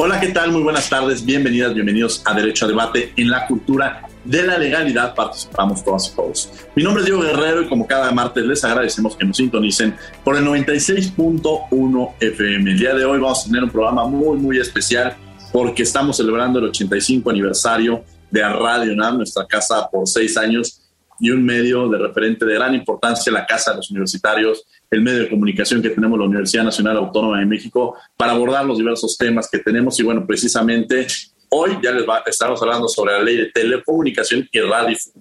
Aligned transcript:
Hola, 0.00 0.20
¿qué 0.20 0.28
tal? 0.28 0.52
Muy 0.52 0.62
buenas 0.62 0.88
tardes. 0.88 1.24
Bienvenidas, 1.24 1.74
bienvenidos 1.74 2.22
a 2.24 2.32
Derecho 2.32 2.66
a 2.66 2.68
Debate 2.68 3.12
en 3.16 3.30
la 3.30 3.48
cultura 3.48 4.08
de 4.24 4.44
la 4.44 4.56
legalidad. 4.56 5.12
Participamos 5.12 5.84
todas 5.84 6.12
y 6.12 6.14
todos. 6.14 6.52
Mi 6.76 6.84
nombre 6.84 7.00
es 7.00 7.06
Diego 7.06 7.20
Guerrero 7.20 7.62
y 7.62 7.68
como 7.68 7.84
cada 7.84 8.12
martes 8.12 8.44
les 8.44 8.62
agradecemos 8.62 9.16
que 9.16 9.26
nos 9.26 9.36
sintonicen 9.36 9.96
por 10.22 10.36
el 10.36 10.44
96.1 10.44 12.12
FM. 12.20 12.70
El 12.70 12.78
día 12.78 12.94
de 12.94 13.04
hoy 13.04 13.18
vamos 13.18 13.40
a 13.40 13.46
tener 13.46 13.64
un 13.64 13.70
programa 13.70 14.06
muy, 14.06 14.38
muy 14.38 14.58
especial 14.60 15.16
porque 15.52 15.82
estamos 15.82 16.16
celebrando 16.16 16.60
el 16.60 16.66
85 16.66 17.30
aniversario 17.30 18.04
de 18.30 18.48
Radio 18.48 18.92
UNAM, 18.92 19.16
nuestra 19.16 19.48
casa 19.48 19.88
por 19.90 20.06
seis 20.06 20.36
años 20.36 20.80
y 21.18 21.30
un 21.30 21.44
medio 21.44 21.88
de 21.88 21.98
referente 21.98 22.46
de 22.46 22.54
gran 22.54 22.72
importancia, 22.72 23.32
la 23.32 23.44
Casa 23.44 23.72
de 23.72 23.78
los 23.78 23.90
Universitarios, 23.90 24.64
el 24.90 25.02
medio 25.02 25.20
de 25.20 25.28
comunicación 25.28 25.82
que 25.82 25.90
tenemos 25.90 26.18
la 26.18 26.24
Universidad 26.24 26.64
Nacional 26.64 26.96
Autónoma 26.96 27.40
de 27.40 27.46
México, 27.46 27.96
para 28.16 28.32
abordar 28.32 28.64
los 28.64 28.78
diversos 28.78 29.16
temas 29.16 29.48
que 29.50 29.58
tenemos. 29.58 29.98
Y 30.00 30.02
bueno, 30.02 30.26
precisamente 30.26 31.06
hoy 31.50 31.78
ya 31.82 31.92
les 31.92 32.04
estamos 32.26 32.60
hablando 32.62 32.88
sobre 32.88 33.12
la 33.14 33.22
ley 33.22 33.36
de 33.36 33.46
telecomunicación 33.46 34.48
y 34.50 34.58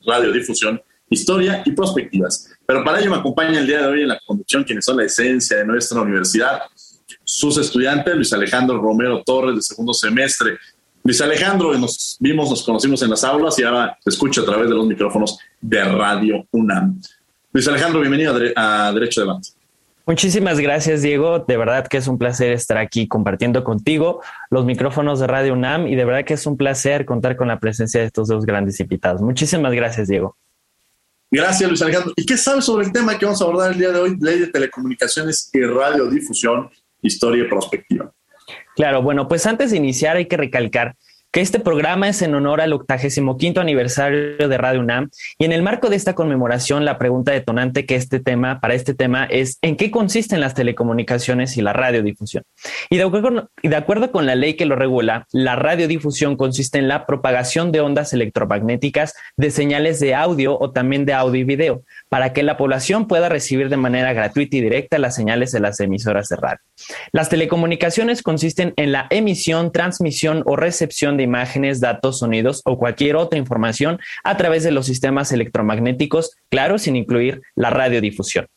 radiodifusión, 0.06 0.82
historia 1.10 1.62
y 1.66 1.72
perspectivas. 1.72 2.50
Pero 2.66 2.84
para 2.84 3.00
ello 3.00 3.12
me 3.12 3.18
acompaña 3.18 3.60
el 3.60 3.68
día 3.68 3.82
de 3.82 3.88
hoy 3.88 4.02
en 4.02 4.10
la 4.10 4.20
conducción 4.26 4.64
quienes 4.64 4.86
son 4.86 4.98
la 4.98 5.06
esencia 5.06 5.58
de 5.58 5.66
nuestra 5.66 6.02
universidad, 6.02 6.62
sus 7.24 7.58
estudiantes, 7.58 8.16
Luis 8.16 8.32
Alejandro 8.34 8.82
Romero 8.82 9.22
Torres, 9.24 9.56
de 9.56 9.62
segundo 9.62 9.94
semestre, 9.94 10.58
Luis 11.08 11.22
Alejandro, 11.22 11.74
nos 11.78 12.18
vimos, 12.20 12.50
nos 12.50 12.64
conocimos 12.64 13.02
en 13.02 13.10
las 13.10 13.24
aulas 13.24 13.58
y 13.58 13.64
ahora 13.64 13.98
te 14.04 14.10
escucho 14.10 14.42
a 14.42 14.46
través 14.46 14.68
de 14.68 14.76
los 14.76 14.86
micrófonos 14.86 15.40
de 15.62 15.82
Radio 15.82 16.46
UNAM. 16.52 17.00
Luis 17.54 17.66
Alejandro, 17.70 18.02
bienvenido 18.02 18.38
a, 18.58 18.92
Derecho 18.92 19.22
de 19.22 19.28
Debate. 19.28 19.50
Muchísimas 20.08 20.58
gracias, 20.58 21.02
Diego. 21.02 21.40
De 21.40 21.58
verdad 21.58 21.86
que 21.86 21.98
es 21.98 22.08
un 22.08 22.18
placer 22.18 22.54
estar 22.54 22.78
aquí 22.78 23.10
compartiendo 23.10 23.66
contigo 23.66 24.22
los 24.50 24.64
micrófonos 24.64 25.20
de 25.20 25.28
Radio 25.28 25.52
UNAM 25.52 25.86
y 25.88 25.96
de 25.96 26.06
verdad 26.06 26.24
que 26.24 26.36
es 26.36 26.46
un 26.46 26.56
placer 26.56 27.06
contar 27.06 27.36
con 27.36 27.50
la 27.50 27.60
presencia 27.60 28.00
de 28.00 28.08
estos 28.08 28.30
dos 28.30 28.46
grandes 28.46 28.80
invitados. 28.80 29.22
Muchísimas 29.22 29.74
gracias, 29.74 30.08
Diego. 30.08 30.38
Gracias, 31.30 31.70
Luis 31.70 31.82
Alejandro. 31.82 32.14
¿Y 32.16 32.26
qué 32.26 32.38
sabes 32.38 32.64
sobre 32.64 32.86
el 32.86 32.94
tema 32.94 33.20
que 33.20 33.26
vamos 33.26 33.42
a 33.42 33.44
abordar 33.44 33.74
el 33.74 33.80
día 33.80 33.92
de 33.92 34.00
hoy? 34.00 34.18
Ley 34.18 34.40
de 34.40 34.48
Telecomunicaciones 34.48 35.50
y 35.52 35.60
Radiodifusión, 35.60 36.70
Historia 37.02 37.44
y 37.44 37.50
Prospectiva. 37.50 38.10
Claro, 38.78 39.02
bueno, 39.02 39.28
pues 39.28 39.46
antes 39.46 39.72
de 39.72 39.78
iniciar 39.78 40.16
hay 40.16 40.28
que 40.28 40.38
recalcar 40.38 40.96
que 41.32 41.42
este 41.42 41.60
programa 41.60 42.10
es 42.10 42.22
en 42.22 42.36
honor 42.36 42.62
al 42.62 42.74
85 42.74 43.60
aniversario 43.60 44.48
de 44.48 44.58
Radio 44.58 44.80
UNAM 44.80 45.10
y 45.38 45.46
en 45.46 45.52
el 45.52 45.62
marco 45.62 45.90
de 45.90 45.96
esta 45.96 46.16
conmemoración 46.16 46.86
la 46.86 46.98
pregunta 46.98 47.32
detonante 47.32 47.86
que 47.86 47.96
este 47.96 48.20
tema 48.20 48.60
para 48.60 48.74
este 48.74 48.94
tema 48.94 49.26
es 49.26 49.58
¿en 49.62 49.76
qué 49.76 49.92
consisten 49.92 50.40
las 50.40 50.54
telecomunicaciones 50.54 51.58
y 51.58 51.62
la 51.62 51.74
radiodifusión? 51.74 52.44
Y 52.90 52.98
de, 52.98 53.04
acuerdo, 53.04 53.50
y 53.62 53.68
de 53.68 53.76
acuerdo 53.76 54.12
con 54.12 54.26
la 54.26 54.36
ley 54.36 54.56
que 54.56 54.66
lo 54.66 54.76
regula, 54.76 55.28
la 55.32 55.56
radiodifusión 55.56 56.38
consiste 56.38 56.80
en 56.80 56.88
la 56.88 57.06
propagación 57.06 57.72
de 57.72 57.82
ondas 57.82 58.14
electromagnéticas 58.14 59.14
de 59.36 59.52
señales 59.52 60.00
de 60.00 60.16
audio 60.16 60.58
o 60.60 60.72
también 60.72 61.06
de 61.06 61.14
audio 61.14 61.42
y 61.42 61.44
video 61.44 61.84
para 62.10 62.32
que 62.34 62.44
la 62.44 62.58
población 62.58 63.08
pueda 63.08 63.30
recibir 63.30 63.70
de 63.70 63.78
manera 63.78 64.14
gratuita 64.14 64.58
y 64.58 64.62
directa 64.62 64.98
las 64.98 65.16
señales 65.16 65.52
de 65.52 65.60
las 65.60 65.80
emisoras 65.80 66.30
de 66.30 66.38
radio. 66.38 66.60
Las 67.12 67.30
telecomunicaciones 67.30 68.22
consisten 68.22 68.74
en 68.78 68.92
la 68.92 69.08
emisión, 69.10 69.72
transmisión 69.72 70.44
o 70.46 70.56
recepción 70.56 71.18
de 71.18 71.24
imágenes, 71.24 71.82
datos, 71.82 72.20
sonidos 72.20 72.62
o 72.66 72.78
cualquier 72.78 73.16
otra 73.16 73.40
información 73.40 74.00
a 74.24 74.38
través 74.38 74.64
de 74.64 74.72
los 74.72 74.86
sistemas 74.86 75.32
electromagnéticos, 75.32 76.38
claro, 76.50 76.78
sin 76.78 76.96
incluir 76.96 77.42
la 77.56 77.72
radiodifusión. 77.72 78.48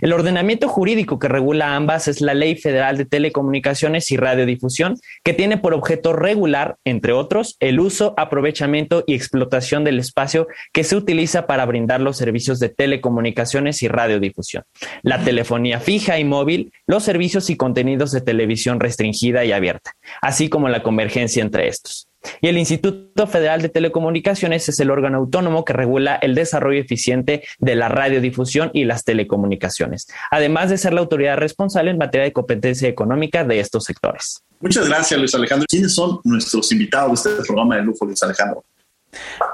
El 0.00 0.12
ordenamiento 0.12 0.68
jurídico 0.68 1.18
que 1.18 1.28
regula 1.28 1.76
ambas 1.76 2.08
es 2.08 2.20
la 2.20 2.34
Ley 2.34 2.56
Federal 2.56 2.96
de 2.96 3.04
Telecomunicaciones 3.04 4.10
y 4.10 4.16
Radiodifusión, 4.16 4.96
que 5.24 5.34
tiene 5.34 5.56
por 5.56 5.74
objeto 5.74 6.12
regular, 6.12 6.76
entre 6.84 7.12
otros, 7.12 7.56
el 7.60 7.80
uso, 7.80 8.14
aprovechamiento 8.16 9.04
y 9.06 9.14
explotación 9.14 9.84
del 9.84 9.98
espacio 9.98 10.48
que 10.72 10.84
se 10.84 10.96
utiliza 10.96 11.46
para 11.46 11.64
brindar 11.64 12.00
los 12.00 12.16
servicios 12.16 12.58
de 12.58 12.68
telecomunicaciones 12.68 12.97
y 13.00 13.88
radiodifusión, 13.88 14.64
la 15.02 15.22
telefonía 15.24 15.80
fija 15.80 16.18
y 16.18 16.24
móvil, 16.24 16.72
los 16.86 17.04
servicios 17.04 17.50
y 17.50 17.56
contenidos 17.56 18.12
de 18.12 18.20
televisión 18.20 18.80
restringida 18.80 19.44
y 19.44 19.52
abierta, 19.52 19.92
así 20.22 20.48
como 20.48 20.68
la 20.68 20.82
convergencia 20.82 21.42
entre 21.42 21.68
estos. 21.68 22.08
Y 22.40 22.48
el 22.48 22.58
Instituto 22.58 23.26
Federal 23.26 23.62
de 23.62 23.68
Telecomunicaciones 23.68 24.68
es 24.68 24.80
el 24.80 24.90
órgano 24.90 25.18
autónomo 25.18 25.64
que 25.64 25.72
regula 25.72 26.16
el 26.16 26.34
desarrollo 26.34 26.80
eficiente 26.80 27.44
de 27.58 27.76
la 27.76 27.88
radiodifusión 27.88 28.70
y 28.74 28.84
las 28.84 29.04
telecomunicaciones, 29.04 30.08
además 30.30 30.70
de 30.70 30.78
ser 30.78 30.94
la 30.94 31.00
autoridad 31.00 31.36
responsable 31.36 31.90
en 31.90 31.98
materia 31.98 32.24
de 32.24 32.32
competencia 32.32 32.88
económica 32.88 33.44
de 33.44 33.60
estos 33.60 33.84
sectores. 33.84 34.42
Muchas 34.60 34.88
gracias, 34.88 35.18
Luis 35.18 35.34
Alejandro. 35.34 35.66
¿Quiénes 35.68 35.94
son 35.94 36.20
nuestros 36.24 36.72
invitados 36.72 37.22
de 37.22 37.30
este 37.30 37.44
programa 37.44 37.76
de 37.76 37.82
lujo, 37.82 38.04
Luis 38.04 38.20
Alejandro? 38.22 38.64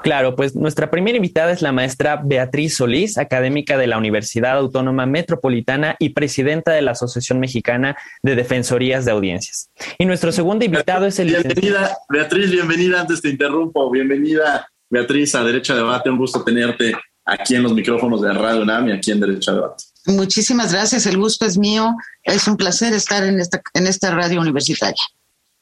Claro, 0.03 0.35
pues 0.35 0.55
nuestra 0.55 0.91
primera 0.91 1.15
invitada 1.15 1.51
es 1.51 1.61
la 1.61 1.71
maestra 1.71 2.21
Beatriz 2.23 2.75
Solís, 2.75 3.17
académica 3.17 3.77
de 3.77 3.87
la 3.87 3.97
Universidad 3.97 4.57
Autónoma 4.57 5.05
Metropolitana 5.05 5.95
y 5.99 6.09
presidenta 6.09 6.71
de 6.71 6.81
la 6.81 6.91
Asociación 6.91 7.39
Mexicana 7.39 7.95
de 8.21 8.35
Defensorías 8.35 9.05
de 9.05 9.11
Audiencias. 9.11 9.69
Y 9.97 10.05
nuestro 10.05 10.31
segundo 10.31 10.65
invitado 10.65 11.05
es 11.05 11.19
el... 11.19 11.29
Bienvenida, 11.29 11.97
Beatriz, 12.09 12.51
bienvenida, 12.51 13.01
antes 13.01 13.21
te 13.21 13.29
interrumpo, 13.29 13.89
bienvenida, 13.89 14.67
Beatriz, 14.89 15.33
a 15.35 15.43
Derecha 15.43 15.73
de 15.73 15.79
Debate, 15.79 16.09
un 16.09 16.17
gusto 16.17 16.43
tenerte 16.43 16.93
aquí 17.25 17.55
en 17.55 17.63
los 17.63 17.73
micrófonos 17.73 18.21
de 18.21 18.33
Radio 18.33 18.61
UNAM 18.61 18.89
y 18.89 18.91
aquí 18.91 19.11
en 19.11 19.19
Derecha 19.19 19.51
de 19.51 19.57
Debate. 19.57 19.83
Muchísimas 20.07 20.71
gracias, 20.71 21.07
el 21.07 21.17
gusto 21.17 21.45
es 21.45 21.57
mío, 21.57 21.95
es 22.23 22.47
un 22.47 22.57
placer 22.57 22.93
estar 22.93 23.23
en 23.23 23.39
esta, 23.39 23.61
en 23.73 23.87
esta 23.87 24.13
radio 24.13 24.39
universitaria. 24.39 25.01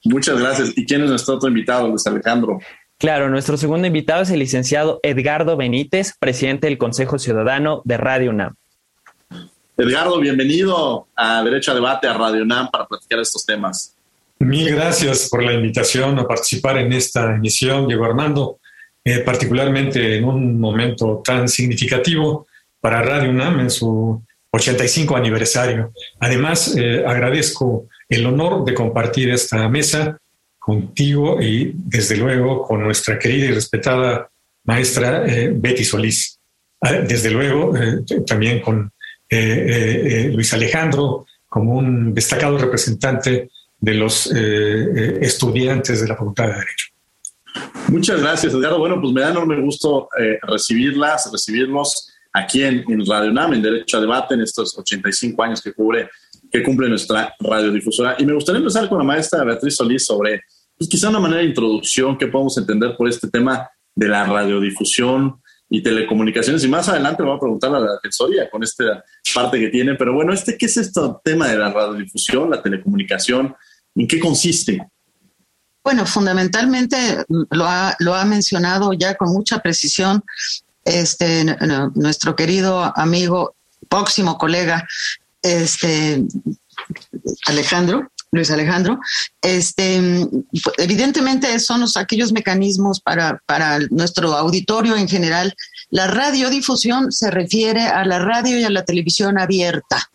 Muchas 0.05 0.37
gracias. 0.37 0.73
¿Y 0.75 0.85
quién 0.85 1.01
es 1.03 1.09
nuestro 1.09 1.35
otro 1.35 1.47
invitado, 1.47 1.87
Luis 1.87 2.05
Alejandro? 2.05 2.59
Claro, 3.03 3.29
nuestro 3.29 3.57
segundo 3.57 3.85
invitado 3.85 4.21
es 4.21 4.29
el 4.29 4.39
licenciado 4.39 5.01
Edgardo 5.03 5.57
Benítez, 5.57 6.13
presidente 6.17 6.67
del 6.67 6.77
Consejo 6.77 7.19
Ciudadano 7.19 7.81
de 7.83 7.97
Radio 7.97 8.29
UNAM. 8.29 8.55
Edgardo, 9.75 10.21
bienvenido 10.21 11.09
a 11.13 11.43
Derecho 11.43 11.73
a 11.73 11.75
Debate 11.75 12.07
a 12.07 12.13
Radio 12.13 12.43
UNAM 12.43 12.71
para 12.71 12.87
platicar 12.87 13.19
estos 13.19 13.45
temas. 13.45 13.93
Mil 14.39 14.73
gracias 14.73 15.27
por 15.29 15.43
la 15.43 15.51
invitación 15.51 16.17
a 16.17 16.25
participar 16.25 16.77
en 16.77 16.93
esta 16.93 17.35
emisión, 17.35 17.89
Diego 17.89 18.05
Armando, 18.05 18.59
eh, 19.03 19.19
particularmente 19.19 20.15
en 20.15 20.23
un 20.23 20.57
momento 20.57 21.21
tan 21.21 21.49
significativo 21.49 22.47
para 22.79 23.01
Radio 23.01 23.31
UNAM 23.31 23.59
en 23.59 23.69
su 23.69 24.23
85 24.49 25.17
aniversario. 25.17 25.91
Además, 26.21 26.73
eh, 26.77 27.03
agradezco 27.06 27.89
el 28.07 28.25
honor 28.25 28.63
de 28.63 28.73
compartir 28.73 29.29
esta 29.29 29.67
mesa 29.67 30.17
contigo 30.63 31.42
y 31.42 31.74
desde 31.75 32.15
luego 32.15 32.63
con 32.63 32.81
nuestra 32.81 33.19
querida 33.19 33.48
y 33.48 33.51
respetada 33.51 34.30
maestra 34.63 35.25
eh, 35.27 35.51
Betty 35.54 35.83
Solís. 35.83 36.39
Ah, 36.80 36.94
desde 36.94 37.31
luego 37.31 37.75
eh, 37.75 38.06
también 38.25 38.62
con 38.62 38.89
eh, 39.30 40.31
Luis 40.33 40.54
Alejandro 40.54 41.25
como 41.50 41.74
un 41.74 42.13
destacado 42.13 42.57
representante 42.57 43.50
de 43.77 43.94
los 43.94 44.27
estudiantes 44.27 46.00
de 46.01 46.07
la 46.07 46.15
Facultad 46.15 46.45
de 46.45 46.54
Derecho. 46.54 46.88
Muchas 47.89 48.21
gracias, 48.21 48.54
Edgardo. 48.54 48.80
Bueno, 48.80 49.01
pues 49.01 49.12
me 49.12 49.19
da 49.19 49.31
enorme 49.31 49.59
gusto 49.59 50.07
recibirlas, 50.44 51.30
recibirlos 51.31 52.09
aquí 52.31 52.63
en, 52.63 52.86
en 52.89 53.06
Radio 53.06 53.31
NAM, 53.31 53.56
en 53.56 53.62
Derecho 53.62 53.98
a 53.98 54.01
Debate, 54.01 54.36
en 54.36 54.42
estos 54.42 54.77
85 54.77 55.44
años 55.44 55.62
que 55.62 55.74
cubre 55.74 56.09
que 56.53 56.63
cumple 56.63 56.88
nuestra 56.88 57.35
radiodifusora. 57.39 58.15
Y 58.19 58.25
me 58.25 58.33
gustaría 58.33 58.59
empezar 58.59 58.88
con 58.88 59.00
la 59.00 59.03
maestra 59.03 59.44
Beatriz 59.44 59.75
Solís 59.75 60.05
sobre, 60.05 60.41
pues 60.77 60.89
quizá 60.89 61.09
una 61.09 61.19
manera 61.19 61.41
de 61.41 61.47
introducción 61.47 62.17
que 62.17 62.27
podemos 62.27 62.57
entender 62.57 62.95
por 62.95 63.09
este 63.09 63.27
tema 63.27 63.67
de 63.95 64.07
la 64.07 64.23
radiodifusión, 64.25 65.41
y 65.73 65.81
telecomunicaciones. 65.81 66.63
Y 66.63 66.67
más 66.67 66.88
adelante 66.88 67.23
voy 67.23 67.35
a 67.35 67.39
preguntar 67.39 67.73
a 67.73 67.79
la 67.79 67.94
defensoría 67.94 68.47
con 68.47 68.61
esta 68.61 69.03
parte 69.33 69.59
que 69.59 69.69
tiene. 69.69 69.95
Pero 69.95 70.13
bueno, 70.13 70.31
este, 70.31 70.55
¿qué 70.55 70.67
es 70.67 70.77
este 70.77 71.01
tema 71.23 71.47
de 71.47 71.57
la 71.57 71.71
radiodifusión, 71.71 72.51
la 72.51 72.61
telecomunicación? 72.61 73.56
¿En 73.95 74.07
qué 74.07 74.19
consiste? 74.19 74.88
Bueno, 75.83 76.06
fundamentalmente 76.06 76.95
lo 77.27 77.65
ha, 77.65 77.95
lo 77.97 78.13
ha 78.13 78.23
mencionado 78.23 78.94
ya 78.94 79.15
con 79.15 79.33
mucha 79.33 79.63
precisión 79.63 80.23
este, 80.85 81.44
nuestro 81.95 82.35
querido 82.35 82.94
amigo, 82.95 83.56
próximo 83.89 84.38
colega, 84.38 84.88
este, 85.44 86.24
Alejandro, 87.45 88.10
Luis 88.31 88.50
Alejandro, 88.50 89.00
este, 89.42 90.28
evidentemente 90.78 91.60
son 91.60 91.81
los, 91.81 91.98
aquellos 91.98 92.31
mecanismos 92.31 93.00
para, 93.00 93.40
para 93.45 93.80
nuestro 93.92 94.34
auditorio 94.34 94.98
en 94.98 95.07
general. 95.07 95.54
La 95.92 96.07
radiodifusión 96.07 97.12
se 97.12 97.30
refiere 97.30 97.84
a 97.84 98.04
la 98.06 98.18
radio 98.18 98.57
y 98.57 98.63
a 98.63 98.72
la 98.72 98.86
televisión 98.86 99.38
abierta 99.38 100.10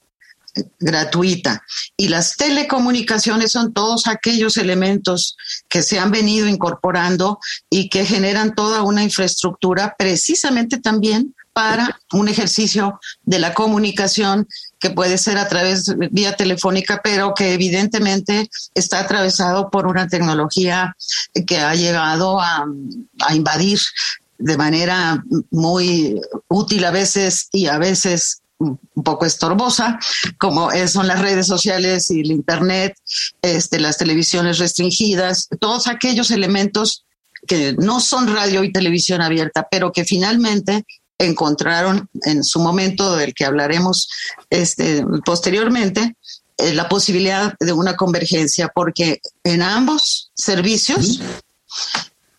gratuita. 0.81 1.63
Y 1.97 2.09
las 2.09 2.37
telecomunicaciones 2.37 3.53
son 3.53 3.73
todos 3.73 4.07
aquellos 4.07 4.57
elementos 4.57 5.37
que 5.69 5.83
se 5.83 5.99
han 5.99 6.11
venido 6.11 6.49
incorporando 6.49 7.39
y 7.71 7.89
que 7.89 8.05
generan 8.05 8.55
toda 8.55 8.83
una 8.83 9.03
infraestructura 9.03 9.95
precisamente 9.99 10.79
también 10.79 11.35
para 11.53 12.01
un 12.13 12.29
ejercicio 12.29 13.01
de 13.23 13.39
la 13.39 13.53
comunicación 13.53 14.47
que 14.81 14.91
puede 14.91 15.19
ser 15.19 15.39
a 15.39 15.49
través 15.49 15.95
vía 16.11 16.37
telefónica, 16.37 17.01
pero 17.03 17.35
que 17.35 17.55
evidentemente 17.55 18.49
está 18.75 19.01
atravesado 19.01 19.71
por 19.71 19.87
una 19.87 20.09
tecnología 20.09 20.97
que 21.47 21.59
ha 21.59 21.75
llegado 21.75 22.41
a, 22.41 22.67
a 23.21 23.35
invadir 23.35 23.81
de 24.39 24.57
manera 24.57 25.23
muy 25.51 26.21
útil 26.49 26.85
a 26.85 26.91
veces 26.91 27.49
y 27.53 27.67
a 27.67 27.79
veces 27.79 28.43
un 28.59 28.79
poco 29.05 29.25
estorbosa, 29.25 29.99
como 30.37 30.71
son 30.89 31.07
las 31.07 31.21
redes 31.21 31.47
sociales 31.47 32.11
y 32.11 32.21
el 32.21 32.33
Internet, 32.33 32.97
este, 33.41 33.79
las 33.79 33.99
televisiones 33.99 34.59
restringidas, 34.59 35.49
todos 35.61 35.87
aquellos 35.87 36.31
elementos 36.31 37.05
que 37.47 37.75
no 37.75 38.01
son 38.01 38.33
radio 38.35 38.65
y 38.65 38.73
televisión 38.73 39.23
abierta, 39.23 39.69
pero 39.71 39.93
que 39.93 40.05
finalmente 40.05 40.85
encontraron 41.19 42.09
en 42.23 42.45
su 42.45 42.61
momento, 42.61 43.17
del 43.17 43.35
que 43.35 43.45
hablaremos 43.45 44.09
este, 44.51 45.05
posteriormente, 45.25 46.17
eh, 46.57 46.73
la 46.75 46.89
posibilidad 46.89 47.55
de 47.61 47.73
una 47.73 47.97
convergencia, 47.97 48.69
porque 48.69 49.21
en 49.45 49.63
ambos 49.63 50.31
servicios 50.35 51.21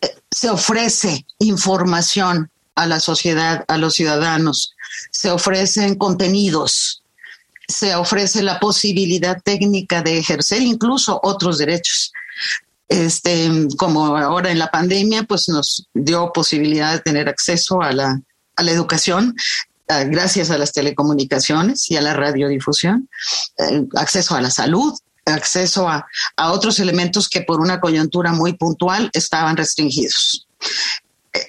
eh, 0.01 0.15
se 0.31 0.49
ofrece 0.49 1.25
información 1.39 2.49
a 2.75 2.85
la 2.85 2.99
sociedad, 2.99 3.65
a 3.67 3.77
los 3.77 3.93
ciudadanos, 3.93 4.73
se 5.11 5.29
ofrecen 5.29 5.95
contenidos, 5.95 7.03
se 7.67 7.93
ofrece 7.95 8.41
la 8.41 8.59
posibilidad 8.59 9.41
técnica 9.41 10.01
de 10.01 10.17
ejercer 10.17 10.61
incluso 10.61 11.19
otros 11.23 11.57
derechos. 11.57 12.11
Este, 12.87 13.67
como 13.77 14.17
ahora 14.17 14.49
en 14.49 14.57
la 14.57 14.71
pandemia, 14.71 15.23
pues 15.23 15.47
nos 15.47 15.87
dio 15.93 16.31
posibilidad 16.33 16.93
de 16.93 16.99
tener 16.99 17.29
acceso 17.29 17.81
a 17.81 17.91
la 17.91 18.19
a 18.59 18.63
la 18.63 18.71
educación, 18.71 19.35
eh, 19.87 20.05
gracias 20.09 20.51
a 20.51 20.57
las 20.57 20.73
telecomunicaciones 20.73 21.89
y 21.89 21.95
a 21.95 22.01
la 22.01 22.13
radiodifusión, 22.13 23.09
eh, 23.57 23.85
acceso 23.95 24.35
a 24.35 24.41
la 24.41 24.51
salud, 24.51 24.93
acceso 25.25 25.87
a, 25.87 26.05
otros 26.51 26.79
elementos 26.79 27.29
que 27.29 27.41
por 27.41 27.61
una 27.61 27.79
coyuntura 27.79 28.33
muy 28.33 28.53
puntual 28.53 29.09
estaban 29.13 29.55
restringidos. 29.55 30.45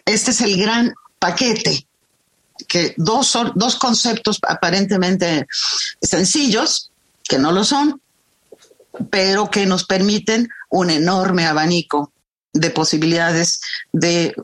Este 0.05 0.31
es 0.31 0.41
el 0.41 0.57
gran 0.57 0.95
paquete, 1.19 1.87
que 2.69 2.95
dos, 2.97 3.37
dos 3.57 3.77
conceptos 3.77 4.39
aparentemente 4.47 5.47
sencillos, 6.01 6.93
que 7.25 7.39
no 7.39 7.51
lo 7.51 7.65
son, 7.65 8.01
pero 9.11 9.51
que 9.51 9.67
nos 9.67 9.85
permiten 9.85 10.49
un 10.69 10.91
enorme 10.91 11.47
abanico 11.47 12.13
de 12.53 12.71
posibilidades 12.71 13.61
de 13.93 14.35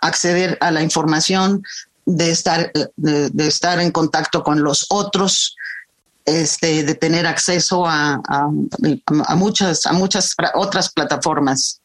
acceder 0.00 0.58
a 0.60 0.70
la 0.70 0.82
información, 0.82 1.64
de 2.04 2.30
estar, 2.30 2.72
de, 2.96 3.46
estar 3.46 3.80
en 3.80 3.90
contacto 3.90 4.42
con 4.42 4.62
los 4.62 4.86
otros, 4.90 5.56
este, 6.24 6.82
de 6.84 6.94
tener 6.94 7.26
acceso 7.26 7.86
a, 7.86 8.20
a, 8.28 8.48
muchas, 9.36 9.86
a 9.86 9.92
muchas 9.92 10.34
otras 10.54 10.92
plataformas 10.92 11.80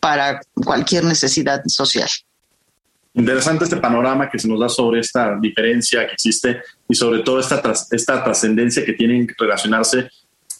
para 0.00 0.40
cualquier 0.54 1.04
necesidad 1.04 1.62
social. 1.66 2.08
Interesante 3.14 3.64
este 3.64 3.78
panorama 3.78 4.30
que 4.30 4.38
se 4.38 4.46
nos 4.46 4.60
da 4.60 4.68
sobre 4.68 5.00
esta 5.00 5.36
diferencia 5.40 6.06
que 6.06 6.12
existe 6.12 6.62
y 6.88 6.94
sobre 6.94 7.20
todo 7.20 7.40
esta, 7.40 7.60
esta 7.90 8.22
trascendencia 8.22 8.84
que 8.84 8.92
tienen 8.92 9.26
que 9.26 9.34
relacionarse 9.36 10.08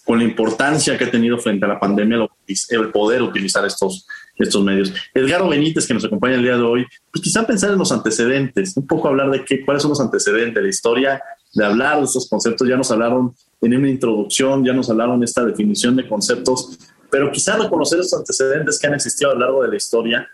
con 0.04 0.18
la 0.18 0.24
importancia 0.24 0.96
que 0.96 1.04
ha 1.04 1.10
tenido 1.10 1.38
frente 1.38 1.66
a 1.66 1.68
la 1.68 1.78
pandemia 1.78 2.26
el 2.70 2.90
poder 2.90 3.22
utilizar 3.22 3.64
estos, 3.66 4.06
estos 4.38 4.62
medios. 4.62 4.92
Edgardo 5.14 5.48
Benítez, 5.48 5.86
que 5.86 5.94
nos 5.94 6.04
acompaña 6.04 6.36
el 6.36 6.42
día 6.42 6.56
de 6.56 6.62
hoy, 6.62 6.86
pues 7.12 7.22
quizá 7.22 7.46
pensar 7.46 7.72
en 7.72 7.78
los 7.78 7.92
antecedentes, 7.92 8.76
un 8.76 8.86
poco 8.86 9.08
hablar 9.08 9.30
de 9.30 9.44
qué, 9.44 9.64
cuáles 9.64 9.82
son 9.82 9.90
los 9.90 10.00
antecedentes 10.00 10.54
de 10.54 10.62
la 10.62 10.68
historia, 10.68 11.22
de 11.54 11.64
hablar 11.64 11.98
de 11.98 12.04
estos 12.04 12.28
conceptos. 12.28 12.68
Ya 12.68 12.76
nos 12.76 12.90
hablaron 12.90 13.34
en 13.60 13.76
una 13.76 13.88
introducción, 13.88 14.64
ya 14.64 14.72
nos 14.72 14.88
hablaron 14.90 15.22
esta 15.22 15.44
definición 15.44 15.96
de 15.96 16.06
conceptos, 16.06 16.78
pero 17.10 17.32
quizá 17.32 17.56
reconocer 17.56 18.00
estos 18.00 18.20
antecedentes 18.20 18.78
que 18.78 18.86
han 18.86 18.94
existido 18.94 19.30
a 19.30 19.34
lo 19.34 19.40
largo 19.40 19.62
de 19.62 19.68
la 19.68 19.76
historia, 19.76 20.28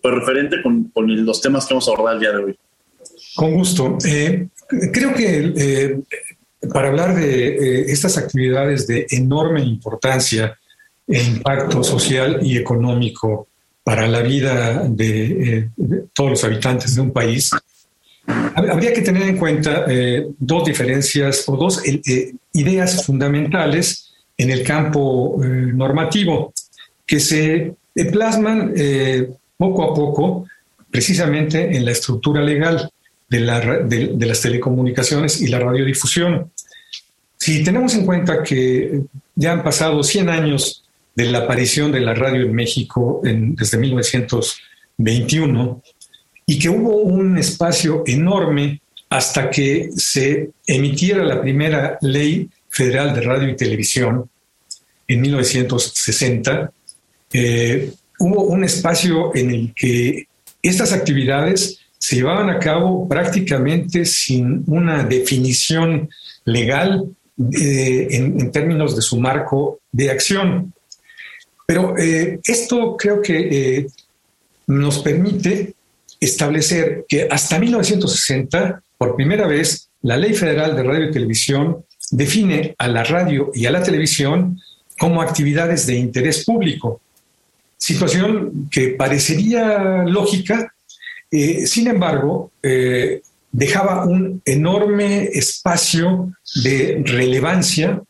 pues 0.00 0.14
referente 0.14 0.62
con, 0.62 0.90
los 0.94 1.40
temas 1.40 1.66
que 1.66 1.74
vamos 1.74 1.88
a 1.88 1.92
abordar 1.92 2.14
el 2.14 2.20
día 2.20 2.32
de 2.32 2.44
hoy. 2.44 2.58
Con 3.36 3.54
gusto. 3.54 3.98
Eh, 4.04 4.48
creo 4.92 5.14
que 5.14 5.52
eh, 5.56 6.00
para 6.72 6.88
hablar 6.88 7.14
de 7.14 7.48
eh, 7.48 7.84
estas 7.88 8.16
actividades 8.18 8.86
de 8.86 9.06
enorme 9.10 9.62
importancia 9.62 10.58
e 11.06 11.22
impacto 11.22 11.82
social 11.82 12.38
y 12.42 12.56
económico 12.56 13.48
para 13.90 14.06
la 14.06 14.22
vida 14.22 14.84
de, 14.88 15.24
eh, 15.24 15.68
todos 16.14 16.30
los 16.30 16.44
habitantes 16.44 16.94
de 16.94 17.00
un 17.00 17.10
país, 17.10 17.50
habría 18.54 18.92
que 18.92 19.02
tener 19.02 19.24
en 19.24 19.36
cuenta 19.36 19.84
eh, 19.88 20.28
dos 20.38 20.64
diferencias 20.64 21.42
o 21.48 21.56
dos 21.56 21.82
eh, 21.84 22.32
ideas 22.52 23.04
fundamentales 23.04 24.12
en 24.38 24.50
el 24.52 24.62
campo 24.62 25.40
normativo 25.42 26.54
que 27.04 27.18
se 27.18 27.74
plasman 28.12 28.72
poco 29.56 29.82
a 29.82 29.92
poco 29.92 30.46
precisamente 30.88 31.76
en 31.76 31.84
la 31.84 31.90
estructura 31.90 32.42
legal 32.42 32.88
de, 33.28 34.12
de 34.14 34.26
las 34.26 34.40
telecomunicaciones 34.40 35.42
y 35.42 35.48
la 35.48 35.58
radiodifusión. 35.58 36.52
Si 37.36 37.64
tenemos 37.64 37.92
en 37.96 38.06
cuenta 38.06 38.44
que 38.44 39.00
ya 39.34 39.50
han 39.50 39.64
pasado 39.64 40.04
100 40.04 40.28
años 40.28 40.84
de 41.20 41.30
la 41.30 41.40
aparición 41.40 41.92
de 41.92 42.00
la 42.00 42.14
radio 42.14 42.46
en 42.46 42.54
México 42.54 43.20
desde 43.22 43.76
1921 43.76 45.82
y 46.46 46.58
que 46.58 46.70
hubo 46.70 46.96
un 46.96 47.36
espacio 47.36 48.02
enorme 48.06 48.80
hasta 49.10 49.50
que 49.50 49.90
se 49.94 50.52
emitiera 50.66 51.22
la 51.22 51.42
primera 51.42 51.98
ley 52.00 52.48
federal 52.70 53.14
de 53.14 53.20
radio 53.20 53.50
y 53.50 53.56
televisión 53.56 54.30
en 55.06 55.20
1960. 55.20 56.72
Eh, 57.34 57.92
hubo 58.18 58.44
un 58.44 58.64
espacio 58.64 59.36
en 59.36 59.50
el 59.50 59.74
que 59.74 60.26
estas 60.62 60.94
actividades 60.94 61.80
se 61.98 62.16
llevaban 62.16 62.48
a 62.48 62.58
cabo 62.58 63.06
prácticamente 63.06 64.06
sin 64.06 64.64
una 64.68 65.04
definición 65.04 66.08
legal 66.46 67.04
eh, 67.52 68.08
en, 68.10 68.50
términos 68.50 68.96
de 68.96 69.02
su 69.02 69.20
marco 69.20 69.80
de 69.92 70.10
acción. 70.10 70.72
Pero 71.70 71.96
eh, 71.96 72.40
esto 72.42 72.96
creo 72.96 73.22
que 73.22 73.36
eh, 73.38 73.86
nos 74.66 74.98
permite 74.98 75.74
establecer 76.18 77.04
que 77.08 77.28
hasta 77.30 77.60
1960, 77.60 78.82
por 78.98 79.14
primera 79.14 79.46
vez, 79.46 79.88
la 80.02 80.16
Ley 80.16 80.34
Federal 80.34 80.74
de 80.74 80.82
Radio 80.82 81.04
y 81.08 81.12
Televisión 81.12 81.84
define 82.10 82.74
a 82.76 82.88
la 82.88 83.04
radio 83.04 83.52
y 83.54 83.66
a 83.66 83.70
la 83.70 83.84
televisión 83.84 84.60
como 84.98 85.22
actividades 85.22 85.86
de 85.86 85.94
interés 85.94 86.44
público, 86.44 87.00
situación 87.76 88.68
que 88.68 88.88
parecería 88.88 90.02
lógica, 90.02 90.74
eh, 91.30 91.68
sin 91.68 91.86
embargo, 91.86 92.50
dejaba 93.52 94.06
un 94.06 94.42
enorme 94.44 95.26
espacio 95.26 96.32
de 96.64 97.00
relevancia 97.06 98.02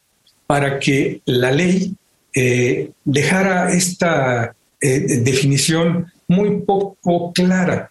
para 0.46 0.78
que 0.80 1.20
la 1.26 1.50
ley 1.50 1.94
eh, 2.34 2.90
dejara 3.04 3.72
esta 3.72 4.54
eh, 4.80 5.00
definición 5.22 6.12
muy 6.28 6.60
poco 6.60 7.32
clara. 7.32 7.90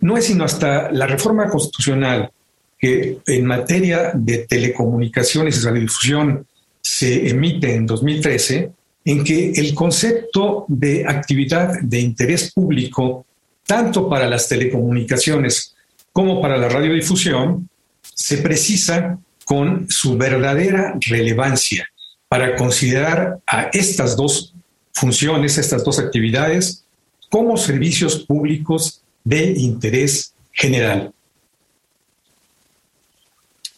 No 0.00 0.16
es 0.16 0.26
sino 0.26 0.44
hasta 0.44 0.90
la 0.92 1.06
reforma 1.06 1.48
constitucional 1.48 2.30
que 2.78 3.18
en 3.26 3.46
materia 3.46 4.12
de 4.14 4.46
telecomunicaciones 4.46 5.58
y 5.58 5.64
radiodifusión 5.66 6.46
se 6.80 7.28
emite 7.28 7.74
en 7.74 7.86
2013, 7.86 8.70
en 9.06 9.24
que 9.24 9.52
el 9.52 9.74
concepto 9.74 10.66
de 10.68 11.06
actividad 11.06 11.80
de 11.80 12.00
interés 12.00 12.52
público, 12.52 13.26
tanto 13.66 14.08
para 14.08 14.28
las 14.28 14.48
telecomunicaciones 14.48 15.74
como 16.12 16.40
para 16.40 16.58
la 16.58 16.68
radiodifusión, 16.68 17.68
se 18.02 18.38
precisa 18.38 19.18
con 19.44 19.86
su 19.88 20.16
verdadera 20.16 20.94
relevancia 21.00 21.88
para 22.34 22.56
considerar 22.56 23.38
a 23.46 23.70
estas 23.72 24.16
dos 24.16 24.52
funciones, 24.92 25.56
estas 25.56 25.84
dos 25.84 26.00
actividades, 26.00 26.84
como 27.30 27.56
servicios 27.56 28.24
públicos 28.24 29.02
de 29.22 29.52
interés 29.52 30.34
general. 30.50 31.12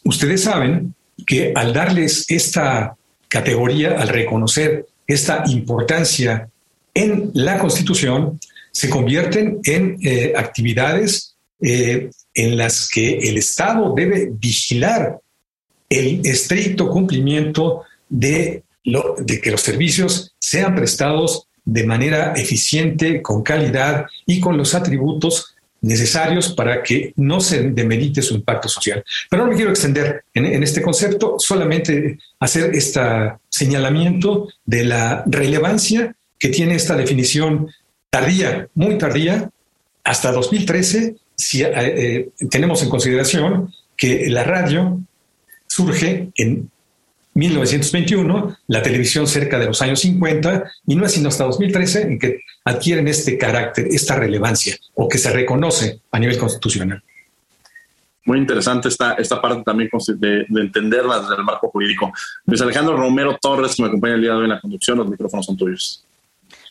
Ustedes 0.05 0.45
saben 0.45 0.95
que 1.27 1.53
al 1.55 1.75
darles 1.75 2.25
esta 2.31 2.97
categoría, 3.29 4.01
al 4.01 4.09
reconocer 4.09 4.87
esta 5.07 5.45
importancia 5.49 6.49
en 6.95 7.33
la 7.35 7.59
Constitución, 7.59 8.41
se 8.73 8.89
convierten 8.89 9.61
en 9.65 9.99
eh, 10.03 10.33
actividades 10.35 11.37
eh, 11.61 12.09
en 12.33 12.57
las 12.57 12.89
que 12.89 13.19
el 13.19 13.37
Estado 13.37 13.93
debe 13.95 14.31
vigilar 14.33 15.21
el 15.91 16.25
estricto 16.25 16.89
cumplimiento 16.89 17.83
de, 18.09 18.63
que 18.85 19.51
los 19.51 19.61
servicios 19.61 20.35
sean 20.39 20.75
prestados 20.75 21.49
de 21.65 21.85
manera 21.85 22.33
eficiente, 22.35 23.21
con 23.21 23.43
calidad 23.43 24.07
y 24.25 24.41
con 24.41 24.57
los 24.57 24.75
atributos 24.75 25.57
necesarios 25.81 26.53
para 26.53 26.83
que 26.83 27.13
no 27.17 27.41
se 27.41 27.71
demerite 27.71 28.23
su 28.23 28.35
impacto 28.35 28.69
social. 28.69 29.05
Pero 29.29 29.45
no 29.45 29.51
me 29.51 29.57
quiero 29.57 29.71
extender 29.71 30.25
en, 30.35 30.63
este 30.63 30.83
concepto, 30.83 31.37
solamente 31.39 32.19
hacer 32.41 32.75
este 32.75 33.01
señalamiento 33.49 34.49
de 34.65 34.85
la 34.85 35.23
relevancia 35.27 36.15
que 36.39 36.49
tiene 36.49 36.75
esta 36.75 36.97
definición 36.97 37.69
tardía, 38.11 38.69
muy 38.75 38.99
tardía, 38.99 39.51
hasta 40.05 40.33
2013, 40.33 41.17
si 41.35 41.63
eh, 41.63 41.71
eh, 41.75 42.29
tenemos 42.51 42.83
en 42.83 42.89
consideración 42.89 43.73
que 43.97 44.29
la 44.29 44.45
radio 44.45 45.01
surge 45.67 46.31
en 46.37 46.71
1921, 47.37 48.57
la 48.67 48.83
televisión 48.83 49.27
cerca 49.27 49.59
de 49.59 49.67
los 49.67 49.83
años 49.83 50.01
50, 50.01 50.73
y 50.87 50.97
no 50.97 51.05
es 51.05 51.13
sino 51.13 51.29
hasta 51.29 51.45
2013 51.45 52.03
en 52.03 52.19
que 52.19 52.41
adquieren 52.65 53.07
este 53.09 53.37
carácter, 53.37 53.89
esta 53.91 54.17
relevancia, 54.17 54.75
o 54.95 55.07
que 55.07 55.19
se 55.19 55.31
reconoce 55.31 56.01
a 56.11 56.19
nivel 56.19 56.39
constitucional. 56.39 57.03
Muy 58.25 58.39
interesante 58.39 58.89
esta, 58.89 59.13
esta 59.13 59.41
parte 59.41 59.63
también 59.63 59.91
de, 60.19 60.47
de 60.49 60.61
entenderla 60.61 61.21
desde 61.21 61.37
el 61.37 61.45
marco 61.45 61.69
jurídico. 61.69 62.11
Luis 62.47 62.61
Alejandro 62.63 62.97
Romero 62.97 63.39
Torres, 63.41 63.77
que 63.77 63.83
me 63.83 63.89
acompaña 63.89 64.15
el 64.15 64.23
día 64.23 64.31
de 64.31 64.37
hoy 64.39 64.45
en 64.45 64.51
la 64.51 64.61
conducción, 64.61 64.97
los 64.97 65.09
micrófonos 65.09 65.45
son 65.45 65.57
tuyos. 65.59 66.07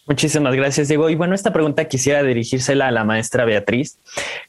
Muchísimas 0.08 0.56
gracias, 0.56 0.88
Diego. 0.88 1.10
Y 1.10 1.16
bueno, 1.16 1.34
esta 1.34 1.54
pregunta 1.54 1.86
quisiera 1.86 2.22
dirigírsela 2.24 2.88
a 2.88 2.92
la 2.92 3.04
maestra 3.04 3.46
Beatriz. 3.46 4.00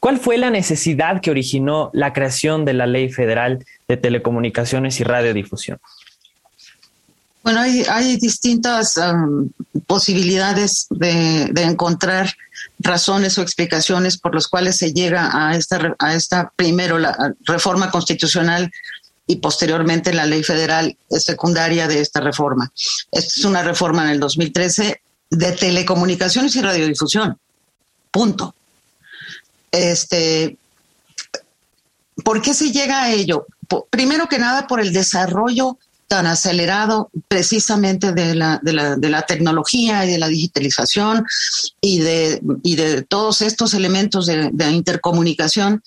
¿Cuál 0.01 0.19
fue 0.19 0.37
la 0.37 0.51
necesidad 0.51 1.21
que 1.21 1.31
originó 1.31 1.91
la 1.93 2.13
creación 2.13 2.65
de 2.65 2.75
la 2.75 2.87
Ley 2.87 3.11
Federal 3.11 3.65
de 3.87 3.97
Telecomunicaciones 3.97 5.01
y 5.01 5.05
Radiodifusión? 5.05 5.79
Bueno, 7.47 7.61
hay, 7.61 8.17
distintas 8.17 8.97
um, 8.97 9.49
posibilidades 9.87 10.89
de, 10.91 11.45
encontrar 11.63 12.35
razones 12.81 13.39
o 13.39 13.43
explicaciones 13.43 14.19
por 14.19 14.35
las 14.35 14.49
cuales 14.49 14.77
se 14.77 14.93
llega 14.93 15.31
a 15.33 15.55
esta, 15.55 15.95
a 16.01 16.17
esta 16.17 16.51
primero 16.57 16.99
la 16.99 17.17
reforma 17.45 17.89
constitucional 17.89 18.73
y 19.29 19.37
posteriormente 19.37 20.13
la 20.13 20.27
ley 20.27 20.43
federal 20.43 20.99
secundaria 21.09 21.87
de 21.87 22.01
esta 22.01 22.21
reforma. 22.21 22.73
Esta 23.13 23.35
es 23.37 23.45
una 23.45 23.63
reforma 23.63 24.03
en 24.03 24.11
el 24.11 24.19
2013 24.19 25.01
de 25.31 25.53
telecomunicaciones 25.53 26.57
y 26.57 26.63
radiodifusión. 26.63 27.39
Punto. 28.11 28.57
Este, 29.71 30.57
¿Por 32.25 32.43
qué 32.43 32.55
se 32.55 32.73
llega 32.73 33.05
a 33.05 33.13
ello? 33.13 33.47
Primero 33.89 34.27
que 34.27 34.41
nada 34.41 34.67
por 34.67 34.81
el 34.81 34.93
desarrollo 34.93 35.79
tan 36.09 36.27
acelerado 36.27 37.11
precisamente 37.29 38.13
de 38.13 38.35
la, 38.35 38.61
de 38.63 38.73
la, 38.73 38.97
de 38.97 39.09
la 39.09 39.23
tecnología 39.23 40.05
y 40.05 40.13
de 40.13 40.19
la 40.19 40.29
digitalización 40.29 41.25
y 41.81 41.99
de, 41.99 42.41
y 42.63 42.77
de 42.77 43.03
todos 43.03 43.43
estos 43.43 43.75
elementos 43.75 44.27
de, 44.27 44.51
de, 44.53 44.71
intercomunicación 44.71 45.83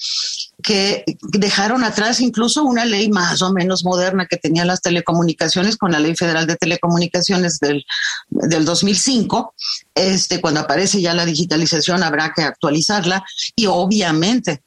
que 0.62 1.06
dejaron 1.22 1.84
atrás 1.84 2.20
incluso 2.20 2.64
una 2.64 2.84
ley 2.84 3.10
más 3.10 3.42
o 3.42 3.54
menos 3.54 3.86
moderna 3.86 4.26
que 4.26 4.38
tenía 4.38 4.66
las 4.66 4.82
telecomunicaciones 4.82 5.78
con 5.78 5.92
la 5.92 6.00
Ley 6.00 6.16
Federal 6.16 6.48
de 6.48 6.58
Telecomunicaciones 6.58 7.60
del, 7.60 7.86
del 8.30 8.66
2005. 8.66 9.54
Este, 9.96 10.42
cuando 10.42 10.60
aparece 10.60 11.02
ya 11.02 11.14
la 11.14 11.26
digitalización 11.26 12.04
habrá 12.04 12.34
que 12.36 12.42
actualizarla 12.42 13.24
y 13.56 13.68
obviamente 13.68 14.64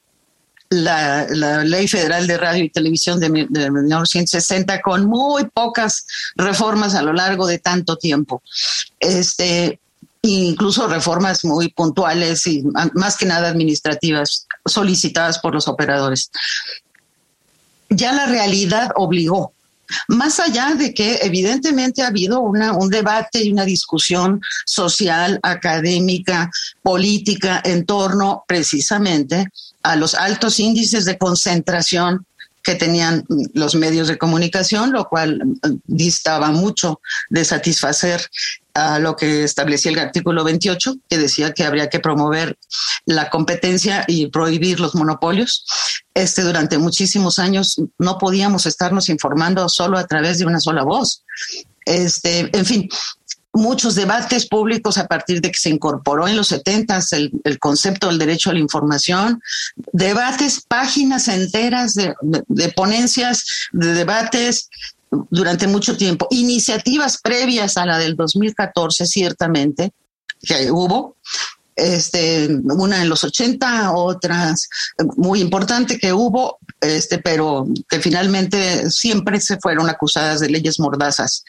la, 0.73 1.63
Ley 1.63 1.87
Federal 1.87 2.27
de 2.27 2.37
Radio 2.37 2.63
y 2.63 2.69
Televisión 2.69 3.19
de, 3.19 3.29
1960 3.29 4.81
con 4.81 5.05
muy 5.05 5.45
pocas 5.45 6.05
reformas 6.35 6.95
a 6.95 7.01
lo 7.01 7.13
largo 7.13 7.47
de 7.47 7.59
tanto 7.59 7.97
tiempo. 7.97 8.41
Este, 8.99 9.79
incluso 10.21 10.87
reformas 10.87 11.43
muy 11.45 11.69
puntuales 11.69 12.47
y 12.47 12.63
más 12.93 13.17
que 13.17 13.25
nada 13.25 13.49
administrativas 13.49 14.47
solicitadas 14.65 15.39
por 15.39 15.53
los 15.53 15.67
operadores. 15.67 16.31
Ya 17.89 18.13
la 18.13 18.25
realidad 18.25 18.91
obligó 18.95 19.52
más 20.07 20.39
allá 20.39 20.73
de 20.75 20.93
que 20.93 21.19
evidentemente 21.21 22.01
ha 22.01 22.07
habido 22.07 22.41
un 22.41 22.89
debate 22.89 23.43
y 23.43 23.51
una 23.51 23.65
discusión 23.65 24.41
social, 24.65 25.39
académica, 25.43 26.51
política 26.81 27.61
en 27.63 27.85
torno 27.85 28.43
precisamente 28.47 29.47
a 29.83 29.95
los 29.95 30.15
altos 30.15 30.59
índices 30.59 31.05
de 31.05 31.17
concentración 31.17 32.25
que 32.63 32.75
tenían 32.75 33.25
los 33.53 33.75
medios 33.75 34.07
de 34.07 34.17
comunicación, 34.17 34.93
lo 34.93 35.09
cual 35.09 35.41
mm, 35.45 35.81
distaba 35.85 36.49
mucho 36.51 37.01
de 37.29 37.43
satisfacer 37.43 38.29
a 38.73 38.99
lo 38.99 39.15
que 39.15 39.43
establecía 39.43 39.91
el 39.91 39.99
artículo 39.99 40.43
28, 40.43 40.95
que 41.07 41.17
decía 41.17 41.53
que 41.53 41.63
habría 41.63 41.89
que 41.89 41.99
promover 41.99 42.57
la 43.05 43.29
competencia 43.29 44.03
y 44.07 44.27
prohibir 44.27 44.79
los 44.79 44.95
monopolios. 44.95 45.65
Este, 46.13 46.41
durante 46.41 46.77
muchísimos 46.77 47.39
años 47.39 47.81
no 47.97 48.17
podíamos 48.17 48.65
estarnos 48.65 49.09
informando 49.09 49.67
solo 49.69 49.97
a 49.97 50.07
través 50.07 50.39
de 50.39 50.45
una 50.45 50.59
sola 50.59 50.83
voz. 50.83 51.23
Este, 51.85 52.49
en 52.57 52.65
fin, 52.65 52.89
muchos 53.53 53.93
debates 53.93 54.47
públicos 54.47 54.97
a 54.97 55.07
partir 55.07 55.39
de 55.39 55.51
que 55.51 55.59
se 55.59 55.69
incorporó 55.69 56.27
en 56.27 56.35
los 56.35 56.47
70 56.47 56.99
el, 57.11 57.31
el 57.43 57.59
concepto 57.59 58.07
del 58.07 58.17
derecho 58.17 58.49
a 58.49 58.53
la 58.53 58.59
información, 58.59 59.41
debates, 59.91 60.61
páginas 60.67 61.27
enteras 61.27 61.93
de, 61.93 62.15
de, 62.21 62.69
ponencias, 62.69 63.69
de 63.71 63.93
debates 63.93 64.69
durante 65.29 65.67
mucho 65.67 65.97
tiempo, 65.97 66.27
iniciativas 66.31 67.19
previas 67.21 67.77
a 67.77 67.85
la 67.85 67.97
del 67.97 68.15
2014, 68.15 69.05
ciertamente, 69.05 69.91
que 70.41 70.71
hubo, 70.71 71.17
este, 71.75 72.49
una 72.63 73.01
en 73.01 73.09
los 73.09 73.23
80, 73.23 73.93
otras 73.93 74.69
muy 75.17 75.41
importante 75.41 75.97
que 75.97 76.13
hubo, 76.13 76.59
este, 76.79 77.17
pero 77.17 77.65
que 77.89 77.99
finalmente 77.99 78.91
siempre 78.91 79.39
se 79.39 79.57
fueron 79.57 79.89
acusadas 79.89 80.39
de 80.39 80.49
leyes 80.49 80.79
mordazas, 80.79 81.43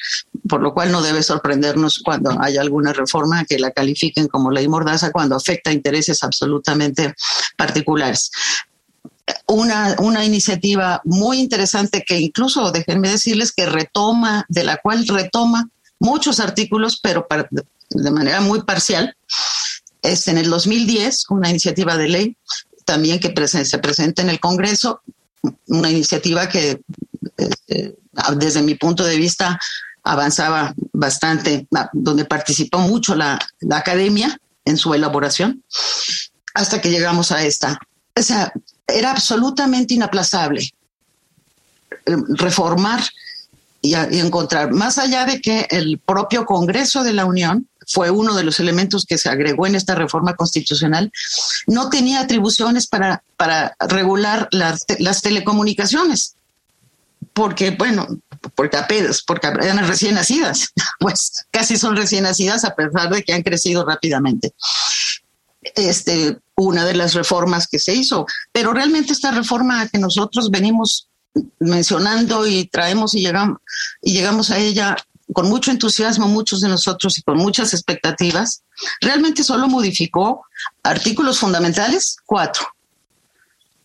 por 0.49 0.62
lo 0.62 0.73
cual 0.73 0.92
no 0.92 1.02
debe 1.02 1.23
sorprendernos 1.23 2.00
cuando 2.04 2.37
hay 2.40 2.56
alguna 2.56 2.92
reforma 2.92 3.44
que 3.44 3.59
la 3.59 3.71
califiquen 3.71 4.28
como 4.28 4.50
ley 4.50 4.68
mordaza 4.68 5.11
cuando 5.11 5.37
afecta 5.37 5.73
intereses 5.73 6.23
absolutamente 6.23 7.14
particulares. 7.56 8.30
Una, 9.47 9.97
una 10.00 10.25
iniciativa 10.25 11.00
muy 11.04 11.38
interesante 11.38 12.04
que 12.07 12.19
incluso, 12.19 12.71
déjenme 12.73 13.09
decirles, 13.09 13.52
que 13.52 13.66
retoma, 13.66 14.45
de 14.49 14.64
la 14.64 14.76
cual 14.78 15.07
retoma 15.07 15.69
muchos 15.99 16.40
artículos, 16.40 16.99
pero 17.02 17.26
de 17.90 18.11
manera 18.11 18.40
muy 18.40 18.62
parcial, 18.62 19.16
es 20.02 20.28
en 20.28 20.38
el 20.38 20.50
2010 20.50 21.31
una 21.31 21.49
iniciativa 21.49 21.97
de 21.97 22.09
ley 22.09 22.37
también 22.85 23.19
que 23.19 23.33
se 23.47 23.78
presenta 23.78 24.23
en 24.23 24.31
el 24.31 24.40
Congreso, 24.40 25.00
una 25.69 25.90
iniciativa 25.90 26.49
que 26.49 26.83
este, 27.37 27.97
desde 28.37 28.62
mi 28.62 28.75
punto 28.75 29.04
de 29.04 29.16
vista 29.16 29.59
avanzaba 30.02 30.75
bastante, 30.93 31.66
donde 31.93 32.26
participó 32.26 32.78
mucho 32.78 33.14
la, 33.14 33.38
la 33.61 33.78
academia 33.78 34.38
en 34.64 34.76
su 34.76 34.93
elaboración, 34.95 35.64
hasta 36.52 36.81
que 36.81 36.90
llegamos 36.90 37.33
a 37.33 37.43
esta. 37.45 37.78
O 38.16 38.23
sea, 38.23 38.52
era 38.86 39.10
absolutamente 39.10 39.94
inaplazable 39.94 40.74
eh, 42.06 42.16
reformar 42.30 43.02
y, 43.80 43.94
encontrar, 43.94 44.72
más 44.72 44.96
allá 44.96 45.26
de 45.26 45.42
que 45.42 45.66
el 45.68 45.98
propio 45.98 46.46
Congreso 46.46 47.04
de 47.04 47.12
la 47.12 47.26
Unión 47.26 47.68
fue 47.86 48.10
uno 48.10 48.34
de 48.34 48.42
los 48.42 48.58
elementos 48.58 49.04
que 49.04 49.18
se 49.18 49.28
agregó 49.28 49.66
en 49.66 49.74
esta 49.74 49.94
reforma 49.94 50.34
constitucional, 50.36 51.12
no 51.66 51.90
tenía 51.90 52.20
atribuciones 52.20 52.86
para, 52.86 53.22
para 53.36 53.76
regular 53.78 54.48
las, 54.52 54.86
las 55.00 55.20
telecomunicaciones, 55.20 56.36
porque, 57.34 57.72
bueno, 57.72 58.06
porque 58.54 58.78
apenas, 58.78 59.22
porque 59.22 59.48
eran 59.48 59.86
recién 59.86 60.14
nacidas, 60.14 60.72
pues 60.98 61.44
casi 61.50 61.76
son 61.76 61.94
recién 61.94 62.22
nacidas 62.22 62.64
a 62.64 62.74
pesar 62.74 63.10
de 63.10 63.22
que 63.22 63.34
han 63.34 63.42
crecido 63.42 63.84
rápidamente. 63.84 64.54
Este, 65.74 66.38
una 66.56 66.84
de 66.84 66.94
las 66.94 67.14
reformas 67.14 67.66
que 67.66 67.78
se 67.78 67.94
hizo, 67.94 68.26
pero 68.52 68.73
realmente 68.73 69.12
esta 69.12 69.30
reforma 69.30 69.88
que 69.88 69.99
nosotros 69.99 70.50
venimos 70.50 71.08
mencionando 71.58 72.46
y 72.46 72.66
traemos 72.66 73.14
y 73.14 73.20
llegamos, 73.20 73.58
y 74.02 74.12
llegamos 74.12 74.50
a 74.50 74.58
ella 74.58 74.96
con 75.32 75.49
mucho 75.49 75.70
entusiasmo 75.70 76.28
muchos 76.28 76.61
de 76.61 76.68
nosotros 76.68 77.18
y 77.18 77.23
con 77.23 77.38
muchas 77.38 77.73
expectativas, 77.73 78.62
realmente 79.00 79.42
solo 79.42 79.68
modificó 79.68 80.46
artículos 80.82 81.38
fundamentales, 81.38 82.16
cuatro. 82.26 82.66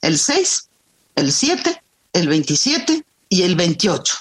El 0.02 0.18
6, 0.18 0.70
el 1.16 1.32
7, 1.32 1.82
el 2.14 2.28
27 2.28 3.06
y 3.30 3.44
el 3.44 3.56
28. 3.56 4.16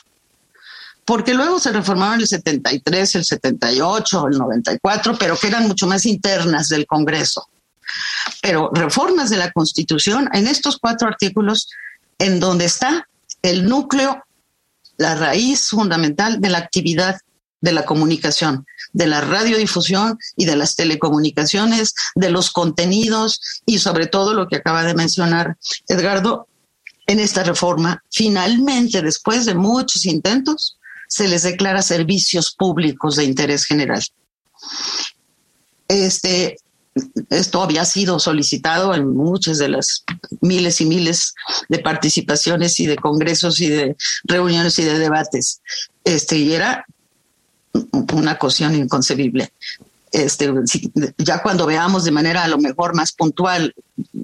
Porque 1.05 1.35
luego 1.35 1.59
se 1.59 1.73
reformaron 1.73 2.21
el 2.21 2.29
73, 2.29 3.15
el 3.17 3.25
78, 3.25 4.29
el 4.29 4.39
94, 4.39 5.17
pero 5.19 5.37
que 5.37 5.47
eran 5.49 5.67
mucho 5.67 5.87
más 5.87 6.05
internas 6.07 6.69
del 6.69 6.87
Congreso. 6.87 7.49
Pero 8.43 8.71
reformas 8.73 9.31
de 9.31 9.37
la 9.37 9.53
Constitución 9.53 10.29
en 10.33 10.47
estos 10.47 10.79
cuatro 10.79 11.09
artículos, 11.09 11.69
en 12.19 12.41
donde 12.41 12.65
está 12.65 13.09
el 13.43 13.69
núcleo 13.69 14.23
la 14.97 15.15
raíz 15.15 15.69
fundamental 15.69 16.41
de 16.41 16.51
la 16.51 16.59
actividad 16.59 17.21
de 17.61 17.73
la 17.73 17.85
comunicación, 17.85 18.67
de 18.93 19.07
la 19.07 19.21
radiodifusión 19.21 20.19
y 20.37 20.45
de 20.45 20.57
las 20.57 20.77
telecomunicaciones, 20.77 21.95
de 22.15 22.31
los 22.31 22.51
contenidos 22.51 23.63
y 23.67 23.79
sobre 23.79 24.07
todo 24.07 24.35
lo 24.35 24.49
que 24.49 24.57
acaba 24.57 24.85
de 24.85 24.95
mencionar 24.95 25.57
Edgardo, 25.89 26.47
en 27.07 27.21
esta 27.21 27.43
reforma, 27.43 28.05
finalmente, 28.11 29.01
después 29.01 29.47
de 29.47 29.55
muchos 29.55 30.05
intentos, 30.05 30.79
se 31.09 31.27
les 31.27 31.43
declara 31.43 31.81
servicios 31.81 32.55
públicos 32.55 33.17
de 33.17 33.25
interés 33.25 33.65
general. 33.65 34.05
Este, 35.89 36.59
esto 37.31 37.63
había 37.63 37.85
sido 37.85 38.19
solicitado 38.19 38.95
en 38.95 39.15
muchas 39.17 39.59
de 39.59 39.69
las 39.69 40.05
miles 40.41 40.81
y 40.81 40.87
miles 40.87 41.35
de 41.69 41.79
participaciones 41.79 42.79
y 42.81 42.87
de 42.87 42.97
congresos 42.97 43.61
y 43.61 43.69
de 43.69 43.97
reuniones 44.25 44.79
y 44.79 44.85
de 44.85 44.99
debates. 44.99 45.61
Este, 46.05 46.39
y 46.39 46.55
era 46.55 46.85
una 48.13 48.39
cuestión 48.39 48.75
inconcebible. 48.75 49.53
Este, 50.11 50.51
ya 51.19 51.43
cuando 51.43 51.67
veamos 51.67 52.05
de 52.05 52.11
manera 52.11 52.43
a 52.43 52.49
lo 52.49 52.57
mejor 52.59 52.95
más 52.95 53.13
puntual 53.13 53.75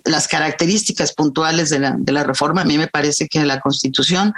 las 0.04 0.28
características 0.28 1.12
puntuales 1.12 1.69
de 1.69 1.78
la, 1.78 1.95
de 1.99 2.12
la 2.12 2.25
reforma, 2.25 2.62
a 2.62 2.64
mí 2.64 2.78
me 2.78 2.88
parece 2.88 3.28
que 3.28 3.45
la 3.45 3.61
Constitución 3.61 4.33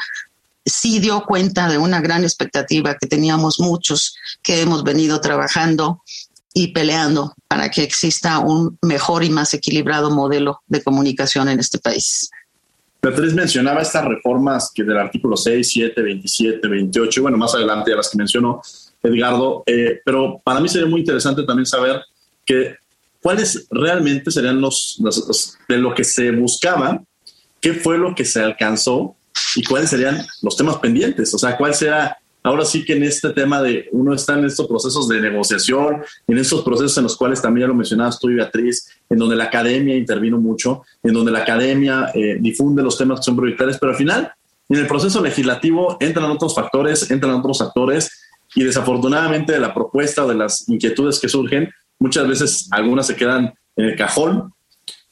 sí 0.65 0.99
dio 0.99 1.25
cuenta 1.25 1.69
de 1.69 1.79
una 1.79 2.01
gran 2.01 2.25
expectativa 2.25 2.97
que 2.97 3.07
teníamos 3.07 3.61
muchos 3.61 4.17
que 4.43 4.61
hemos 4.61 4.83
venido 4.83 5.21
trabajando 5.21 6.03
y 6.59 6.69
peleando 6.69 7.35
para 7.49 7.71
que 7.71 7.83
exista 7.83 8.39
un 8.39 8.79
mejor 8.81 9.23
y 9.23 9.29
más 9.29 9.53
equilibrado 9.53 10.11
modelo 10.11 10.63
de 10.67 10.83
comunicación 10.83 11.51
en 11.51 11.61
este 11.61 11.79
país. 11.79 12.31
Beatriz 13.03 13.35
mencionaba 13.35 13.83
estas 13.83 14.07
reformas 14.07 14.73
que 14.75 14.83
del 14.83 14.97
artículo 14.97 15.37
6, 15.37 15.69
7, 15.71 16.01
27, 16.01 16.67
28, 16.67 17.21
bueno, 17.21 17.37
más 17.37 17.55
adelante 17.55 17.93
a 17.93 17.97
las 17.97 18.09
que 18.09 18.17
mencionó 18.17 18.63
Edgardo, 19.03 19.65
eh, 19.67 20.01
pero 20.03 20.41
para 20.43 20.61
mí 20.61 20.71
sería 20.71 20.89
muy 20.89 21.01
interesante 21.01 21.43
también 21.43 21.67
saber 21.67 22.01
que 22.43 22.77
cuáles 23.21 23.67
realmente 23.71 24.31
serían 24.31 24.59
los, 24.59 24.97
los, 25.01 25.59
de 25.69 25.77
lo 25.77 25.95
que 25.95 26.05
se 26.05 26.31
buscaba, 26.31 27.03
qué 27.61 27.75
fue 27.75 27.99
lo 27.99 28.15
que 28.15 28.25
se 28.25 28.41
alcanzó 28.41 29.15
y 29.57 29.63
cuáles 29.63 29.91
serían 29.91 30.27
los 30.41 30.57
temas 30.57 30.77
pendientes, 30.79 31.35
o 31.35 31.39
sea, 31.39 31.59
cuál 31.59 31.75
será 31.75 32.17
ahora 32.47 32.65
sí 32.65 32.85
que 32.85 32.93
en 32.93 33.03
este 33.03 33.31
tema 33.31 33.61
de 33.61 33.89
uno 33.91 34.15
está 34.15 34.39
en 34.39 34.45
estos 34.45 34.69
procesos 34.69 35.09
de 35.09 35.21
negociación, 35.21 36.03
en 36.29 36.39
estos 36.39 36.63
procesos 36.63 36.97
en 36.97 37.03
los 37.03 37.17
cuales 37.17 37.43
también 37.43 37.65
ya 37.65 37.69
lo 37.69 37.75
mencionabas 37.75 38.21
tú 38.21 38.31
y 38.31 38.35
Beatriz, 38.35 38.89
en 39.11 39.19
donde 39.19 39.35
la 39.35 39.45
academia 39.45 39.97
intervino 39.97 40.39
mucho, 40.39 40.83
en 41.03 41.13
donde 41.13 41.33
la 41.33 41.41
academia 41.41 42.13
eh, 42.15 42.37
difunde 42.41 42.85
los 42.85 42.97
temas 42.97 43.19
que 43.19 43.25
son 43.25 43.37
prioritarios, 43.37 43.79
pero 43.79 43.91
al 43.91 43.99
final, 43.99 44.33
en 44.69 44.79
el 44.79 44.87
proceso 44.87 45.21
legislativo 45.21 45.97
entran 45.99 46.31
otros 46.31 46.55
factores, 46.55 47.11
entran 47.11 47.35
otros 47.35 47.61
actores 47.61 48.11
y 48.55 48.63
desafortunadamente 48.63 49.53
de 49.53 49.59
la 49.59 49.75
propuesta 49.75 50.25
o 50.25 50.29
de 50.29 50.37
las 50.37 50.69
inquietudes 50.69 51.19
que 51.19 51.29
surgen, 51.29 51.69
muchas 51.99 52.29
veces 52.29 52.69
algunas 52.71 53.09
se 53.09 53.17
quedan 53.17 53.55
en 53.75 53.87
el 53.87 53.97
cajón 53.97 54.53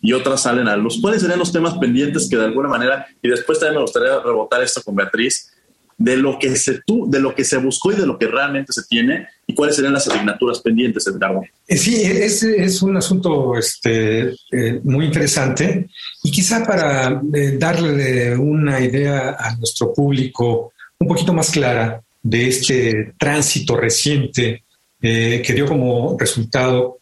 y 0.00 0.12
otras 0.12 0.42
salen 0.42 0.68
a 0.68 0.76
luz. 0.76 1.00
¿Cuáles 1.00 1.20
serían 1.20 1.40
los 1.40 1.50
temas 1.50 1.76
pendientes 1.78 2.28
que 2.28 2.36
de 2.36 2.44
alguna 2.44 2.68
manera, 2.68 3.08
y 3.20 3.28
después 3.28 3.58
también 3.58 3.76
me 3.76 3.82
gustaría 3.82 4.20
rebotar 4.20 4.62
esto 4.62 4.82
con 4.82 4.94
Beatriz, 4.94 5.53
de 5.96 6.16
lo 6.16 6.38
que 6.38 6.56
se 6.56 6.80
tu, 6.86 7.10
de 7.10 7.20
lo 7.20 7.34
que 7.34 7.44
se 7.44 7.56
buscó 7.58 7.92
y 7.92 7.96
de 7.96 8.06
lo 8.06 8.18
que 8.18 8.26
realmente 8.26 8.72
se 8.72 8.82
tiene 8.84 9.28
y 9.46 9.54
cuáles 9.54 9.76
serían 9.76 9.92
las 9.92 10.08
asignaturas 10.08 10.60
pendientes, 10.60 11.06
Edgardo. 11.06 11.42
Eh, 11.66 11.76
sí, 11.76 12.02
es, 12.02 12.42
es 12.42 12.82
un 12.82 12.96
asunto 12.96 13.56
este, 13.56 14.34
eh, 14.50 14.80
muy 14.82 15.06
interesante 15.06 15.88
y 16.22 16.30
quizá 16.30 16.64
para 16.64 17.20
eh, 17.32 17.56
darle 17.58 18.36
una 18.36 18.80
idea 18.80 19.36
a 19.38 19.56
nuestro 19.56 19.92
público 19.92 20.72
un 20.98 21.08
poquito 21.08 21.32
más 21.32 21.50
clara 21.50 22.02
de 22.22 22.48
este 22.48 23.14
tránsito 23.18 23.76
reciente 23.76 24.62
que 25.00 25.52
dio 25.54 25.66
como 25.66 26.16
resultado 26.18 26.96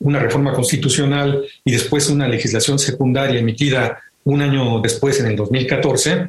una 0.00 0.18
reforma 0.18 0.52
constitucional 0.52 1.42
y 1.64 1.72
después 1.72 2.10
una 2.10 2.28
legislación 2.28 2.78
secundaria 2.78 3.40
emitida 3.40 3.98
un 4.24 4.42
año 4.42 4.80
después, 4.80 5.18
en 5.20 5.26
el 5.26 5.36
2014, 5.36 6.28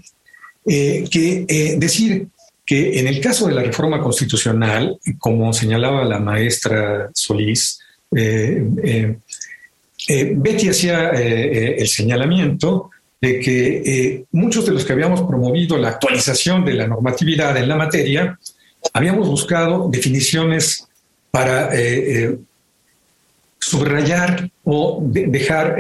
eh, 0.66 1.06
que 1.10 1.46
eh, 1.48 1.76
decir 1.78 2.28
que 2.64 3.00
en 3.00 3.08
el 3.08 3.20
caso 3.20 3.48
de 3.48 3.56
la 3.56 3.64
reforma 3.64 4.00
constitucional, 4.00 5.00
como 5.18 5.52
señalaba 5.54 6.06
la 6.06 6.20
maestra 6.20 7.10
Solís, 7.14 7.80
eh, 8.16 9.18
Betty 10.36 10.70
hacía 10.70 11.10
el 11.10 11.88
señalamiento 11.88 12.92
de 13.20 13.40
que 13.40 14.26
muchos 14.32 14.66
de 14.66 14.72
los 14.72 14.86
que 14.86 14.94
habíamos 14.94 15.22
promovido 15.24 15.78
la 15.78 15.90
actualización 15.90 16.64
de 16.66 16.74
la 16.74 16.88
normatividad 16.88 17.56
en 17.58 17.68
la 17.68 17.76
materia, 17.76 18.40
habíamos 18.94 19.28
buscado 19.28 19.90
definiciones 19.90 20.88
para 21.30 21.72
subrayar 23.60 24.50
o 24.64 25.02
dejar 25.04 25.78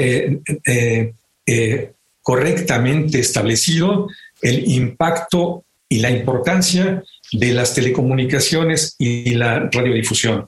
correctamente 2.21 3.19
establecido 3.19 4.07
el 4.41 4.67
impacto 4.71 5.63
y 5.87 5.99
la 5.99 6.09
importancia 6.09 7.03
de 7.33 7.53
las 7.53 7.73
telecomunicaciones 7.73 8.95
y 8.97 9.31
la 9.31 9.69
radiodifusión. 9.71 10.47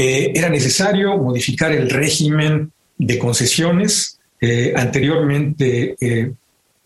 Eh, 0.00 0.32
era 0.32 0.48
necesario 0.48 1.16
modificar 1.18 1.72
el 1.72 1.90
régimen 1.90 2.70
de 2.96 3.18
concesiones 3.18 4.20
eh, 4.40 4.72
anteriormente 4.76 5.96
eh, 6.00 6.32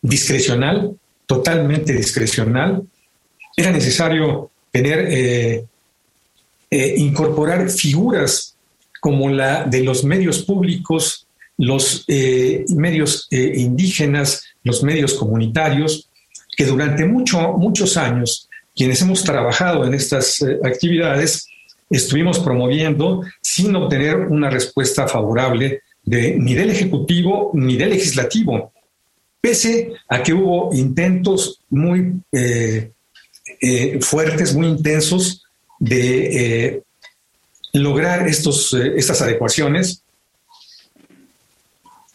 discrecional, 0.00 0.96
totalmente 1.26 1.92
discrecional. 1.92 2.82
Era 3.54 3.70
necesario 3.70 4.50
tener, 4.70 5.66
incorporar 6.70 7.68
figuras 7.68 8.56
como 8.98 9.28
la 9.28 9.64
de 9.64 9.82
los 9.82 10.04
medios 10.04 10.42
públicos, 10.42 11.26
los 11.58 12.06
medios 12.08 13.28
indígenas, 13.30 14.42
los 14.64 14.82
medios 14.82 15.12
comunitarios, 15.12 16.08
que 16.56 16.66
durante 16.66 17.04
mucho, 17.04 17.52
muchos 17.54 17.96
años, 17.96 18.48
quienes 18.74 19.00
hemos 19.02 19.24
trabajado 19.24 19.84
en 19.84 19.94
estas 19.94 20.40
eh, 20.42 20.58
actividades, 20.64 21.48
estuvimos 21.90 22.38
promoviendo 22.38 23.22
sin 23.40 23.74
obtener 23.76 24.16
una 24.16 24.50
respuesta 24.50 25.06
favorable 25.08 25.82
de, 26.02 26.36
ni 26.38 26.54
del 26.54 26.70
Ejecutivo 26.70 27.50
ni 27.54 27.76
del 27.76 27.90
Legislativo, 27.90 28.72
pese 29.40 29.92
a 30.08 30.22
que 30.22 30.32
hubo 30.32 30.70
intentos 30.72 31.60
muy 31.70 32.14
eh, 32.32 32.92
eh, 33.60 33.98
fuertes, 34.00 34.54
muy 34.54 34.68
intensos 34.68 35.44
de 35.78 36.82
lograr 37.72 38.28
estos, 38.28 38.72
estas 38.72 39.20
adecuaciones. 39.20 40.02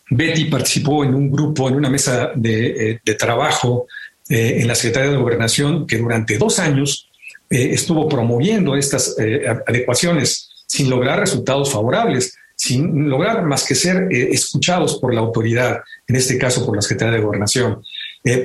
Betty 0.09 0.45
participó 0.45 1.03
en 1.03 1.13
un 1.13 1.29
grupo, 1.29 1.67
en 1.67 1.75
una 1.75 1.89
mesa 1.89 2.31
de, 2.33 3.01
de 3.03 3.13
trabajo 3.15 3.87
eh, 4.29 4.57
en 4.59 4.67
la 4.67 4.75
Secretaría 4.75 5.11
de 5.11 5.17
Gobernación 5.17 5.87
que 5.87 5.97
durante 5.97 6.37
dos 6.37 6.59
años 6.59 7.07
eh, 7.49 7.69
estuvo 7.71 8.09
promoviendo 8.09 8.75
estas 8.75 9.15
eh, 9.17 9.47
adecuaciones 9.65 10.49
sin 10.65 10.89
lograr 10.89 11.17
resultados 11.19 11.71
favorables, 11.71 12.35
sin 12.53 13.07
lograr 13.07 13.43
más 13.43 13.63
que 13.63 13.73
ser 13.73 14.09
escuchados 14.11 14.99
por 14.99 15.13
la 15.13 15.21
autoridad, 15.21 15.79
en 16.05 16.15
este 16.17 16.37
caso 16.37 16.65
por 16.65 16.75
la 16.75 16.81
Secretaría 16.81 17.19
de 17.19 17.23
Gobernación. 17.23 17.83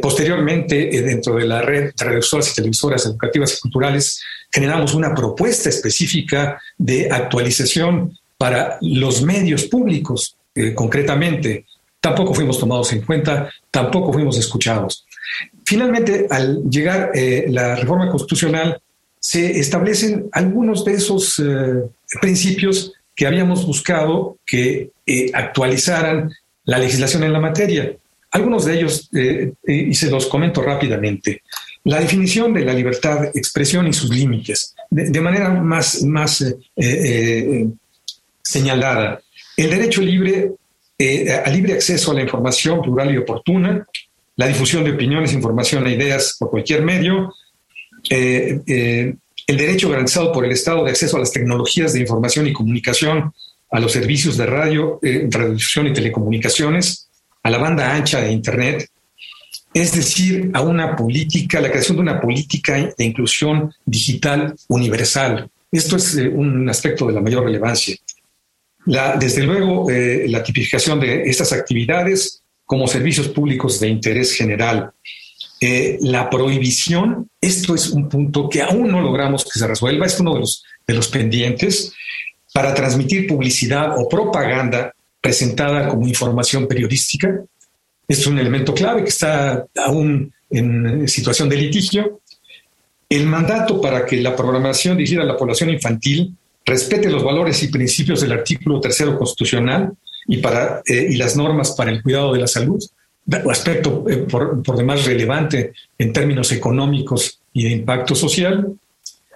posteriormente, 0.01 0.77
dentro 1.03 1.35
de 1.35 1.47
la 1.47 1.63
red 1.63 1.93
de 1.97 2.05
radiosoras 2.05 2.51
y 2.51 2.55
televisoras 2.55 3.07
educativas 3.07 3.55
y 3.55 3.61
culturales, 3.61 4.23
generamos 4.53 4.95
una 4.95 5.13
propuesta 5.15 5.71
específica 5.71 6.61
de 6.79 7.11
actualización 7.11 8.17
para 8.39 8.79
los 8.83 9.23
medios 9.23 9.65
públicos, 9.65 10.37
concretamente. 10.75 11.65
Tampoco 11.99 12.35
fuimos 12.35 12.61
tomados 12.61 12.93
en 12.93 13.01
cuenta, 13.01 13.51
tampoco 13.71 14.13
fuimos 14.13 14.39
escuchados. 14.39 15.07
Finalmente, 15.73 16.27
al 16.29 16.69
llegar 16.69 17.13
eh, 17.15 17.47
la 17.49 17.75
reforma 17.77 18.11
constitucional, 18.11 18.79
se 19.19 19.59
establecen 19.59 20.29
algunos 20.31 20.85
de 20.85 20.93
esos 20.93 21.39
eh, 21.39 21.89
principios 22.21 22.93
que 23.17 23.27
habíamos 23.27 23.65
buscado 23.67 24.37
que 24.45 24.91
eh, 25.07 25.31
actualizaran 25.33 26.31
la 26.65 26.79
legislación 26.79 27.25
en 27.25 27.33
la 27.33 27.41
materia. 27.41 27.91
Algunos 28.33 28.67
de 28.67 28.75
ellos, 28.75 29.09
y 29.67 29.95
se 29.95 30.11
los 30.11 30.27
comento 30.27 30.61
rápidamente. 30.61 31.41
La 31.85 32.01
definición 32.01 32.53
de 32.53 32.67
la 32.67 32.75
libertad 32.75 33.23
de 33.23 33.29
expresión 33.29 33.87
y 33.87 33.95
sus 33.95 34.11
límites, 34.11 34.75
de, 34.91 35.21
manera 35.23 35.49
más, 35.49 36.03
más 36.03 36.45
señalada. 38.43 39.23
El 39.57 39.71
derecho 39.71 40.03
libre 40.03 40.53
a 41.45 41.51
libre 41.51 41.73
acceso 41.73 42.11
a 42.11 42.15
la 42.15 42.23
información 42.23 42.83
plural 42.83 43.15
y 43.15 43.17
oportuna, 43.17 43.87
la 44.37 44.47
difusión 44.47 44.85
de 44.85 44.93
opiniones, 44.93 45.33
información 45.33 45.87
e 45.87 45.93
ideas 45.93 46.37
por 46.39 46.51
cualquier 46.51 46.83
medio, 46.83 47.35
el 48.11 49.57
derecho 49.57 49.91
garantizado 49.91 50.33
por 50.33 50.45
el 50.45 50.53
Estado 50.53 50.85
de 50.85 50.91
acceso 50.91 51.17
a 51.17 51.21
las 51.21 51.33
tecnologías 51.33 51.93
de 51.93 52.01
información 52.01 52.47
y 52.47 52.53
comunicación, 52.53 53.33
a 53.71 53.81
los 53.81 53.93
servicios 53.93 54.37
de 54.37 54.47
radio, 54.47 54.99
eh, 55.03 55.29
y 55.29 55.93
telecomunicaciones, 55.93 57.09
a 57.43 57.51
la 57.51 57.59
banda 57.59 57.95
ancha 57.95 58.21
de 58.21 58.31
Internet, 58.31 58.89
es 59.75 59.93
decir, 59.97 60.51
a 60.53 60.61
una 60.61 60.95
política, 60.95 61.61
la 61.61 61.71
creación 61.71 61.97
de 61.97 62.03
una 62.03 62.21
política 62.21 62.93
de 62.97 63.05
inclusión 63.05 63.73
digital 63.87 64.55
universal. 64.69 65.49
Esto 65.71 65.97
es 65.97 66.17
eh, 66.17 66.29
un 66.29 66.69
aspecto 66.69 67.07
de 67.07 67.15
la 67.15 67.23
mayor 67.23 67.45
relevancia. 67.45 67.97
Desde 69.19 69.45
luego, 69.45 69.91
eh, 69.91 70.27
la 70.29 70.43
tipificación 70.43 71.01
de 71.01 71.23
estas 71.23 71.53
actividades 71.53 72.43
como 72.67 72.87
servicios 72.87 73.29
públicos 73.29 73.81
de 73.81 73.89
interés 73.89 74.35
general, 74.35 74.93
eh, 75.61 75.99
la 76.01 76.29
prohibición, 76.29 77.29
esto 77.41 77.75
es 77.75 77.91
un 77.91 78.09
punto 78.09 78.49
que 78.49 78.63
aún 78.63 78.91
no 78.91 79.01
logramos 79.01 79.45
que 79.45 79.59
se 79.59 79.67
resuelva, 79.67 80.07
es 80.07 80.19
uno 80.19 80.35
de 80.35 80.41
los, 80.41 80.65
de 80.87 80.95
los 80.95 81.09
pendientes, 81.09 81.93
para 82.53 82.75
transmitir 82.75 83.27
publicidad 83.27 83.97
o 83.97 84.09
propaganda 84.09 84.93
presentada 85.21 85.89
como 85.89 86.09
información 86.09 86.67
periodística. 86.67 87.45
es 88.09 88.27
un 88.27 88.39
elemento 88.39 88.75
clave 88.75 89.05
que 89.05 89.11
está 89.11 89.65
aún 89.77 90.33
en 90.51 91.09
situación 91.09 91.49
de 91.49 91.57
litigio. 91.57 92.21
El 93.09 93.27
mandato 93.27 93.81
para 93.81 94.05
que 94.05 94.21
la 94.21 94.35
programación 94.35 94.97
dirigida 94.97 95.23
a 95.23 95.27
la 95.27 95.37
población 95.37 95.71
infantil 95.71 96.35
respete 96.65 97.09
los 97.09 97.23
valores 97.23 97.63
y 97.63 97.69
principios 97.69 98.21
del 98.21 98.33
artículo 98.33 98.81
tercero 98.81 99.17
constitucional 99.17 99.93
y, 100.27 100.39
para, 100.39 100.83
eh, 100.87 101.09
y 101.11 101.17
las 101.17 101.37
normas 101.37 101.73
para 101.73 101.91
el 101.91 102.03
cuidado 102.03 102.33
de 102.33 102.41
la 102.41 102.47
salud 102.47 102.83
aspecto 103.51 104.05
eh, 104.09 104.27
por, 104.29 104.77
demás 104.77 105.05
relevante 105.05 105.73
en 105.99 106.13
términos 106.13 106.53
económicos 106.53 107.39
y 107.53 107.65
de 107.65 107.71
impacto 107.71 108.15
social, 108.15 108.75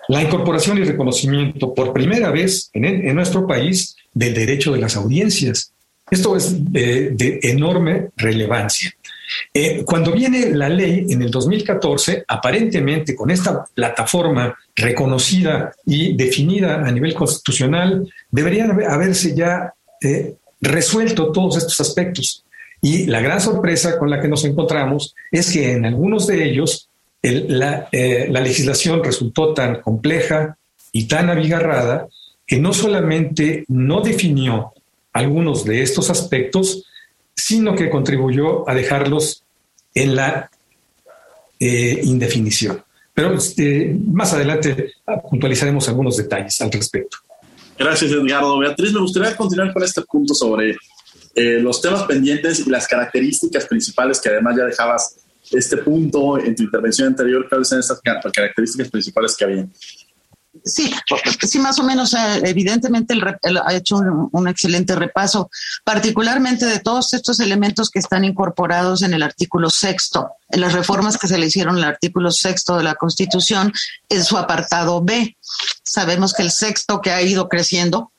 la 0.08 0.22
incorporación 0.22 0.78
y 0.78 0.84
reconocimiento 0.84 1.74
por 1.74 1.92
primera 1.92 2.30
vez 2.30 2.70
en, 2.72 3.14
nuestro 3.14 3.46
país 3.46 3.96
del 4.12 4.34
derecho 4.34 4.72
de 4.72 4.80
las 4.80 4.96
audiencias. 4.96 5.72
Esto 6.08 6.36
es 6.36 6.72
de, 6.72 7.40
enorme 7.42 8.10
relevancia. 8.16 8.92
Eh, 9.52 9.82
cuando 9.84 10.12
viene 10.12 10.54
la 10.54 10.68
ley 10.68 11.06
en 11.08 11.20
el 11.22 11.32
2014, 11.32 12.24
aparentemente 12.28 13.16
con 13.16 13.30
esta 13.30 13.64
plataforma 13.74 14.56
reconocida 14.76 15.72
y 15.84 16.16
definida 16.16 16.76
a 16.86 16.92
nivel 16.92 17.12
constitucional, 17.12 18.08
deberían 18.30 18.70
haberse 18.84 19.34
ya 19.34 19.74
eh, 20.00 20.36
resuelto 20.68 21.32
todos 21.32 21.56
estos 21.56 21.80
aspectos. 21.80 22.44
Y 22.80 23.06
la 23.06 23.20
gran 23.20 23.40
sorpresa 23.40 23.98
con 23.98 24.10
la 24.10 24.20
que 24.20 24.28
nos 24.28 24.44
encontramos 24.44 25.14
es 25.30 25.52
que 25.52 25.72
en 25.72 25.86
algunos 25.86 26.26
de 26.26 26.44
ellos 26.48 26.88
eh, 27.22 27.46
la, 27.48 28.40
legislación 28.40 29.02
resultó 29.02 29.54
tan 29.54 29.80
compleja 29.80 30.56
y 30.92 31.08
tan 31.08 31.30
abigarrada 31.30 32.06
que 32.46 32.58
no 32.58 32.72
solamente 32.72 33.64
no 33.68 34.00
definió 34.00 34.72
algunos 35.12 35.64
de 35.64 35.82
estos 35.82 36.10
aspectos, 36.10 36.84
sino 37.34 37.74
que 37.74 37.90
contribuyó 37.90 38.68
a 38.68 38.74
dejarlos 38.74 39.42
en 39.94 40.14
la 40.14 40.50
eh, 41.58 42.00
indefinición. 42.04 42.82
Pero 43.12 43.34
este, 43.34 43.96
más 44.06 44.34
adelante 44.34 44.92
puntualizaremos 45.30 45.88
algunos 45.88 46.18
detalles 46.18 46.60
al 46.60 46.70
respecto. 46.70 47.16
Gracias, 47.78 48.10
Edgardo. 48.10 48.58
Beatriz, 48.58 48.92
me 48.92 49.00
gustaría 49.00 49.36
continuar 49.36 49.72
con 49.72 49.82
este 49.82 50.02
punto 50.02 50.34
sobre 50.34 50.76
eh, 51.34 51.60
los 51.60 51.80
temas 51.82 52.04
pendientes 52.04 52.66
y 52.66 52.70
las 52.70 52.88
características 52.88 53.66
principales 53.66 54.20
que 54.20 54.30
además 54.30 54.56
ya 54.56 54.64
dejabas 54.64 55.16
este 55.50 55.76
punto 55.76 56.38
en 56.38 56.56
tu 56.56 56.62
intervención 56.62 57.08
anterior, 57.08 57.46
¿cuáles 57.48 57.68
son 57.68 57.78
estas 57.78 58.00
características 58.00 58.90
principales 58.90 59.36
que 59.36 59.44
había? 59.44 59.66
Sí, 60.64 60.92
sí, 61.46 61.58
más 61.58 61.78
o 61.78 61.82
menos, 61.82 62.14
eh, 62.14 62.42
evidentemente 62.44 63.14
él, 63.14 63.58
ha 63.58 63.74
hecho 63.74 63.96
un, 63.96 64.48
excelente 64.48 64.94
repaso, 64.94 65.50
particularmente 65.84 66.66
de 66.66 66.80
todos 66.80 67.12
estos 67.14 67.40
elementos 67.40 67.90
que 67.90 67.98
están 67.98 68.24
incorporados 68.24 69.02
en 69.02 69.14
el 69.14 69.22
artículo 69.22 69.70
sexto, 69.70 70.30
en 70.48 70.60
las 70.60 70.72
reformas 70.72 71.18
que 71.18 71.28
se 71.28 71.38
le 71.38 71.46
hicieron 71.46 71.76
al 71.76 71.84
artículo 71.84 72.30
sexto 72.30 72.76
de 72.76 72.84
la 72.84 72.94
Constitución, 72.94 73.72
en 74.08 74.24
su 74.24 74.36
apartado 74.36 75.02
B. 75.02 75.36
Sabemos 75.82 76.32
que 76.32 76.42
el 76.42 76.50
sexto 76.50 77.00
que 77.00 77.10
ha 77.10 77.22
ido 77.22 77.48
creciendo 77.48 78.12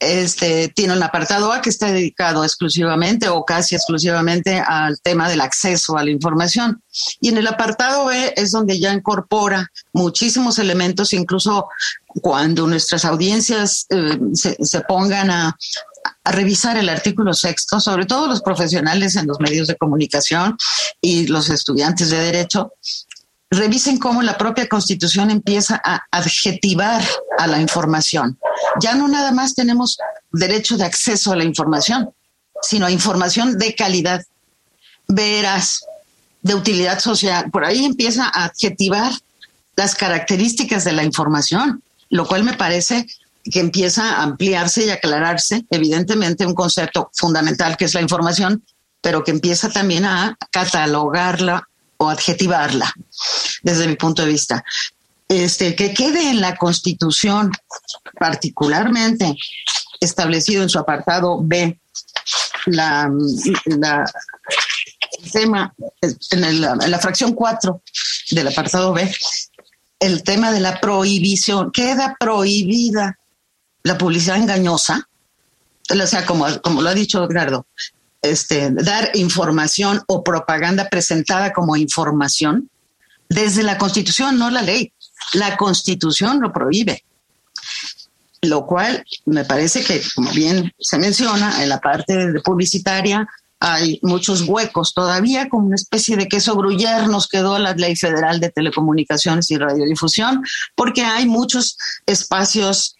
este, 0.00 0.68
tiene 0.68 0.94
un 0.94 1.02
apartado 1.02 1.52
A 1.52 1.60
que 1.60 1.68
está 1.68 1.92
dedicado 1.92 2.42
exclusivamente 2.42 3.28
o 3.28 3.44
casi 3.44 3.74
exclusivamente 3.74 4.58
al 4.58 4.98
tema 5.00 5.28
del 5.28 5.42
acceso 5.42 5.96
a 5.96 6.04
la 6.04 6.10
información. 6.10 6.82
Y 7.20 7.28
en 7.28 7.36
el 7.36 7.46
apartado 7.46 8.06
B 8.06 8.32
es 8.34 8.50
donde 8.50 8.80
ya 8.80 8.92
incorpora 8.92 9.70
muchísimos 9.92 10.58
elementos, 10.58 11.12
incluso 11.12 11.68
cuando 12.06 12.66
nuestras 12.66 13.04
audiencias 13.04 13.86
eh, 13.90 14.18
se, 14.32 14.80
pongan 14.80 15.30
a, 15.30 15.56
a 16.24 16.32
revisar 16.32 16.78
el 16.78 16.88
artículo 16.88 17.34
sexto, 17.34 17.78
sobre 17.78 18.06
todo 18.06 18.26
los 18.26 18.40
profesionales 18.40 19.16
en 19.16 19.26
los 19.26 19.38
medios 19.38 19.68
de 19.68 19.76
comunicación 19.76 20.56
y 21.00 21.26
los 21.26 21.50
estudiantes 21.50 22.10
de 22.10 22.20
derecho, 22.20 22.72
revisen 23.50 23.98
cómo 23.98 24.22
la 24.22 24.38
propia 24.38 24.68
constitución 24.68 25.30
empieza 25.30 25.80
a 25.84 26.06
adjetivar 26.10 27.02
a 27.38 27.46
la 27.48 27.60
información. 27.60 28.38
Ya 28.80 28.94
no 28.94 29.08
nada 29.08 29.32
más 29.32 29.54
tenemos 29.54 29.98
derecho 30.32 30.76
de 30.76 30.84
acceso 30.84 31.32
a 31.32 31.36
la 31.36 31.44
información, 31.44 32.10
sino 32.62 32.86
a 32.86 32.90
información 32.90 33.58
de 33.58 33.74
calidad, 33.74 34.24
veraz, 35.08 35.80
de 36.42 36.54
utilidad 36.54 37.00
social. 37.00 37.50
Por 37.50 37.64
ahí 37.64 37.84
empieza 37.84 38.26
a 38.26 38.44
adjetivar 38.44 39.12
las 39.74 39.94
características 39.94 40.84
de 40.84 40.92
la 40.92 41.02
información, 41.02 41.82
lo 42.08 42.26
cual 42.26 42.44
me 42.44 42.54
parece 42.54 43.06
que 43.44 43.60
empieza 43.60 44.16
a 44.16 44.22
ampliarse 44.22 44.84
y 44.84 44.90
aclararse, 44.90 45.64
evidentemente, 45.70 46.46
un 46.46 46.54
concepto 46.54 47.10
fundamental 47.14 47.76
que 47.76 47.86
es 47.86 47.94
la 47.94 48.02
información, 48.02 48.62
pero 49.00 49.24
que 49.24 49.30
empieza 49.30 49.70
también 49.70 50.04
a 50.04 50.36
catalogarla 50.50 51.69
o 52.00 52.08
adjetivarla, 52.08 52.92
desde 53.62 53.86
mi 53.86 53.94
punto 53.94 54.22
de 54.22 54.28
vista. 54.28 54.64
Este, 55.28 55.76
que 55.76 55.92
quede 55.92 56.30
en 56.30 56.40
la 56.40 56.56
Constitución, 56.56 57.52
particularmente 58.18 59.36
establecido 60.00 60.62
en 60.62 60.70
su 60.70 60.78
apartado 60.78 61.40
B, 61.42 61.78
la, 62.66 63.10
tema, 65.30 65.74
en, 66.30 66.60
la 66.60 66.98
fracción 66.98 67.34
4 67.34 67.82
del 68.30 68.48
apartado 68.48 68.94
B, 68.94 69.14
el 70.00 70.22
tema 70.22 70.52
de 70.52 70.60
la 70.60 70.80
prohibición. 70.80 71.70
Queda 71.70 72.16
prohibida 72.18 73.18
la 73.82 73.98
publicidad 73.98 74.38
engañosa, 74.38 75.06
o 75.90 76.06
sea, 76.06 76.24
como, 76.24 76.46
como 76.62 76.80
lo 76.80 76.88
ha 76.88 76.94
dicho 76.94 77.22
Edgardo, 77.24 77.66
este, 78.22 78.70
dar 78.70 79.10
información 79.14 80.02
o 80.06 80.22
propaganda 80.22 80.88
presentada 80.88 81.52
como 81.52 81.76
información 81.76 82.68
desde 83.28 83.62
la 83.62 83.78
Constitución, 83.78 84.38
no 84.38 84.50
la 84.50 84.62
ley. 84.62 84.92
La 85.34 85.56
Constitución 85.56 86.40
lo 86.40 86.52
prohíbe. 86.52 87.04
Lo 88.42 88.66
cual 88.66 89.04
me 89.26 89.44
parece 89.44 89.84
que, 89.84 90.02
como 90.14 90.30
bien 90.32 90.72
se 90.78 90.98
menciona, 90.98 91.62
en 91.62 91.68
la 91.68 91.80
parte 91.80 92.32
publicitaria 92.42 93.28
hay 93.62 94.00
muchos 94.02 94.42
huecos 94.42 94.94
todavía, 94.94 95.50
como 95.50 95.66
una 95.66 95.76
especie 95.76 96.16
de 96.16 96.28
queso 96.28 96.56
gruyer 96.56 97.06
nos 97.08 97.28
quedó 97.28 97.58
la 97.58 97.74
Ley 97.74 97.94
Federal 97.94 98.40
de 98.40 98.48
Telecomunicaciones 98.48 99.50
y 99.50 99.58
Radiodifusión, 99.58 100.42
porque 100.74 101.02
hay 101.02 101.26
muchos 101.26 101.76
espacios 102.06 102.96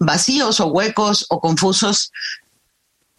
vacíos 0.00 0.58
o 0.58 0.66
huecos 0.66 1.26
o 1.28 1.40
confusos 1.40 2.10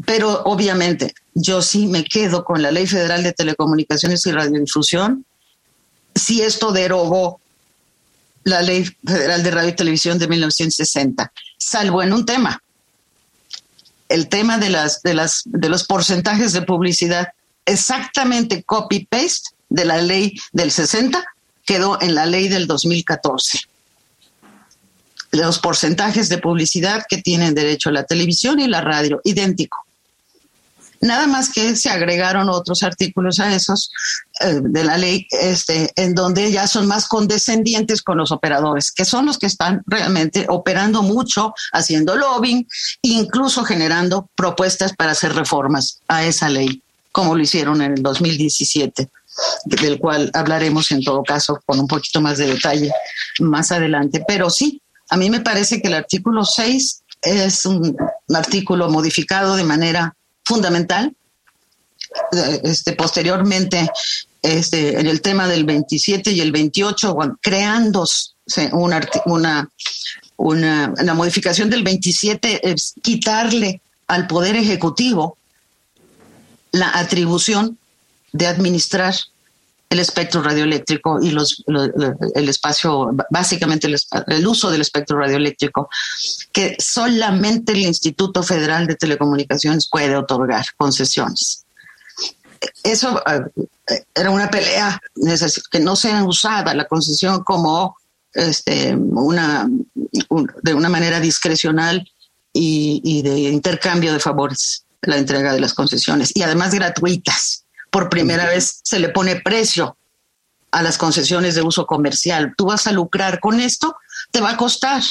pero 0.04 0.44
obviamente 0.44 1.14
yo 1.34 1.62
sí 1.62 1.88
me 1.88 2.04
quedo 2.04 2.44
con 2.44 2.62
la 2.62 2.72
Ley 2.72 2.88
Federal 2.88 3.24
de 3.24 3.34
Telecomunicaciones 3.34 4.26
y 4.26 4.32
Radiodifusión. 4.32 5.26
Si 6.14 6.42
esto 6.42 6.72
derogó 6.72 7.40
la 8.44 8.62
Ley 8.62 8.86
Federal 9.06 9.44
de 9.44 9.52
Radio 9.52 9.70
y 9.70 9.76
Televisión 9.76 10.20
de 10.20 10.28
1960, 10.28 11.32
salvo 11.58 12.04
en 12.04 12.14
un 12.14 12.26
tema, 12.26 12.62
el 14.10 14.30
tema 14.30 14.58
de, 14.58 14.70
las, 14.70 15.02
de, 15.02 15.14
las, 15.14 15.42
de 15.46 15.70
los 15.70 15.84
porcentajes 15.86 16.54
de 16.54 16.62
publicidad, 16.62 17.30
exactamente 17.66 18.64
copy-paste 18.64 19.50
de 19.70 19.86
la 19.86 19.98
ley 19.98 20.40
del 20.52 20.72
60, 20.72 21.24
quedó 21.66 22.00
en 22.02 22.14
la 22.16 22.26
ley 22.26 22.48
del 22.48 22.68
2014. 22.68 23.62
los 25.32 25.60
porcentajes 25.60 26.30
de 26.30 26.38
publicidad 26.38 27.04
que 27.10 27.22
tienen 27.22 27.56
derecho 27.56 27.92
la 27.92 28.06
televisión 28.06 28.60
y 28.60 28.68
la 28.68 28.82
radio, 28.82 29.20
idéntico. 29.24 29.85
Nada 31.02 31.28
más 31.28 31.52
que 31.52 31.76
se 31.76 31.90
agregaron 31.90 32.50
otros 32.50 32.84
artículos 32.84 33.40
a 33.40 33.54
esos 33.54 33.92
eh, 34.42 34.60
de 34.62 34.84
la 34.84 34.98
ley, 34.98 35.28
este, 35.30 35.92
en 35.96 36.16
donde 36.16 36.52
ya 36.52 36.68
son 36.68 36.88
más 36.88 37.08
condescendientes 37.08 38.02
con 38.02 38.18
los 38.18 38.32
operadores, 38.32 38.92
que 38.92 39.06
son 39.06 39.26
los 39.26 39.38
que 39.38 39.48
están 39.48 39.82
realmente 39.86 40.46
operando 40.50 41.02
mucho, 41.02 41.54
haciendo 41.74 42.16
lobbying, 42.16 42.68
incluso 43.02 43.64
generando 43.64 44.30
propuestas 44.36 44.94
para 44.96 45.12
hacer 45.12 45.34
reformas 45.34 46.00
a 46.08 46.26
esa 46.26 46.50
ley, 46.50 46.82
como 47.12 47.36
lo 47.36 47.42
hicieron 47.42 47.82
en 47.82 47.94
el 47.94 48.04
2017 48.04 49.10
del 49.66 50.00
cual 50.00 50.32
hablaremos 50.34 50.92
en 50.92 51.04
todo 51.04 51.24
caso 51.24 51.60
con 51.66 51.80
un 51.80 51.88
poquito 51.88 52.22
más 52.22 52.38
de 52.38 52.48
detalle 52.48 52.92
más 53.40 53.72
adelante. 53.72 54.24
Pero 54.28 54.50
sí, 54.50 54.82
a 55.10 55.18
mí 55.18 55.30
me 55.30 55.42
parece 55.42 55.82
que 55.82 55.88
el 55.88 55.94
artículo 55.94 56.46
6 56.46 57.04
es 57.22 57.66
un 57.66 57.96
artículo 58.34 58.90
modificado 58.90 59.56
de 59.56 59.64
manera 59.64 60.16
fundamental. 60.46 61.14
Eh, 62.32 62.62
este, 62.64 62.94
posteriormente, 62.94 63.90
este, 64.42 65.00
en 65.00 65.08
el 65.08 65.22
tema 65.22 65.48
del 65.48 65.66
27 65.66 66.32
y 66.32 66.40
el 66.40 66.52
28, 66.52 67.16
creando 67.42 68.06
una, 68.74 69.10
una, 69.26 69.70
una, 70.38 71.14
modificación 71.14 71.70
del 71.70 71.84
27 71.84 72.70
es 72.70 72.94
quitarle 73.02 73.82
al 74.08 74.28
Poder 74.28 74.56
Ejecutivo 74.56 75.38
la 76.72 76.92
atribución 76.98 77.78
de 78.32 78.48
administrar 78.48 79.16
el 79.90 80.00
espectro 80.00 80.42
radioeléctrico 80.42 81.22
y 81.22 81.32
los, 81.32 81.64
el 82.36 82.50
espacio, 82.50 83.12
básicamente 83.30 83.88
el, 83.88 84.48
uso 84.48 84.70
del 84.72 84.82
espectro 84.82 85.20
radioeléctrico, 85.20 85.90
que 86.52 86.76
solamente 86.80 87.74
el 87.74 87.80
Instituto 87.80 88.44
Federal 88.44 88.88
de 88.88 88.96
Telecomunicaciones 88.96 89.88
puede 89.90 90.16
otorgar 90.16 90.66
concesiones. 90.78 91.66
Eso 92.84 93.22
eh, 93.28 94.04
era 94.14 94.32
una 94.32 94.50
pelea 94.50 95.00
que 95.72 95.80
no 95.80 95.96
sea 95.96 96.24
usada 96.24 96.74
la 96.74 96.88
concesión 96.88 97.44
como 97.44 97.98
este, 98.34 98.96
una, 98.96 99.70
de 100.64 100.74
una 100.74 100.90
manera 100.90 101.20
discrecional 101.20 102.10
y 102.58 103.22
de 103.22 103.38
intercambio 103.50 104.14
de 104.14 104.20
favores, 104.20 104.86
la 105.02 105.18
entrega 105.18 105.54
de 105.54 105.60
las 105.60 105.74
concesiones, 105.74 106.32
y 106.34 106.42
además 106.42 106.74
gratuitas 106.74 107.65
por 107.96 108.10
primera 108.10 108.46
vez 108.46 108.82
se 108.84 109.00
le 109.00 109.08
pone 109.08 109.38
precio 109.38 109.96
a 110.72 110.84
las 110.84 110.98
concesiones 110.98 111.56
de 111.56 111.62
uso 111.62 111.86
comercial. 111.86 112.54
Tú 112.58 112.66
vas 112.66 112.88
a 112.88 112.92
lucrar 112.92 113.40
con 113.40 113.62
esto, 113.62 113.96
te 114.32 114.42
va 114.42 114.50
a 114.50 114.58
costar. 114.58 115.02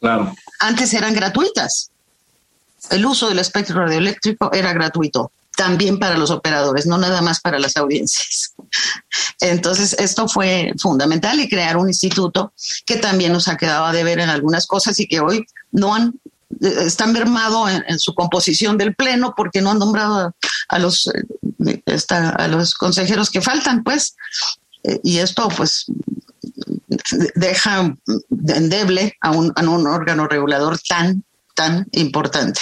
Claro. 0.00 0.34
Antes 0.58 0.94
eran 0.94 1.12
gratuitas. 1.12 1.90
El 2.88 3.04
uso 3.04 3.28
del 3.28 3.40
espectro 3.40 3.84
radioeléctrico 3.84 4.50
era 4.54 4.72
gratuito, 4.72 5.32
también 5.54 5.98
para 5.98 6.16
los 6.16 6.30
operadores, 6.30 6.86
no 6.86 6.96
nada 6.96 7.20
más 7.20 7.40
para 7.42 7.58
las 7.58 7.76
audiencias. 7.76 8.54
Entonces, 9.40 9.92
esto 9.98 10.26
fue 10.26 10.72
fundamental 10.78 11.40
y 11.40 11.48
crear 11.50 11.76
un 11.76 11.88
instituto 11.88 12.54
que 12.86 12.96
también 12.96 13.34
nos 13.34 13.48
ha 13.48 13.58
quedado 13.58 13.84
a 13.84 13.92
deber 13.92 14.18
en 14.18 14.30
algunas 14.30 14.66
cosas 14.66 14.98
y 14.98 15.06
que 15.06 15.20
hoy 15.20 15.44
no 15.72 15.94
han 15.94 16.18
están 16.60 17.12
mermado 17.12 17.68
en, 17.68 17.98
su 17.98 18.14
composición 18.14 18.76
del 18.76 18.94
pleno 18.94 19.34
porque 19.36 19.60
no 19.60 19.70
han 19.70 19.78
nombrado 19.78 20.34
a, 20.68 20.78
los 20.78 21.08
eh, 21.66 22.02
a 22.08 22.48
los 22.48 22.74
consejeros 22.74 23.30
que 23.30 23.40
faltan, 23.40 23.82
pues, 23.82 24.16
eh, 24.82 25.00
y 25.02 25.18
esto 25.18 25.48
pues 25.56 25.86
deja 27.34 27.94
endeble 28.48 29.16
a 29.20 29.30
un, 29.30 29.52
a 29.54 29.62
un 29.62 29.86
órgano 29.86 30.26
regulador 30.26 30.78
tan, 30.88 31.24
tan 31.54 31.86
importante. 31.92 32.60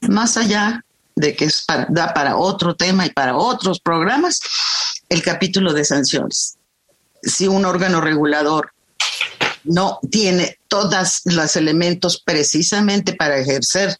Más 0.00 0.36
allá 0.36 0.84
de 1.16 1.36
que 1.36 1.46
es 1.46 1.64
da 1.88 2.12
para 2.12 2.36
otro 2.36 2.74
tema 2.74 3.06
y 3.06 3.10
para 3.10 3.36
otros 3.36 3.80
programas, 3.80 4.40
el 5.08 5.22
capítulo 5.22 5.72
de 5.72 5.84
sanciones. 5.84 6.56
Si 7.22 7.46
un 7.46 7.64
órgano 7.64 8.00
regulador 8.00 8.73
no 9.64 9.98
tiene 10.10 10.58
todos 10.68 11.22
los 11.24 11.56
elementos 11.56 12.20
precisamente 12.20 13.14
para 13.14 13.38
ejercer 13.38 13.98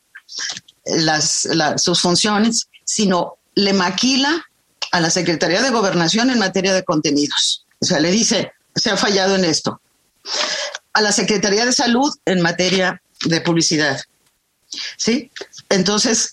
las, 0.85 1.48
sus 1.77 2.00
funciones, 2.00 2.68
sino 2.85 3.38
le 3.55 3.72
maquila 3.72 4.44
a 4.92 5.00
la 5.00 5.11
Secretaría 5.11 5.62
de 5.62 5.70
Gobernación 5.70 6.31
en 6.31 6.38
materia 6.38 6.74
de 6.74 6.85
contenidos. 6.85 7.64
O 7.81 7.87
sea, 7.87 8.00
le 8.00 8.11
dice, 8.11 8.53
se 8.74 8.90
ha 8.90 8.96
fallado 8.96 9.35
en 9.35 9.44
esto. 9.44 9.81
A 10.92 11.00
la 11.00 11.12
Secretaría 11.12 11.64
de 11.64 11.72
Salud 11.72 12.12
en 12.24 12.40
materia 12.40 13.03
de 13.24 13.40
publicidad. 13.40 14.00
¿Sí? 14.96 15.31
Entonces, 15.68 16.31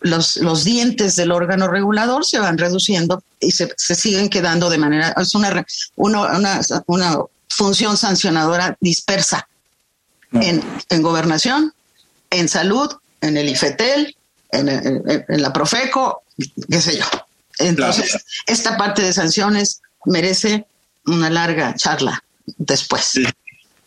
los, 0.00 0.64
dientes 0.64 1.16
del 1.16 1.30
órgano 1.30 1.68
regulador 1.68 2.24
se 2.24 2.38
van 2.38 2.58
reduciendo 2.58 3.22
y 3.38 3.52
se, 3.52 3.72
se 3.76 3.94
siguen 3.94 4.28
quedando 4.28 4.70
de 4.70 4.78
manera, 4.78 5.14
es 5.20 5.34
una, 5.34 5.64
una, 5.96 6.38
una, 6.38 6.60
una 6.86 7.18
función 7.54 7.96
sancionadora 7.96 8.76
dispersa 8.80 9.48
en, 10.32 10.62
en, 10.88 11.02
gobernación, 11.02 11.72
en 12.30 12.48
salud, 12.48 12.90
en 13.20 13.36
el 13.36 13.48
IFETEL, 13.48 14.16
en, 14.50 15.42
la 15.42 15.52
Profeco, 15.52 16.22
qué 16.70 16.80
sé 16.80 16.98
yo. 16.98 17.04
Entonces, 17.58 18.24
esta 18.46 18.76
parte 18.76 19.02
de 19.02 19.12
sanciones 19.12 19.82
merece 20.06 20.66
una 21.06 21.30
larga 21.30 21.74
charla 21.74 22.22
después. 22.46 23.20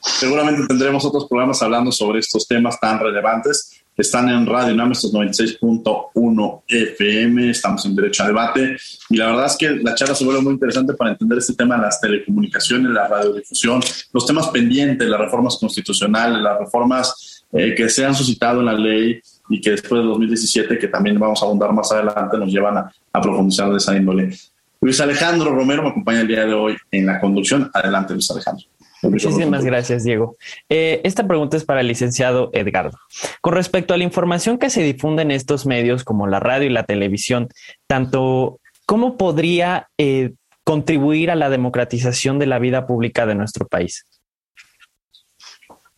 Seguramente 0.02 0.68
tendremos 0.68 1.04
otros 1.04 1.28
programas 1.28 1.62
hablando 1.62 1.92
sobre 1.92 2.20
estos 2.20 2.48
temas 2.48 2.80
tan 2.80 3.00
relevantes 3.00 3.75
están 3.98 4.30
en 4.30 4.46
Radio 4.46 4.74
UNAM, 4.74 4.92
estos 4.92 5.14
96.1 5.14 6.62
FM, 6.68 7.50
estamos 7.50 7.86
en 7.86 7.96
Derecho 7.96 8.24
a 8.24 8.28
Debate, 8.28 8.78
y 9.10 9.18
la 9.18 9.28
verdad 9.28 9.46
es 9.46 9.56
que 9.58 9.70
la 9.72 9.96
charla 9.96 10.16
se 10.16 10.26
vuelve 10.26 10.42
muy 10.42 10.54
interesante 10.54 10.94
para 10.94 11.12
entender 11.12 11.38
este 11.38 11.54
tema 11.54 11.76
de 11.76 11.84
las 11.84 12.02
telecomunicaciones, 12.02 12.92
la 12.92 13.08
radiodifusión, 13.08 13.82
los 14.12 14.26
temas 14.26 14.50
pendientes, 14.50 15.08
las 15.08 15.20
reformas 15.20 15.58
constitucionales, 15.58 16.42
las 16.42 16.60
reformas 16.60 17.44
eh, 17.54 17.74
que 17.76 17.88
se 17.90 18.06
han 18.06 18.14
suscitado 18.14 18.60
en 18.60 18.66
la 18.66 18.74
ley 18.74 19.20
y 19.50 19.62
que 19.62 19.72
después 19.72 20.02
de 20.02 20.08
2017, 20.08 20.78
que 20.78 20.88
también 20.88 21.18
vamos 21.20 21.42
a 21.42 21.46
abundar 21.46 21.72
más 21.72 21.92
adelante, 21.92 22.38
nos 22.38 22.52
llevan 22.52 22.78
a, 22.78 22.92
a 23.14 23.22
profundizar 23.22 23.70
de 23.70 23.78
esa 23.78 23.96
índole. 23.96 24.36
Luis 24.82 25.00
Alejandro 25.00 25.56
Romero 25.56 25.84
me 25.84 25.90
acompaña 25.90 26.22
el 26.22 26.28
día 26.28 26.46
de 26.46 26.54
hoy 26.54 26.76
en 26.92 27.06
la 27.06 27.20
conducción. 27.20 27.72
Adelante, 27.74 28.14
Luis 28.14 28.30
Alejandro. 28.30 28.66
Muchísimas 29.02 29.64
gracias, 29.66 30.04
Diego. 30.04 30.38
Eh, 30.70 31.02
esta 31.04 31.28
pregunta 31.28 31.58
es 31.58 31.66
para 31.66 31.82
el 31.82 31.88
licenciado 31.88 32.50
Edgardo. 32.54 32.98
Con 33.42 33.54
respecto 33.54 33.94
a 33.94 33.98
la 33.98 34.04
información 34.04 34.58
que 34.58 34.70
se 34.70 34.82
difunde 34.82 35.22
en 35.22 35.32
estos 35.32 35.66
medios 35.66 36.04
como 36.04 36.28
la 36.28 36.40
radio 36.40 36.68
y 36.68 36.72
la 36.72 36.84
televisión, 36.84 37.50
tanto 37.88 38.60
cómo 38.86 39.18
podría 39.18 39.90
eh, 39.98 40.34
contribuir 40.64 41.32
a 41.32 41.36
la 41.36 41.50
democratización 41.50 42.40
de 42.40 42.48
la 42.48 42.60
vida 42.60 42.88
pública 42.88 43.26
de 43.26 43.36
nuestro 43.36 43.68
país. 43.68 44.06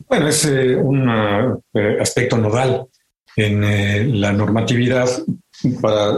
Bueno, 0.09 0.27
es 0.29 0.45
eh, 0.45 0.75
un 0.75 1.09
aspecto 1.99 2.37
nodal 2.37 2.85
en 3.35 4.19
la 4.19 4.33
normatividad 4.33 5.07
para, 5.81 6.17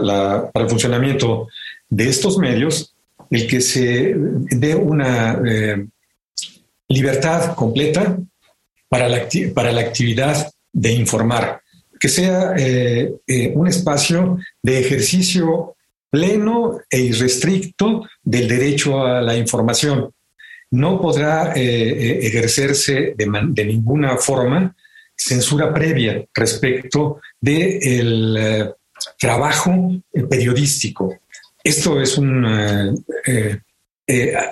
para, 0.52 0.64
el 0.64 0.70
funcionamiento 0.70 1.48
de 1.88 2.08
estos 2.08 2.38
medios, 2.38 2.94
el 3.30 3.46
que 3.46 3.60
se 3.60 4.14
dé 4.16 4.74
una 4.74 5.38
libertad 6.90 7.54
completa 7.54 8.18
para 8.88 9.08
la, 9.08 9.26
para 9.54 9.72
la 9.72 9.80
actividad 9.80 10.52
de 10.72 10.92
informar, 10.92 11.62
que 11.98 12.08
sea 12.08 12.54
eh, 12.56 13.12
eh, 13.26 13.52
un 13.54 13.68
espacio 13.68 14.38
de 14.62 14.80
ejercicio 14.80 15.76
pleno 16.10 16.80
e 16.90 16.98
irrestricto 16.98 18.08
del 18.22 18.48
derecho 18.48 19.04
a 19.04 19.20
la 19.22 19.36
información. 19.36 20.12
No 20.72 21.00
podrá 21.00 21.52
eh, 21.54 22.26
ejercerse 22.26 23.14
de, 23.16 23.64
ninguna 23.64 24.16
forma 24.16 24.74
censura 25.14 25.72
previa 25.72 26.24
respecto 26.34 27.20
del 27.40 28.72
trabajo 29.18 29.92
periodístico. 30.28 31.20
Esto 31.62 32.00
es 32.00 32.16
un 32.18 32.44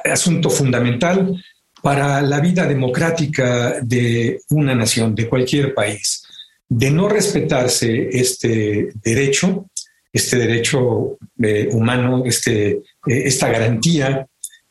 asunto 0.04 0.50
fundamental 0.50 1.34
para 1.82 2.20
la 2.22 2.40
vida 2.40 2.66
democrática 2.66 3.80
de 3.80 4.40
una 4.50 4.74
nación, 4.74 5.14
de 5.14 5.28
cualquier 5.28 5.74
país. 5.74 6.24
De 6.68 6.90
no 6.90 7.08
respetarse 7.08 8.08
este 8.12 8.90
derecho, 9.02 9.66
este 10.12 10.36
derecho 10.36 11.18
eh, 11.42 11.68
humano, 11.70 12.24
este, 12.26 12.68
eh, 12.70 12.82
esta 13.06 13.48
garantía, 13.48 14.26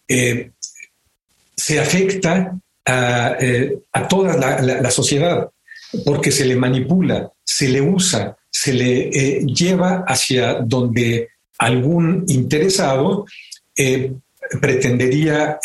eh, 0.08 0.52
se 1.56 1.80
afecta 1.80 2.58
a, 2.86 4.08
toda 4.08 4.38
la, 4.62 4.91
sociedad, 4.91 5.50
porque 6.06 6.32
se 6.32 6.46
le 6.46 6.56
manipula, 6.56 7.30
se 7.43 7.67
le 7.67 7.82
usa, 7.82 8.38
se 8.50 8.72
le 8.72 9.43
lleva 9.43 10.06
hacia 10.08 10.62
donde 10.62 11.30
algún 11.58 12.24
interesado 12.28 13.26
pretendería 14.62 15.60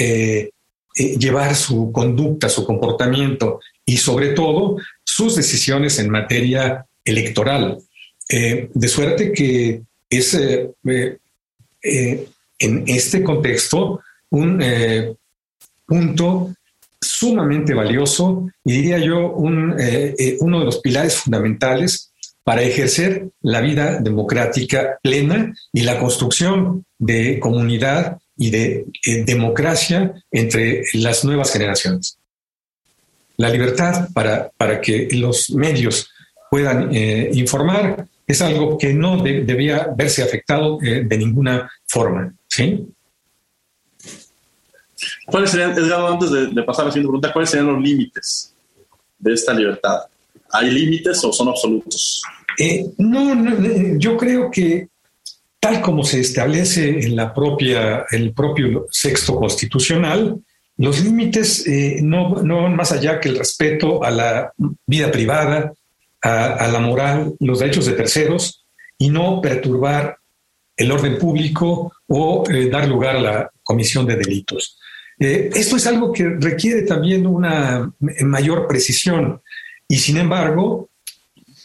eh, 0.95 1.17
llevar 1.19 1.55
su 1.55 1.91
conducta, 1.93 2.49
su 2.49 2.65
comportamiento 2.65 3.61
y 3.85 3.97
sobre 3.97 4.31
todo 4.31 4.77
sus 5.05 5.37
decisiones 5.37 5.99
en 5.99 6.11
materia 6.11 6.87
electoral. 7.05 7.79
Eh, 8.29 8.71
de 8.73 8.89
suerte 8.89 9.33
que 9.33 9.83
es 10.09 10.35
eh, 10.35 10.71
eh, 11.83 12.29
en 12.59 12.85
este 12.87 13.23
contexto 13.23 14.01
un 14.31 14.63
punto 15.85 16.55
sumamente 17.01 17.75
valioso 17.75 18.49
y 18.65 18.73
diría 18.73 18.99
yo 18.99 19.33
uno 19.33 19.75
de 19.77 20.65
los 20.65 20.79
pilares 20.79 21.17
fundamentales 21.17 22.13
para 22.45 22.63
ejercer 22.63 23.29
la 23.43 23.61
vida 23.61 23.99
democrática 24.01 24.99
plena 25.03 25.53
y 25.73 25.83
la 25.83 25.99
construcción 25.99 26.87
de 26.99 27.39
comunidad 27.39 28.19
y 28.43 28.51
de 28.51 28.87
democracia 29.25 30.13
entre 30.31 30.83
las 30.95 31.25
nuevas 31.25 31.53
generaciones. 31.53 32.19
La 33.37 33.49
libertad 33.49 34.09
para, 34.13 34.51
para 34.57 34.81
que 34.81 35.09
los 35.13 35.51
medios 35.51 36.11
puedan 36.51 36.93
eh, 36.93 37.31
informar 37.35 38.07
es 38.27 38.43
algo 38.43 38.77
que 38.77 38.93
no 38.93 39.23
debía 39.23 39.89
verse 39.97 40.23
afectado 40.25 40.79
eh, 40.83 41.05
de 41.05 41.19
ninguna 41.19 41.71
forma. 41.87 42.35
¿sí? 42.49 42.85
¿Cuáles 45.27 45.51
serían, 45.51 45.71
Edgardo, 45.73 46.09
antes 46.09 46.31
de, 46.31 46.63
pasar 46.65 46.85
a 46.85 46.87
la 46.87 46.93
siguiente 46.93 47.09
pregunta, 47.09 47.33
cuáles 47.33 47.51
serían 47.51 47.73
los 47.73 47.81
límites 47.81 48.53
de 49.19 49.35
esta 49.35 49.55
libertad? 49.55 50.01
¿Hay 50.51 50.69
límites 50.71 51.25
o 51.25 51.33
son 51.33 51.49
absolutos? 51.49 52.23
Eh, 52.59 52.87
no, 52.99 53.35
no, 53.37 53.99
yo 53.99 54.17
creo 54.17 54.51
que 54.51 54.89
tal 55.63 55.81
como 55.81 56.03
se 56.03 56.19
establece 56.19 57.07
en 57.07 57.15
la 57.15 57.33
propia, 57.33 58.05
el 58.11 58.35
propio 58.35 58.89
sexto 58.91 59.37
constitucional, 59.37 60.41
los 60.77 61.05
límites 61.05 61.65
eh, 61.69 62.01
no, 62.03 62.35
van 62.35 62.75
más 62.75 62.91
allá 62.91 63.21
que 63.21 63.29
el 63.29 63.39
respeto 63.39 64.03
a 64.03 64.11
la 64.11 64.53
vida 64.85 65.13
privada, 65.13 65.73
a, 66.21 66.67
la 66.67 66.81
moral, 66.81 67.35
los 67.39 67.61
derechos 67.61 67.87
de 67.87 67.93
terceros 67.93 68.65
y 68.99 69.09
no 69.09 69.41
perturbar 69.41 70.17
el 70.77 70.91
orden 70.91 71.17
público 71.17 71.93
o 72.09 72.43
eh, 72.51 72.69
dar 72.69 72.89
lugar 72.89 73.15
a 73.17 73.21
la 73.21 73.51
comisión 73.63 74.05
de 74.05 74.17
delitos. 74.17 74.81
Eh, 75.21 75.49
esto 75.55 75.77
es 75.77 75.87
algo 75.87 76.13
que 76.13 76.29
requiere 76.41 76.83
también 76.83 77.25
una 77.25 77.89
mayor 78.01 78.67
precisión 78.67 79.41
y 79.87 79.97
sin 79.97 80.17
embargo, 80.17 80.91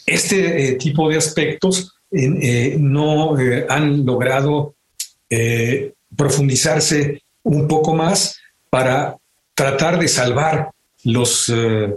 este 0.06 0.74
tipo 0.74 1.08
de 1.08 1.16
aspectos 1.16 1.97
no 2.10 3.36
han 3.68 4.06
logrado 4.06 4.74
profundizarse 6.16 7.22
un 7.42 7.68
poco 7.68 7.94
más 7.94 8.38
para 8.70 9.16
tratar 9.54 9.98
de 9.98 10.08
salvar 10.08 10.70
los 11.04 11.48
eh, 11.48 11.94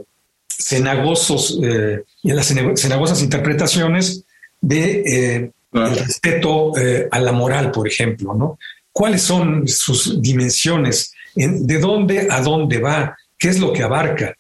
cenagosos 0.48 1.60
eh, 1.64 2.04
y 2.24 2.32
las 2.32 2.48
cenagosas 2.48 3.22
interpretaciones 3.22 4.24
de 4.60 5.02
eh, 5.06 5.52
el 5.74 5.98
respeto 5.98 6.74
a 7.12 7.20
la 7.20 7.32
moral, 7.32 7.72
por 7.72 7.88
ejemplo, 7.88 8.34
¿no? 8.34 8.60
¿Cuáles 8.92 9.22
son 9.22 9.66
sus 9.70 10.22
dimensiones? 10.22 11.14
¿De 11.34 11.80
dónde 11.80 12.28
a 12.30 12.42
dónde 12.42 12.80
va? 12.80 13.16
¿Qué 13.38 13.50
es 13.50 13.60
lo 13.60 13.72
que 13.72 13.84
abarca? 13.84 14.36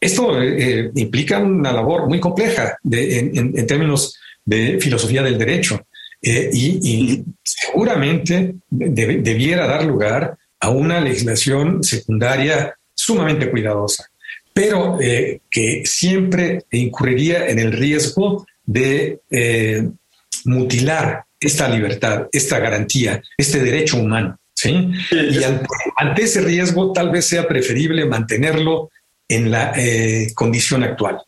esto 0.00 0.42
implica 0.42 1.38
una 1.38 1.70
labor 1.70 2.08
muy 2.08 2.18
compleja 2.18 2.78
en, 2.90 3.66
términos 3.66 4.18
de 4.44 4.78
filosofía 4.80 5.22
del 5.22 5.38
derecho 5.38 5.86
y, 6.22 7.24
seguramente 7.42 8.54
debiera 8.70 9.66
dar 9.66 9.84
lugar 9.84 10.36
a 10.60 10.70
una 10.70 11.00
legislación 11.00 11.82
secundaria 11.82 12.76
sumamente 12.94 13.50
cuidadosa, 13.50 14.08
pero 14.54 15.00
eh, 15.00 15.40
que 15.50 15.82
siempre 15.84 16.64
incurriría 16.70 17.48
en 17.48 17.58
el 17.58 17.72
riesgo 17.72 18.46
de 18.64 19.20
eh, 19.30 19.88
mutilar 20.44 21.24
esta 21.40 21.68
libertad, 21.68 22.28
esta 22.30 22.60
garantía, 22.60 23.20
este 23.36 23.60
derecho 23.60 23.98
humano. 23.98 24.38
Y 24.64 25.42
ante, 25.42 26.22
ese 26.22 26.40
riesgo 26.42 26.92
tal 26.92 27.10
vez 27.10 27.24
sea 27.24 27.48
preferible 27.48 28.04
mantenerlo 28.04 28.90
en 29.28 29.50
la 29.50 29.72
eh, 29.76 30.28
condición 30.34 30.84
actual, 30.84 31.20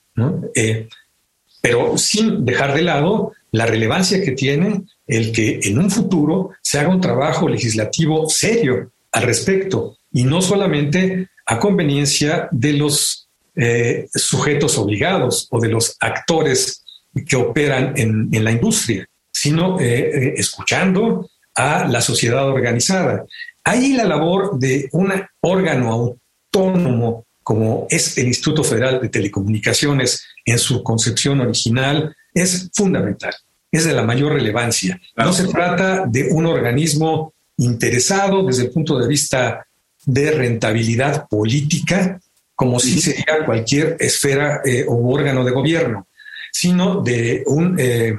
pero 1.64 1.96
sin 1.96 2.44
dejar 2.44 2.74
de 2.74 2.82
lado 2.82 3.32
la 3.50 3.64
relevancia 3.64 4.22
que 4.22 4.32
tiene 4.32 4.82
el 5.06 5.32
que 5.32 5.60
en 5.62 5.78
un 5.78 5.90
futuro 5.90 6.50
se 6.60 6.78
haga 6.78 6.90
un 6.90 7.00
trabajo 7.00 7.48
legislativo 7.48 8.28
serio 8.28 8.92
al 9.12 9.22
respecto 9.22 9.96
y 10.12 10.24
no 10.24 10.42
solamente 10.42 11.30
a 11.46 11.58
conveniencia 11.58 12.48
de 12.50 12.74
los 12.74 13.30
eh, 13.56 14.08
sujetos 14.14 14.76
obligados 14.76 15.48
o 15.50 15.58
de 15.58 15.70
los 15.70 15.96
actores 16.00 16.84
que 17.26 17.36
operan 17.36 17.94
en, 17.96 18.44
la 18.44 18.50
industria, 18.50 19.06
sino 19.32 19.80
eh, 19.80 19.84
eh, 19.86 20.34
escuchando 20.36 21.30
a 21.54 21.88
la 21.88 22.02
sociedad 22.02 22.46
organizada. 22.46 23.24
Ahí 23.64 23.94
la 23.94 24.04
labor 24.04 24.58
de 24.58 24.90
un 24.92 25.14
órgano 25.40 26.14
autónomo 26.52 27.24
como 27.42 27.86
es 27.90 28.18
el 28.18 28.26
Instituto 28.26 28.64
Federal 28.64 29.00
de 29.00 29.10
Telecomunicaciones 29.10 30.26
en 30.44 30.58
su 30.58 30.82
concepción 30.82 31.40
original 31.40 32.14
es 32.32 32.70
fundamental, 32.74 33.34
es 33.70 33.84
de 33.84 33.92
la 33.92 34.02
mayor 34.02 34.34
relevancia. 34.34 35.00
No 35.16 35.32
se 35.32 35.46
trata 35.46 36.06
de 36.06 36.28
un 36.30 36.46
organismo 36.46 37.32
interesado 37.56 38.44
desde 38.44 38.64
el 38.64 38.70
punto 38.70 38.98
de 38.98 39.08
vista 39.08 39.66
de 40.04 40.30
rentabilidad 40.32 41.28
política, 41.28 42.20
como 42.54 42.78
si 42.78 43.00
sería 43.00 43.44
cualquier 43.44 43.96
esfera 43.98 44.60
eh, 44.64 44.84
o 44.86 44.94
órgano 45.12 45.44
de 45.44 45.52
gobierno, 45.52 46.06
sino 46.52 47.02
de 47.02 47.42
un 47.46 47.76
eh, 47.78 48.16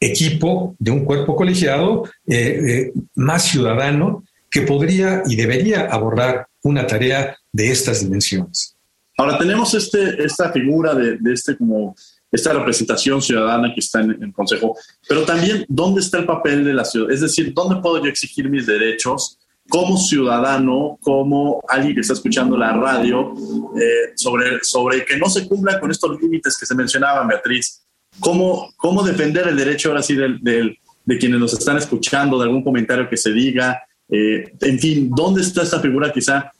equipo, 0.00 0.76
de 0.78 0.90
un 0.90 1.04
cuerpo 1.04 1.34
colegiado 1.36 2.04
eh, 2.26 2.92
más 3.14 3.44
ciudadano 3.44 4.24
que 4.50 4.62
podría 4.62 5.22
y 5.26 5.36
debería 5.36 5.86
abordar 5.86 6.46
una 6.62 6.86
tarea 6.86 7.36
de 7.52 7.70
estas 7.70 8.00
dimensiones. 8.00 8.73
Ahora 9.16 9.38
tenemos 9.38 9.74
este, 9.74 10.22
esta 10.24 10.50
figura 10.50 10.94
de, 10.94 11.18
de 11.18 11.32
este 11.32 11.56
como 11.56 11.94
esta 12.34 12.52
representación 12.52 13.22
ciudadana 13.22 13.72
que 13.72 13.80
está 13.80 14.00
en, 14.00 14.22
el 14.22 14.32
Consejo, 14.32 14.76
pero 15.08 15.22
también 15.22 15.64
dónde 15.68 16.00
está 16.00 16.18
el 16.18 16.26
papel 16.26 16.64
de 16.64 16.74
la 16.74 16.84
ciudad, 16.84 17.10
es 17.10 17.20
decir, 17.20 17.52
dónde 17.54 17.80
puedo 17.80 18.02
yo 18.02 18.10
exigir 18.10 18.50
mis 18.50 18.66
derechos 18.66 19.38
como 19.68 19.96
ciudadano, 19.96 20.98
como 21.00 21.62
alguien 21.68 21.94
que 21.94 22.00
está 22.00 22.12
escuchando 22.12 22.56
la 22.56 22.72
radio, 22.72 23.32
eh, 23.80 24.12
sobre, 24.14 24.62
sobre 24.62 25.04
que 25.06 25.16
no 25.16 25.30
se 25.30 25.48
cumplan 25.48 25.80
con 25.80 25.90
estos 25.90 26.20
límites 26.20 26.58
que 26.58 26.66
se 26.66 26.74
mencionaban, 26.74 27.28
Beatriz. 27.28 27.82
¿Cómo, 28.20 28.72
cómo 28.76 29.02
defender 29.02 29.48
el 29.48 29.56
derecho 29.56 29.88
ahora 29.88 30.02
sí 30.02 30.14
del, 30.14 30.38
de 30.42 31.18
quienes 31.18 31.40
nos 31.40 31.54
están 31.54 31.78
escuchando, 31.78 32.38
de 32.38 32.44
algún 32.44 32.62
comentario 32.62 33.08
que 33.08 33.16
se 33.16 33.32
diga? 33.32 33.82
Eh, 34.10 34.52
en 34.60 34.78
fin, 34.78 35.10
¿dónde 35.10 35.40
está 35.40 35.62
esta 35.62 35.80
figura 35.80 36.12
quizá 36.12 36.52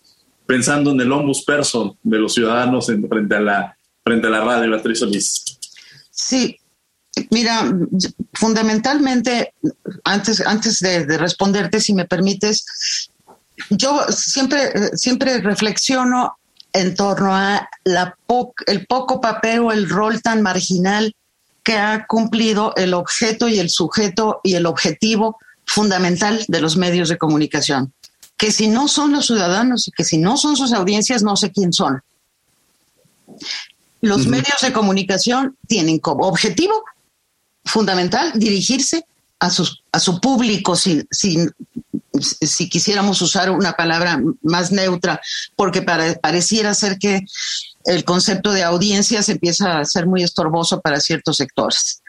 pensando 0.47 0.91
en 0.91 1.01
el 1.01 1.13
ombus 1.13 1.45
person 1.45 1.97
de 2.03 2.19
los 2.19 2.35
ciudadanos 2.35 2.89
en, 2.89 3.09
frente, 3.09 3.37
a 3.37 3.41
la, 3.41 3.79
frente 4.05 4.27
a 4.27 4.31
la 4.31 4.41
radio, 4.41 4.71
Beatriz 4.71 4.99
Solís? 4.99 5.45
Sí, 6.11 6.59
mira, 7.31 7.73
fundamentalmente, 8.35 9.55
antes, 10.05 10.41
antes 10.41 10.81
de, 10.81 11.19
responderte, 11.19 11.81
si 11.81 11.95
me 11.95 12.05
permites, 12.05 13.11
yo 13.71 14.05
siempre, 14.11 14.97
siempre 14.97 15.41
reflexiono 15.41 16.37
en 16.73 16.95
torno 16.95 17.35
a 17.35 17.69
la 17.85 18.17
el 18.67 18.87
poco 18.87 19.21
papel 19.21 19.61
o 19.61 19.73
el 19.73 19.89
rol 19.89 20.21
tan 20.21 20.43
marginal 20.43 21.15
que 21.63 21.79
ha 21.79 22.07
cumplido 22.07 22.75
el 22.77 22.95
objeto 22.95 23.49
y 23.49 23.59
el 23.59 23.71
sujeto 23.71 24.41
y 24.43 24.55
el 24.55 24.67
objetivo 24.67 25.39
fundamental 25.65 26.45
de 26.47 26.61
los 26.61 26.77
medios 26.77 27.09
de 27.09 27.17
comunicación. 27.17 27.93
Que 28.37 28.51
si 28.51 28.69
no 28.69 28.89
son 28.89 29.13
los 29.13 29.27
ciudadanos 29.27 29.89
y 29.89 29.93
que 29.93 30.05
si 30.05 30.19
no 30.19 30.37
son 30.37 30.57
sus 30.57 30.73
audiencias, 30.73 31.23
no 31.23 31.37
sé 31.37 31.53
quién 31.53 31.73
son. 31.73 32.03
Los 34.01 34.27
medios 34.27 34.61
de 34.61 34.73
comunicación 34.73 35.57
tienen 35.67 35.99
como 35.99 36.27
objetivo 36.27 36.85
fundamental 37.65 38.33
dirigirse 38.35 39.07
a, 39.39 39.51
sus, 39.51 39.83
a 39.93 39.99
su 39.99 40.21
público, 40.21 40.77
si, 40.77 41.03
si 42.21 42.69
quisiéramos 42.69 43.21
usar 43.23 43.51
una 43.51 43.73
palabra 43.73 44.21
más 44.43 44.71
neutra, 44.73 45.21
porque 45.57 45.83
pareciera 45.83 46.75
ser 46.75 46.99
que 46.99 47.23
el 47.85 48.05
concepto 48.05 48.53
de 48.53 48.63
audiencias 48.63 49.29
empieza 49.29 49.79
a 49.79 49.85
ser 49.85 50.07
muy 50.07 50.23
estorboso 50.23 50.81
para 50.81 51.01
ciertos 51.01 51.37
sectores. 51.37 52.03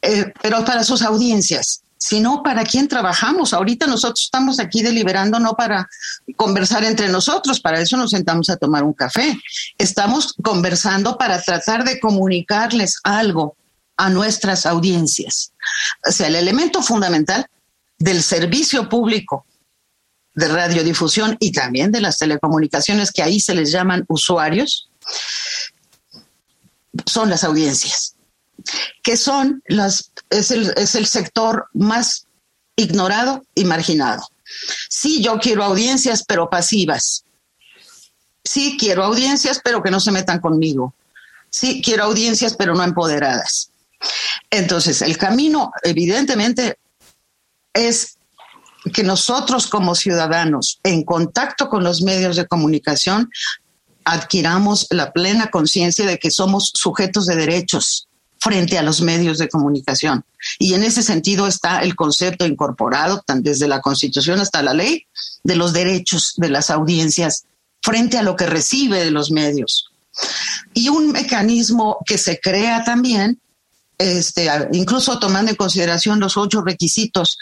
Eh, 0.00 0.32
pero 0.42 0.64
para 0.64 0.82
sus 0.82 1.02
audiencias, 1.02 1.82
sino 2.02 2.42
para 2.42 2.64
quién 2.64 2.88
trabajamos. 2.88 3.52
Ahorita 3.52 3.86
nosotros 3.86 4.24
estamos 4.24 4.58
aquí 4.58 4.82
deliberando 4.82 5.38
no 5.38 5.54
para 5.54 5.88
conversar 6.34 6.82
entre 6.82 7.08
nosotros, 7.08 7.60
para 7.60 7.80
eso 7.80 7.96
nos 7.96 8.10
sentamos 8.10 8.50
a 8.50 8.56
tomar 8.56 8.82
un 8.82 8.92
café. 8.92 9.38
Estamos 9.78 10.34
conversando 10.42 11.16
para 11.16 11.40
tratar 11.40 11.84
de 11.84 12.00
comunicarles 12.00 12.98
algo 13.04 13.56
a 13.96 14.10
nuestras 14.10 14.66
audiencias. 14.66 15.52
O 16.04 16.10
sea, 16.10 16.26
el 16.26 16.34
elemento 16.34 16.82
fundamental 16.82 17.46
del 17.98 18.20
servicio 18.20 18.88
público 18.88 19.46
de 20.34 20.48
radiodifusión 20.48 21.36
y 21.38 21.52
también 21.52 21.92
de 21.92 22.00
las 22.00 22.18
telecomunicaciones 22.18 23.12
que 23.12 23.22
ahí 23.22 23.38
se 23.38 23.54
les 23.54 23.70
llaman 23.70 24.04
usuarios, 24.08 24.88
son 27.06 27.30
las 27.30 27.44
audiencias, 27.44 28.16
que 29.02 29.16
son 29.16 29.62
las, 29.66 30.12
es 30.30 30.50
el, 30.50 30.72
es 30.76 30.94
el 30.94 31.06
sector 31.06 31.66
más 31.72 32.26
ignorado 32.76 33.44
y 33.54 33.64
marginado. 33.64 34.26
Sí, 34.88 35.22
yo 35.22 35.38
quiero 35.38 35.64
audiencias, 35.64 36.24
pero 36.26 36.50
pasivas. 36.50 37.24
Sí, 38.44 38.76
quiero 38.78 39.04
audiencias, 39.04 39.60
pero 39.62 39.82
que 39.82 39.90
no 39.90 40.00
se 40.00 40.10
metan 40.10 40.40
conmigo. 40.40 40.94
Sí, 41.48 41.82
quiero 41.84 42.04
audiencias, 42.04 42.56
pero 42.56 42.74
no 42.74 42.82
empoderadas. 42.82 43.70
Entonces, 44.50 45.02
el 45.02 45.16
camino, 45.16 45.70
evidentemente, 45.82 46.78
es 47.72 48.16
que 48.92 49.04
nosotros 49.04 49.68
como 49.68 49.94
ciudadanos, 49.94 50.80
en 50.82 51.04
contacto 51.04 51.68
con 51.68 51.84
los 51.84 52.02
medios 52.02 52.36
de 52.36 52.46
comunicación, 52.46 53.30
adquiramos 54.04 54.88
la 54.90 55.12
plena 55.12 55.50
conciencia 55.50 56.04
de 56.04 56.18
que 56.18 56.30
somos 56.30 56.72
sujetos 56.74 57.26
de 57.26 57.36
derechos 57.36 58.08
frente 58.42 58.76
a 58.76 58.82
los 58.82 59.00
medios 59.02 59.38
de 59.38 59.48
comunicación. 59.48 60.24
Y 60.58 60.74
en 60.74 60.82
ese 60.82 61.04
sentido 61.04 61.46
está 61.46 61.80
el 61.82 61.94
concepto 61.94 62.44
incorporado, 62.44 63.22
desde 63.36 63.68
la 63.68 63.80
Constitución 63.80 64.40
hasta 64.40 64.64
la 64.64 64.74
ley, 64.74 65.06
de 65.44 65.54
los 65.54 65.72
derechos 65.72 66.34
de 66.36 66.48
las 66.48 66.68
audiencias 66.68 67.44
frente 67.80 68.18
a 68.18 68.24
lo 68.24 68.34
que 68.34 68.46
recibe 68.46 69.04
de 69.04 69.12
los 69.12 69.30
medios. 69.30 69.92
Y 70.74 70.88
un 70.88 71.12
mecanismo 71.12 71.98
que 72.04 72.18
se 72.18 72.40
crea 72.40 72.82
también, 72.82 73.40
este, 73.96 74.48
incluso 74.72 75.20
tomando 75.20 75.52
en 75.52 75.56
consideración 75.56 76.18
los 76.18 76.36
ocho 76.36 76.62
requisitos 76.62 77.38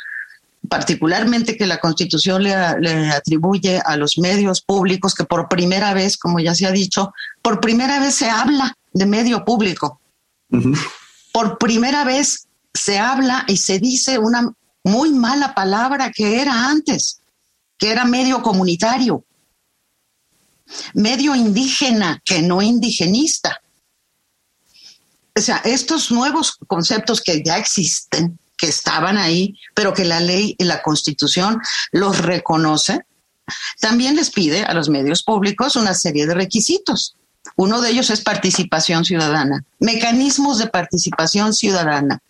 particularmente 0.68 1.56
que 1.56 1.66
la 1.66 1.78
Constitución 1.80 2.42
le, 2.42 2.54
atribuye 2.54 3.80
a 3.82 3.96
los 3.96 4.18
medios 4.18 4.60
públicos 4.60 5.14
que 5.14 5.24
por 5.24 5.48
primera 5.48 5.94
vez, 5.94 6.18
como 6.18 6.38
ya 6.40 6.54
se 6.54 6.66
ha 6.66 6.70
dicho, 6.70 7.14
por 7.40 7.60
primera 7.60 7.98
vez 7.98 8.14
se 8.14 8.28
habla 8.28 8.76
de 8.92 9.06
medio 9.06 9.44
público. 9.46 9.99
Por 11.32 11.58
primera 11.58 12.04
vez 12.04 12.48
se 12.74 12.98
habla 12.98 13.44
y 13.48 13.56
se 13.56 13.78
dice 13.78 14.18
una 14.18 14.52
muy 14.84 15.12
mala 15.12 15.54
palabra 15.54 16.10
que 16.10 16.40
era 16.40 16.68
antes, 16.68 17.20
que 17.78 17.90
era 17.90 18.04
medio 18.04 18.42
comunitario, 18.42 19.24
medio 20.94 21.34
indígena, 21.34 22.20
que 22.24 22.42
no 22.42 22.62
indigenista. 22.62 23.60
O 25.36 25.40
sea, 25.40 25.58
estos 25.64 26.10
nuevos 26.10 26.56
conceptos 26.66 27.20
que 27.20 27.42
ya 27.42 27.56
existen, 27.56 28.38
que 28.56 28.66
estaban 28.66 29.16
ahí, 29.16 29.56
pero 29.74 29.94
que 29.94 30.04
la 30.04 30.20
ley 30.20 30.54
y 30.58 30.64
la 30.64 30.82
constitución 30.82 31.60
los 31.92 32.18
reconoce, 32.18 33.06
también 33.80 34.16
les 34.16 34.30
pide 34.30 34.64
a 34.64 34.74
los 34.74 34.88
medios 34.88 35.22
públicos 35.22 35.76
una 35.76 35.94
serie 35.94 36.26
de 36.26 36.34
requisitos. 36.34 37.16
Uno 37.56 37.80
de 37.80 37.90
ellos 37.90 38.10
es 38.10 38.20
participación 38.22 39.04
ciudadana, 39.04 39.64
mecanismos 39.78 40.58
de 40.58 40.66
participación 40.66 41.52
ciudadana. 41.52 42.20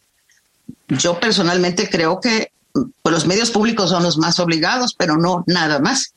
Yo 0.89 1.19
personalmente 1.19 1.89
creo 1.89 2.21
que 2.21 2.53
pues, 2.73 3.13
los 3.13 3.27
medios 3.27 3.51
públicos 3.51 3.91
son 3.91 4.03
los 4.03 4.19
más 4.19 4.39
obligados, 4.39 4.95
pero 4.95 5.17
no 5.17 5.45
nada 5.47 5.79
más. 5.79 6.15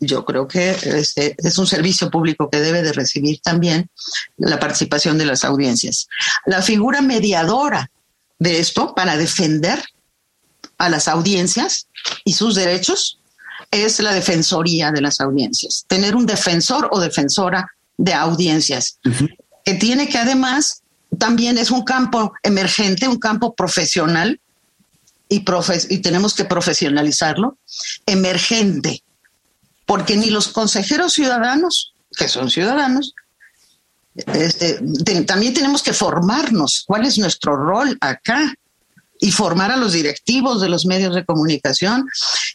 Yo 0.00 0.24
creo 0.24 0.46
que 0.46 0.70
este 0.70 1.34
es 1.38 1.56
un 1.56 1.66
servicio 1.66 2.10
público 2.10 2.50
que 2.50 2.60
debe 2.60 2.82
de 2.82 2.92
recibir 2.92 3.40
también 3.40 3.88
la 4.36 4.58
participación 4.58 5.16
de 5.18 5.24
las 5.24 5.44
audiencias. 5.44 6.08
La 6.46 6.62
figura 6.62 7.00
mediadora 7.00 7.90
de 8.38 8.58
esto 8.58 8.94
para 8.94 9.16
defender 9.16 9.82
a 10.78 10.88
las 10.88 11.08
audiencias 11.08 11.86
y 12.24 12.34
sus 12.34 12.56
derechos 12.56 13.20
es 13.70 14.00
la 14.00 14.12
defensoría 14.12 14.90
de 14.92 15.00
las 15.00 15.20
audiencias. 15.20 15.84
Tener 15.88 16.14
un 16.16 16.26
defensor 16.26 16.88
o 16.90 17.00
defensora 17.00 17.70
de 17.96 18.14
audiencias, 18.14 18.98
que 19.64 19.74
tiene 19.74 20.08
que 20.08 20.18
además 20.18 20.82
también 21.18 21.58
es 21.58 21.70
un 21.70 21.84
campo 21.84 22.32
emergente, 22.42 23.08
un 23.08 23.18
campo 23.18 23.54
profesional, 23.54 24.40
y, 25.28 25.44
y 25.88 25.98
tenemos 25.98 26.34
que 26.34 26.44
profesionalizarlo, 26.44 27.58
emergente, 28.06 29.02
porque 29.86 30.16
ni 30.16 30.30
los 30.30 30.48
consejeros 30.48 31.12
ciudadanos, 31.12 31.94
que 32.16 32.28
son 32.28 32.50
ciudadanos, 32.50 33.14
este, 34.14 34.80
también 35.24 35.54
tenemos 35.54 35.82
que 35.82 35.92
formarnos 35.92 36.84
cuál 36.86 37.04
es 37.04 37.18
nuestro 37.18 37.56
rol 37.56 37.96
acá 38.00 38.54
y 39.18 39.32
formar 39.32 39.72
a 39.72 39.76
los 39.76 39.92
directivos 39.92 40.60
de 40.60 40.68
los 40.68 40.86
medios 40.86 41.14
de 41.14 41.24
comunicación, 41.24 42.08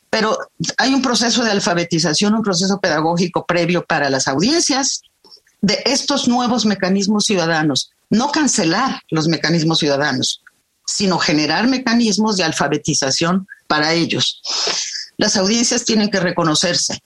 pero 0.10 0.38
hay 0.78 0.94
un 0.94 1.02
proceso 1.02 1.44
de 1.44 1.52
alfabetización, 1.52 2.34
un 2.34 2.44
proceso 2.44 2.80
pedagógico 2.80 3.46
previo 3.46 3.84
para 3.86 4.10
las 4.10 4.28
audiencias 4.28 5.02
de 5.62 5.82
estos 5.86 6.28
nuevos 6.28 6.66
mecanismos 6.66 7.26
ciudadanos, 7.26 7.92
no 8.10 8.32
cancelar 8.32 9.02
los 9.10 9.28
mecanismos 9.28 9.80
ciudadanos, 9.80 10.42
sino 10.86 11.20
generar 11.20 11.68
mecanismos 11.68 12.38
de 12.38 12.44
alfabetización 12.44 13.48
para 13.68 13.94
ellos. 13.94 14.42
Las 15.18 15.38
audiencias 15.38 15.86
tienen 15.86 16.10
que 16.10 16.20
reconocerse 16.20 17.04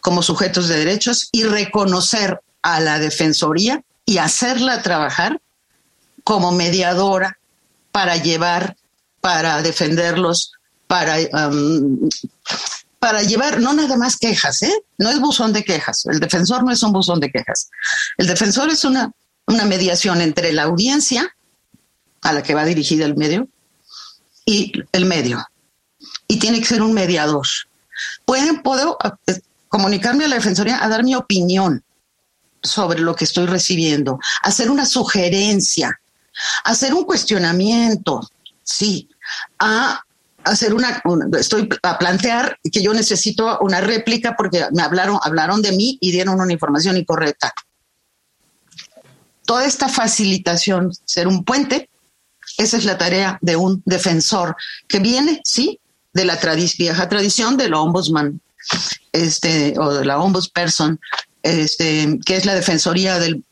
como 0.00 0.22
sujetos 0.22 0.68
de 0.68 0.78
derechos 0.78 1.28
y 1.32 1.44
reconocer 1.44 2.40
a 2.62 2.80
la 2.80 2.98
Defensoría 2.98 3.82
y 4.04 4.18
hacerla 4.18 4.82
trabajar 4.82 5.40
como 6.24 6.52
mediadora 6.52 7.38
para 7.90 8.16
llevar, 8.16 8.76
para 9.20 9.62
defenderlos, 9.62 10.52
para, 10.86 11.16
para 12.98 13.22
llevar 13.22 13.60
no 13.60 13.72
nada 13.72 13.96
más 13.96 14.16
quejas, 14.16 14.62
¿eh? 14.62 14.84
no 14.98 15.10
es 15.10 15.20
buzón 15.20 15.52
de 15.52 15.64
quejas, 15.64 16.06
el 16.06 16.20
defensor 16.20 16.64
no 16.64 16.72
es 16.72 16.82
un 16.82 16.92
buzón 16.92 17.20
de 17.20 17.30
quejas, 17.30 17.70
el 18.16 18.26
defensor 18.26 18.70
es 18.70 18.84
una, 18.84 19.12
una 19.46 19.64
mediación 19.64 20.20
entre 20.20 20.52
la 20.52 20.64
audiencia 20.64 21.34
a 22.22 22.32
la 22.32 22.42
que 22.42 22.54
va 22.54 22.64
dirigida 22.64 23.04
el 23.04 23.16
medio 23.16 23.48
y 24.44 24.72
el 24.92 25.04
medio. 25.04 25.44
Y 26.26 26.38
tiene 26.38 26.58
que 26.58 26.66
ser 26.66 26.82
un 26.82 26.92
mediador. 26.92 27.46
Pueden, 28.24 28.62
puedo 28.62 28.98
eh, 29.26 29.40
comunicarme 29.68 30.24
a 30.24 30.28
la 30.28 30.36
defensoría 30.36 30.82
a 30.82 30.88
dar 30.88 31.04
mi 31.04 31.14
opinión, 31.14 31.82
sobre 32.62 33.00
lo 33.00 33.14
que 33.14 33.24
estoy 33.24 33.46
recibiendo, 33.46 34.18
hacer 34.42 34.70
una 34.70 34.86
sugerencia, 34.86 36.00
hacer 36.64 36.94
un 36.94 37.04
cuestionamiento, 37.04 38.28
sí, 38.62 39.08
a 39.58 40.02
hacer 40.48 40.74
una, 40.74 41.02
estoy 41.38 41.68
a 41.82 41.98
plantear 41.98 42.58
que 42.70 42.82
yo 42.82 42.92
necesito 42.92 43.58
una 43.60 43.80
réplica 43.80 44.36
porque 44.36 44.66
me 44.72 44.82
hablaron, 44.82 45.18
hablaron 45.22 45.62
de 45.62 45.72
mí 45.72 45.98
y 46.00 46.12
dieron 46.12 46.40
una 46.40 46.52
información 46.52 46.96
incorrecta. 46.96 47.52
Toda 49.44 49.64
esta 49.64 49.88
facilitación, 49.88 50.92
ser 51.04 51.26
un 51.26 51.44
puente, 51.44 51.88
esa 52.58 52.76
es 52.76 52.84
la 52.84 52.98
tarea 52.98 53.38
de 53.40 53.56
un 53.56 53.82
defensor 53.84 54.56
que 54.88 54.98
viene, 54.98 55.40
sí, 55.44 55.80
de 56.12 56.24
la 56.24 56.38
vieja 56.76 57.08
tradición 57.08 57.56
del 57.56 57.74
ombudsman, 57.74 58.40
este, 59.12 59.74
o 59.78 59.94
de 59.94 60.04
la 60.04 60.18
ombudsperson, 60.18 61.00
este, 61.42 62.18
que 62.24 62.36
es 62.36 62.44
la 62.44 62.54
Defensoría 62.54 63.18
del, 63.18 63.44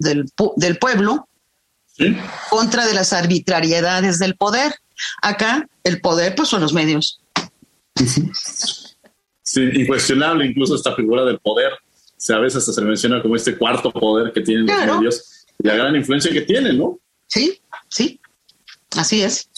Pueblo, 0.81 1.29
contra 2.51 2.87
de 2.87 2.95
las 2.95 3.13
arbitrariedades 3.13 4.19
del 4.19 4.37
poder. 4.37 4.75
Acá 5.23 5.69
el 5.85 6.01
poder 6.01 6.35
pues 6.35 6.49
son 6.49 6.61
los 6.61 6.73
medios. 6.73 7.21
Sí, 9.43 9.63
incuestionable 9.75 10.47
incluso 10.47 10.75
esta 10.75 10.95
figura 10.95 11.25
del 11.25 11.39
poder. 11.39 11.73
se 12.17 12.35
a 12.35 12.39
veces 12.39 12.65
se 12.65 12.83
menciona 12.83 13.23
como 13.23 13.37
este 13.37 13.57
cuarto 13.57 13.93
poder 13.93 14.33
que 14.33 14.41
tienen 14.41 14.67
los 14.67 14.97
medios 14.97 15.47
y 15.63 15.67
la 15.67 15.75
gran 15.75 15.95
influencia 15.97 16.33
que 16.33 16.43
tienen, 16.43 16.79
¿no? 16.79 16.99
Sí, 17.29 17.61
sí, 17.89 18.21
así 18.97 19.23
es 19.23 19.49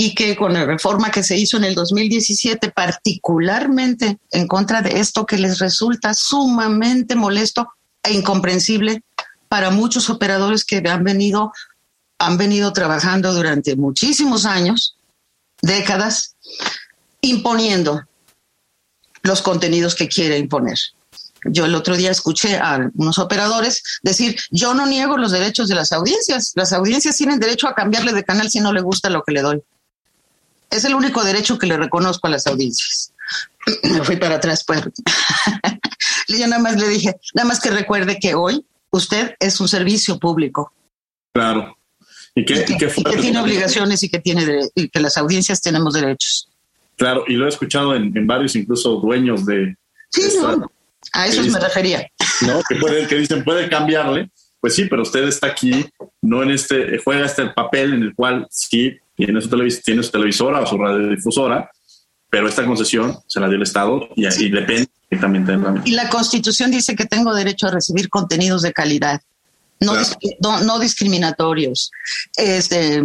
y 0.00 0.14
que 0.14 0.36
con 0.36 0.52
la 0.52 0.64
reforma 0.64 1.10
que 1.10 1.24
se 1.24 1.36
hizo 1.36 1.56
en 1.56 1.64
el 1.64 1.74
2017, 1.74 2.70
particularmente 2.70 4.20
en 4.30 4.46
contra 4.46 4.80
de 4.80 5.00
esto 5.00 5.26
que 5.26 5.36
les 5.36 5.58
resulta 5.58 6.14
sumamente 6.14 7.16
molesto 7.16 7.72
e 8.04 8.12
incomprensible 8.12 9.02
para 9.48 9.70
muchos 9.70 10.08
operadores 10.08 10.64
que 10.64 10.76
han 10.88 11.02
venido, 11.02 11.52
han 12.18 12.36
venido 12.36 12.72
trabajando 12.72 13.32
durante 13.32 13.76
muchísimos 13.76 14.44
años, 14.44 14.96
décadas, 15.62 16.36
imponiendo 17.20 18.02
los 19.22 19.42
contenidos 19.42 19.94
que 19.94 20.08
quiere 20.08 20.38
imponer. 20.38 20.78
Yo 21.44 21.66
el 21.66 21.74
otro 21.74 21.96
día 21.96 22.10
escuché 22.10 22.56
a 22.56 22.90
unos 22.96 23.18
operadores 23.18 23.82
decir, 24.02 24.38
yo 24.50 24.74
no 24.74 24.86
niego 24.86 25.16
los 25.16 25.30
derechos 25.30 25.68
de 25.68 25.76
las 25.76 25.92
audiencias, 25.92 26.52
las 26.56 26.72
audiencias 26.72 27.16
tienen 27.16 27.38
derecho 27.38 27.68
a 27.68 27.74
cambiarle 27.74 28.12
de 28.12 28.24
canal 28.24 28.50
si 28.50 28.60
no 28.60 28.72
le 28.72 28.80
gusta 28.80 29.08
lo 29.08 29.22
que 29.22 29.32
le 29.32 29.42
doy. 29.42 29.62
Es 30.70 30.84
el 30.84 30.94
único 30.94 31.22
derecho 31.22 31.58
que 31.58 31.66
le 31.66 31.76
reconozco 31.76 32.26
a 32.26 32.30
las 32.30 32.46
audiencias. 32.46 33.12
Me 33.84 34.02
fui 34.02 34.16
para 34.16 34.36
atrás, 34.36 34.64
pues. 34.66 34.82
Yo 36.28 36.46
nada 36.46 36.60
más 36.60 36.76
le 36.76 36.88
dije, 36.88 37.16
nada 37.34 37.48
más 37.48 37.60
que 37.60 37.70
recuerde 37.70 38.18
que 38.18 38.34
hoy 38.34 38.64
usted 38.90 39.34
es 39.38 39.60
un 39.60 39.68
servicio 39.68 40.18
público. 40.18 40.72
Claro. 41.32 41.77
Y 42.38 42.44
que, 42.44 42.64
tiene 43.20 43.40
obligaciones 43.40 44.00
y 44.04 44.08
que, 44.08 44.20
tiene 44.20 44.60
y 44.76 44.88
que 44.88 45.00
las 45.00 45.16
audiencias 45.16 45.60
tenemos 45.60 45.94
derechos. 45.94 46.48
Claro, 46.96 47.24
y 47.26 47.32
lo 47.34 47.46
he 47.46 47.48
escuchado 47.48 47.96
en, 47.96 48.26
varios, 48.28 48.54
incluso 48.54 49.00
dueños 49.00 49.44
de. 49.44 49.74
Sí, 50.10 50.22
a 51.12 51.26
eso 51.26 51.42
me 51.42 51.58
refería. 51.58 52.06
¿no? 52.42 52.60
Que, 52.68 52.76
pueden, 52.76 53.08
que 53.08 53.16
dicen, 53.16 53.42
puede 53.42 53.68
cambiarle. 53.68 54.30
Pues 54.60 54.74
sí, 54.74 54.86
pero 54.86 55.02
usted 55.02 55.24
está 55.24 55.48
aquí, 55.48 55.84
no 56.22 56.42
en 56.42 56.50
este, 56.50 56.98
juega 56.98 57.26
este 57.26 57.46
papel 57.46 57.94
en 57.94 58.02
el 58.02 58.14
cual 58.14 58.46
sí 58.50 58.96
tiene 59.16 59.40
su, 59.40 59.48
televis 59.48 59.82
tiene 59.82 60.02
su 60.02 60.10
televisora 60.10 60.60
o 60.60 60.66
su 60.66 60.76
radiodifusora, 60.78 61.70
pero 62.30 62.48
esta 62.48 62.64
concesión 62.66 63.18
se 63.26 63.40
la 63.40 63.46
dio 63.46 63.56
el 63.56 63.62
Estado 63.62 64.08
y, 64.16 64.26
y 64.26 64.50
depende 64.50 64.88
directamente 65.10 65.52
de 65.52 65.58
la 65.58 65.82
Y 65.84 65.92
la 65.92 66.08
Constitución 66.08 66.70
dice 66.70 66.96
que 66.96 67.06
tengo 67.06 67.34
derecho 67.34 67.68
a 67.68 67.70
recibir 67.70 68.08
contenidos 68.08 68.62
de 68.62 68.72
calidad. 68.72 69.20
No, 69.80 70.62
no, 70.62 70.78
discriminatorios, 70.78 71.90
este, 72.36 73.02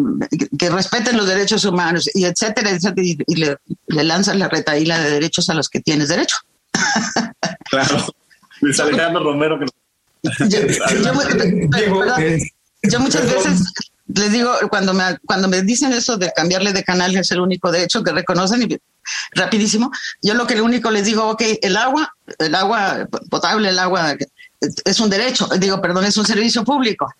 que 0.58 0.70
respeten 0.70 1.18
los 1.18 1.28
derechos 1.28 1.66
humanos 1.66 2.10
y 2.14 2.26
etcétera, 2.26 2.72
etcétera 2.72 3.06
y, 3.06 3.36
le, 3.36 3.58
le 3.88 4.04
lanzan 4.04 4.40
la 4.40 4.50
retaíla 4.50 5.00
de 5.00 5.12
derechos 5.12 5.50
a 5.50 5.54
los 5.54 5.70
que 5.70 5.82
tienes 5.82 6.10
derecho. 6.10 6.38
Claro. 7.70 8.06
Luis 8.62 8.80
Alejandro 8.80 9.24
Romero. 9.24 9.60
Que... 9.60 9.66
Yo, 12.84 13.00
muchas 13.00 13.26
veces 13.26 13.74
les 14.08 14.32
digo, 14.32 14.52
cuando 14.70 14.94
me, 14.94 15.18
cuando 15.26 15.48
me 15.48 15.62
dicen 15.62 15.92
eso 15.94 16.18
de 16.18 16.32
cambiarle 16.36 16.74
de 16.74 16.84
canal, 16.84 17.16
es 17.16 17.32
el 17.32 17.40
único 17.40 17.72
derecho 17.72 18.04
que 18.04 18.12
reconocen 18.12 18.62
y 18.64 18.78
rapidísimo, 19.32 19.92
yo 20.22 20.34
lo 20.34 20.48
que 20.48 20.56
lo 20.56 20.64
único 20.64 20.92
les 20.92 21.06
digo, 21.06 21.28
ok, 21.30 21.42
el 21.62 21.78
agua, 21.78 22.14
el 22.40 22.56
agua 22.56 23.08
potable, 23.30 23.70
el 23.70 23.80
agua 23.80 24.16
es 24.86 25.00
un 25.00 25.10
derecho, 25.10 25.48
digo, 25.60 25.82
perdón, 25.82 26.06
es 26.06 26.18
un 26.18 26.26
servicio 26.26 26.64
público. 26.64 27.14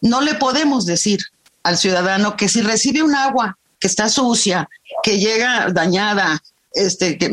No 0.00 0.20
le 0.20 0.34
podemos 0.34 0.86
decir 0.86 1.20
al 1.62 1.76
ciudadano 1.76 2.36
que 2.36 2.48
si 2.48 2.62
recibe 2.62 3.02
un 3.02 3.14
agua 3.14 3.58
que 3.78 3.86
está 3.86 4.08
sucia, 4.08 4.68
que 5.02 5.18
llega 5.18 5.68
dañada, 5.70 6.42
este, 6.72 7.18
que, 7.18 7.30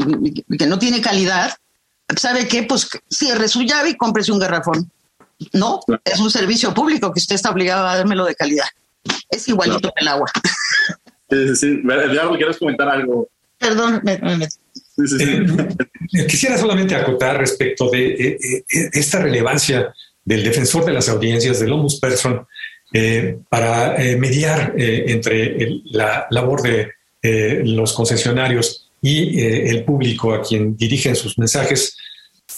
que 0.57 0.65
no 0.65 0.79
tiene 0.79 1.01
calidad, 1.01 1.53
¿sabe 2.15 2.47
qué? 2.47 2.63
Pues 2.63 2.89
cierre 3.09 3.47
su 3.47 3.61
llave 3.61 3.89
y 3.89 3.97
cómprese 3.97 4.31
un 4.31 4.39
garrafón. 4.39 4.89
No, 5.53 5.81
es 6.03 6.19
un 6.19 6.31
servicio 6.31 6.73
público 6.73 7.13
que 7.13 7.19
usted 7.19 7.35
está 7.35 7.51
obligado 7.51 7.87
a 7.87 7.97
dármelo 7.97 8.25
de 8.25 8.35
calidad. 8.35 8.67
Es 9.29 9.47
igualito 9.47 9.91
que 9.95 10.01
el 10.01 10.07
agua. 10.07 10.31
Sí, 11.29 11.55
sí, 11.55 11.83
¿quieres 12.37 12.57
comentar 12.57 12.87
algo? 12.87 13.27
Perdón, 13.57 14.01
me, 14.03 14.47
eh, 14.97 16.25
quisiera 16.27 16.57
solamente 16.57 16.95
acotar 16.95 17.37
respecto 17.37 17.89
de 17.89 18.07
eh, 18.07 18.37
eh, 18.41 18.89
esta 18.93 19.19
relevancia 19.19 19.93
del 20.23 20.43
defensor 20.43 20.85
de 20.85 20.93
las 20.93 21.07
audiencias, 21.09 21.59
del 21.59 21.71
ombudsperson, 21.71 22.45
para 23.49 23.97
mediar 24.17 24.73
entre 24.77 25.81
la 25.85 26.25
labor 26.31 26.61
de 26.61 26.93
los 27.65 27.91
concesionarios 27.91 28.89
y 29.01 29.41
el 29.41 29.83
público 29.83 30.33
a 30.33 30.41
quien 30.41 30.77
dirigen 30.77 31.13
sus 31.13 31.37
mensajes, 31.37 31.97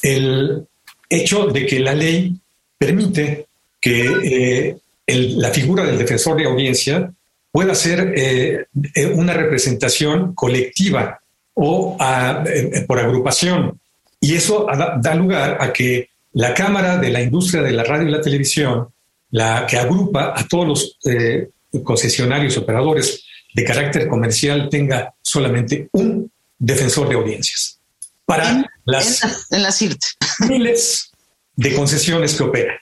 el 0.03 0.67
hecho 1.09 1.47
de 1.47 1.65
que 1.65 1.79
la 1.79 1.95
ley 1.95 2.35
permite 2.77 3.47
que 3.81 4.77
la 5.07 5.49
figura 5.49 5.83
del 5.83 5.97
defensor 5.97 6.37
de 6.37 6.45
audiencia 6.45 7.11
pueda 7.51 7.75
ser 7.75 8.13
eh, 8.15 8.65
eh, 8.93 9.05
una 9.07 9.33
representación 9.33 10.33
colectiva 10.35 11.19
o 11.61 11.97
eh, 12.45 12.85
por 12.87 12.99
agrupación. 12.99 13.79
Y 14.21 14.35
eso 14.35 14.65
da, 15.01 15.15
lugar 15.15 15.57
a 15.59 15.71
que 15.71 16.09
la 16.33 16.53
Cámara 16.53 16.97
de 16.97 17.09
la 17.09 17.21
Industria 17.21 17.61
de 17.61 17.71
la 17.71 17.83
Radio 17.83 18.07
y 18.07 18.11
la 18.11 18.21
Televisión, 18.21 18.87
la 19.31 19.65
que 19.67 19.77
agrupa 19.77 20.33
a 20.35 20.47
todos 20.47 20.67
los 20.67 20.97
concesionarios 21.83 22.57
operadores 22.57 23.23
de 23.53 23.63
carácter 23.63 24.07
comercial, 24.07 24.69
tenga 24.69 25.13
solamente 25.21 25.89
un 25.93 26.31
defensor 26.57 27.07
de 27.09 27.15
audiencias 27.15 27.79
para 28.25 28.69
las, 28.85 29.23
en 29.51 29.63
la, 29.63 29.73
miles 30.47 31.11
de 31.55 31.75
concesiones 31.75 32.35
que 32.35 32.43
operan. 32.43 32.77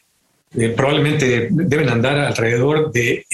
probablemente 0.76 1.48
deben 1.52 1.90
andar 1.90 2.20
alrededor 2.20 2.92
de 2.92 3.26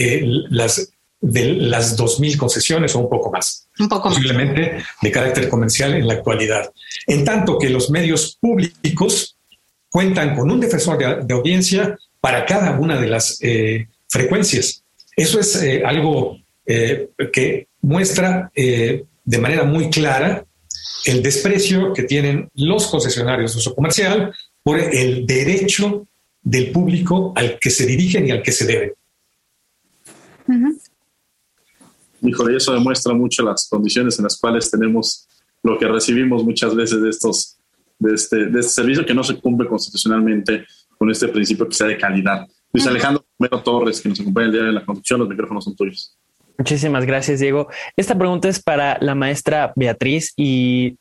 las 0.50 0.90
de 1.26 1.54
las 1.54 1.98
2.000 1.98 2.36
concesiones 2.36 2.94
o 2.96 3.00
un 3.00 3.10
poco 3.10 3.32
más. 3.32 3.70
Un 3.80 3.88
poco 3.88 4.10
posiblemente 4.10 4.84
de 5.02 5.12
carácter 5.12 5.48
comercial 5.48 5.94
en 5.94 6.06
la 6.06 6.16
actualidad. 6.16 6.70
En 7.08 7.24
tanto 7.24 7.58
que 7.58 7.70
los 7.70 7.90
medios 7.90 8.38
públicos 8.42 9.38
cuentan 9.90 10.36
con 10.36 10.52
un 10.52 10.60
defensor 10.60 10.98
de, 11.26 11.34
audiencia 11.34 11.98
para 12.20 12.46
cada 12.46 12.78
una 12.78 13.00
de 13.00 13.08
las 13.08 13.38
eh, 13.42 13.88
frecuencias. 14.10 14.84
Eso 15.16 15.40
es 15.40 15.56
eh, 15.64 15.82
algo 15.86 16.40
eh, 16.66 17.08
que 17.32 17.68
muestra 17.82 18.52
de 18.54 19.38
manera 19.40 19.64
muy 19.64 19.90
clara 19.90 20.46
el 21.06 21.24
desprecio 21.24 21.94
que 21.94 22.04
tienen 22.04 22.50
los 22.56 22.88
concesionarios 22.88 23.54
de 23.54 23.60
uso 23.60 23.76
comercial 23.76 24.34
por 24.62 24.80
el 24.80 25.26
derecho 25.26 26.06
del 26.42 26.72
público 26.72 27.32
al 27.36 27.60
que 27.60 27.70
se 27.70 27.86
dirigen 27.86 28.28
y 28.28 28.32
al 28.32 28.42
que 28.42 28.52
se 28.52 28.66
deben. 28.66 28.94
Híjole, 32.24 32.58
eso 32.58 32.74
demuestra 32.74 33.14
mucho 33.14 33.44
las 33.44 33.68
condiciones 33.70 34.18
en 34.18 34.24
las 34.24 34.40
cuales 34.40 34.72
tenemos 34.72 35.28
lo 35.62 35.78
que 35.78 35.88
recibimos 35.88 36.44
muchas 36.44 36.76
veces 36.76 37.02
de 37.02 37.10
estos 37.10 37.58
de 38.00 38.14
este, 38.14 38.46
de 38.48 38.60
este 38.60 38.72
servicio 38.72 39.06
que 39.06 39.14
no 39.14 39.24
se 39.24 39.40
cumple 39.40 39.68
constitucionalmente 39.68 40.66
con 40.98 41.10
este 41.10 41.28
principio 41.28 41.68
que 41.68 41.76
sea 41.76 41.88
de 41.88 41.98
calidad. 41.98 42.48
Luis 42.72 42.88
Alejandro 42.88 43.26
Romero 43.38 43.62
Torres, 43.62 44.02
que 44.02 44.10
nos 44.10 44.20
acompaña 44.20 44.48
el 44.48 44.52
día 44.52 44.64
de 44.64 44.72
la 44.72 44.86
conducción, 44.86 45.20
los 45.20 45.30
micrófonos 45.30 45.64
son 45.64 45.76
tuyos. 45.76 46.18
Muchísimas 46.58 47.06
gracias, 47.06 47.40
Diego. 47.40 47.68
Esta 47.96 48.18
pregunta 48.18 48.48
es 48.48 48.62
para 48.62 48.98
la 49.02 49.16
maestra 49.16 49.74
Beatriz 49.76 50.34
y 50.36 50.98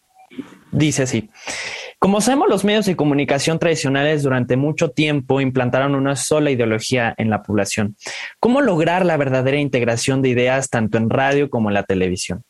dice 0.70 1.02
así. 1.02 1.30
Como 2.02 2.20
sabemos, 2.20 2.48
los 2.48 2.64
medios 2.64 2.86
de 2.86 2.96
comunicación 2.96 3.60
tradicionales 3.60 4.24
durante 4.24 4.56
mucho 4.56 4.90
tiempo 4.90 5.40
implantaron 5.40 5.94
una 5.94 6.16
sola 6.16 6.50
ideología 6.50 7.14
en 7.16 7.30
la 7.30 7.44
población. 7.44 7.96
¿Cómo 8.40 8.60
lograr 8.60 9.06
la 9.06 9.16
verdadera 9.16 9.58
integración 9.58 10.20
de 10.20 10.30
ideas 10.30 10.68
tanto 10.68 10.98
en 10.98 11.08
radio 11.08 11.48
como 11.48 11.70
en 11.70 11.74
la 11.74 11.84
televisión? 11.84 12.42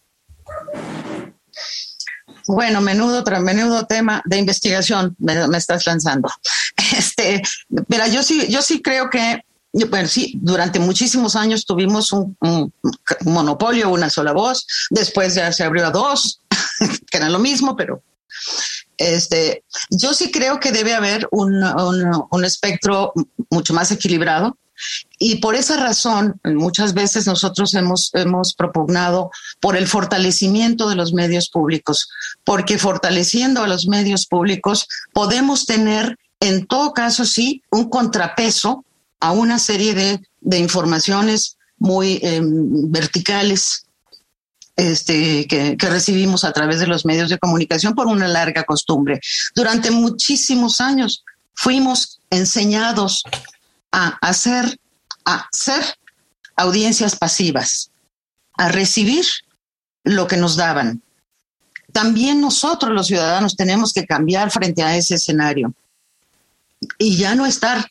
Bueno, 2.47 2.81
menudo, 2.81 3.23
menudo 3.43 3.85
tema 3.85 4.23
de 4.25 4.39
investigación 4.39 5.15
me, 5.19 5.35
estás 5.55 5.87
lanzando. 5.87 6.31
Este, 6.97 7.43
mira, 7.89 8.09
yo 8.09 8.23
sí, 8.23 8.47
yo 8.49 8.63
sí 8.63 8.81
creo 8.81 9.11
que, 9.11 9.45
bueno, 9.91 10.09
sí, 10.09 10.33
durante 10.41 10.79
muchísimos 10.79 11.37
años 11.37 11.67
tuvimos 11.67 12.11
un, 12.13 12.37
un 12.41 12.73
monopolio, 13.27 13.91
una 13.91 14.09
sola 14.09 14.33
voz. 14.33 14.67
Después 14.89 15.35
ya 15.35 15.53
se 15.53 15.63
abrió 15.63 15.87
a 15.87 15.91
dos, 15.91 16.41
que 17.11 17.19
era 17.19 17.29
lo 17.29 17.39
mismo, 17.39 17.77
pero 17.77 18.03
este, 19.03 19.65
yo 19.91 20.15
sí 20.15 20.31
creo 20.31 20.61
que 20.61 20.73
debe 20.73 20.95
haber 20.95 21.29
un, 21.31 21.63
un, 22.31 22.45
espectro 22.45 23.13
mucho 23.51 23.75
más 23.75 23.91
equilibrado 23.91 24.57
y 25.19 25.37
por 25.37 25.55
esa 25.55 25.77
razón, 25.77 26.41
muchas 26.45 26.95
veces 26.95 27.27
nosotros 27.27 27.75
hemos, 27.75 28.11
hemos 28.15 28.55
propugnado 28.55 29.31
por 29.61 29.77
el 29.77 29.87
fortalecimiento 29.87 30.89
de 30.89 30.97
los 30.97 31.13
medios 31.13 31.49
públicos, 31.49 32.09
porque 32.45 32.79
fortaleciendo 32.79 33.63
a 33.63 33.69
los 33.69 33.87
medios 33.87 34.27
públicos 34.27 34.89
podemos 35.13 35.67
tener, 35.67 36.19
en 36.41 36.67
todo 36.67 36.93
caso, 36.93 37.25
sí, 37.25 37.63
un 37.71 37.89
contrapeso 37.89 38.85
a 39.21 39.31
una 39.31 39.59
serie 39.59 39.95
de, 39.95 40.21
de 40.41 40.59
informaciones 40.59 41.57
muy 41.79 42.19
em, 42.23 42.91
verticales 42.91 43.87
este, 44.77 45.47
que, 45.47 45.77
recibimos 45.79 46.45
a 46.45 46.53
través 46.53 46.81
de 46.81 46.87
los 46.87 47.05
medios 47.05 47.29
de 47.29 47.39
comunicación 47.39 47.95
por 47.95 48.07
una 48.07 48.29
larga 48.29 48.65
costumbre. 48.65 49.21
Durante 49.55 49.91
muchísimos 49.91 50.81
años 50.81 51.25
fuimos 51.55 52.21
enseñados 52.31 53.23
a 53.91 54.19
hacer, 54.21 54.79
a 55.25 55.47
ser 55.53 55.83
audiencias 56.57 57.17
pasivas, 57.17 57.91
a 58.57 58.69
recibir 58.69 59.27
lo 60.05 60.27
que 60.27 60.37
nos 60.37 60.57
daban. 60.57 61.03
También 61.93 62.41
nosotros 62.41 62.93
los 62.93 63.07
ciudadanos 63.07 63.55
tenemos 63.55 63.93
que 63.93 64.07
cambiar 64.07 64.51
frente 64.51 64.83
a 64.83 64.97
ese 64.97 65.17
escenario 65.17 65.75
y 66.99 67.17
ya 67.17 67.35
no 67.35 67.45
estar 67.45 67.87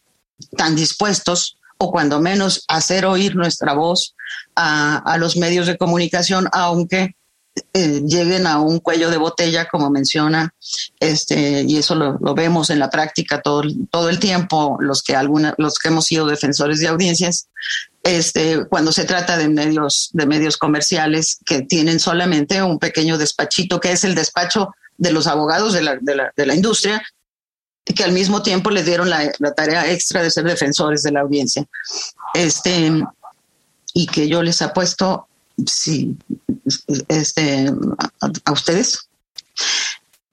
tan 0.57 0.75
dispuestos 0.75 1.57
o 1.77 1.91
cuando 1.91 2.19
menos 2.19 2.63
hacer 2.67 3.05
oír 3.05 3.36
nuestra 3.36 3.73
voz 3.73 4.15
a, 4.55 5.17
los 5.17 5.38
medios 5.38 5.67
de 5.67 5.77
comunicación, 5.77 6.47
aunque 6.51 7.15
eh, 7.73 8.01
lleguen 8.05 8.47
a 8.47 8.59
un 8.59 8.79
cuello 8.79 9.09
de 9.09 9.17
botella, 9.17 9.67
como 9.67 9.89
menciona, 9.89 10.53
este, 10.99 11.63
y 11.63 11.77
eso 11.77 11.95
lo, 11.95 12.17
vemos 12.34 12.69
en 12.69 12.79
la 12.79 12.89
práctica 12.89 13.41
todo, 13.41 13.63
todo 13.89 14.09
el 14.09 14.19
tiempo, 14.19 14.77
los 14.79 15.03
que, 15.03 15.15
alguna, 15.15 15.53
los 15.57 15.77
que 15.79 15.89
hemos 15.89 16.05
sido 16.05 16.25
defensores 16.25 16.79
de 16.79 16.88
audiencias, 16.88 17.47
este, 18.03 18.65
cuando 18.65 18.91
se 18.91 19.05
trata 19.05 19.38
de 19.38 19.49
medios, 19.49 20.09
de 20.13 20.25
medios 20.25 20.57
comerciales 20.57 21.38
que 21.45 21.61
tienen 21.61 21.99
solamente 21.99 22.63
un 22.63 22.79
pequeño 22.79 23.17
despachito, 23.17 23.79
que 23.79 23.91
es 23.91 24.03
el 24.03 24.15
despacho 24.15 24.73
de 24.97 25.11
los 25.11 25.27
abogados 25.27 25.73
de 25.73 25.82
la, 25.82 25.97
de 25.99 26.15
la, 26.15 26.34
de 26.36 26.45
la 26.45 26.55
industria, 26.55 27.01
que 27.86 28.03
al 28.03 28.11
mismo 28.11 28.41
tiempo 28.41 28.69
les 28.69 28.86
dieron 28.86 29.09
la, 29.09 29.32
tarea 29.55 29.91
extra 29.91 30.21
de 30.21 30.32
ser 30.32 30.43
defensores 30.45 31.03
de 31.03 31.11
la 31.11 31.21
audiencia. 31.21 31.65
Este, 32.34 32.91
y 33.94 34.08
que 34.08 34.28
yo 34.28 34.42
les 34.44 34.62
apuesto 34.62 35.28
sí, 35.66 36.18
este, 37.08 37.72
a, 38.46 38.52
ustedes 38.52 39.10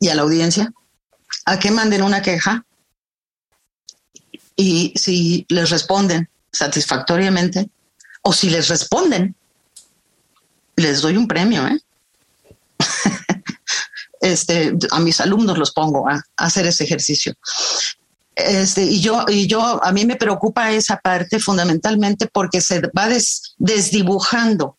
y 0.01 0.09
a 0.09 0.15
la 0.15 0.23
audiencia 0.23 0.73
a 1.45 1.59
que 1.59 1.71
manden 1.71 2.03
una 2.03 2.23
queja 2.23 2.65
y 4.57 4.93
si 4.97 5.47
les 5.49 5.71
responden 5.71 6.29
satisfactoriamente 6.53 7.71
o 8.23 8.33
si 8.33 8.51
les 8.51 8.69
responden, 8.69 9.35
les 10.77 11.01
doy 11.01 11.17
un 11.17 11.29
premio. 11.29 11.67
¿eh? 11.67 11.81
este, 14.21 14.75
a 14.91 15.01
mis 15.01 15.21
alumnos 15.21 15.59
los 15.59 15.73
pongo 15.73 16.09
a, 16.09 16.23
hacer 16.37 16.67
ese 16.67 16.85
ejercicio. 16.85 17.35
Este, 18.39 18.85
y 18.85 19.01
yo, 19.01 19.25
y 19.27 19.49
yo, 19.49 19.85
a 19.85 19.91
mí 19.91 20.05
me 20.05 20.15
preocupa 20.15 20.71
esa 20.71 20.97
parte 20.99 21.41
fundamentalmente 21.41 22.29
porque 22.29 22.61
se 22.61 22.81
va 22.97 23.09
desdibujando 23.59 24.77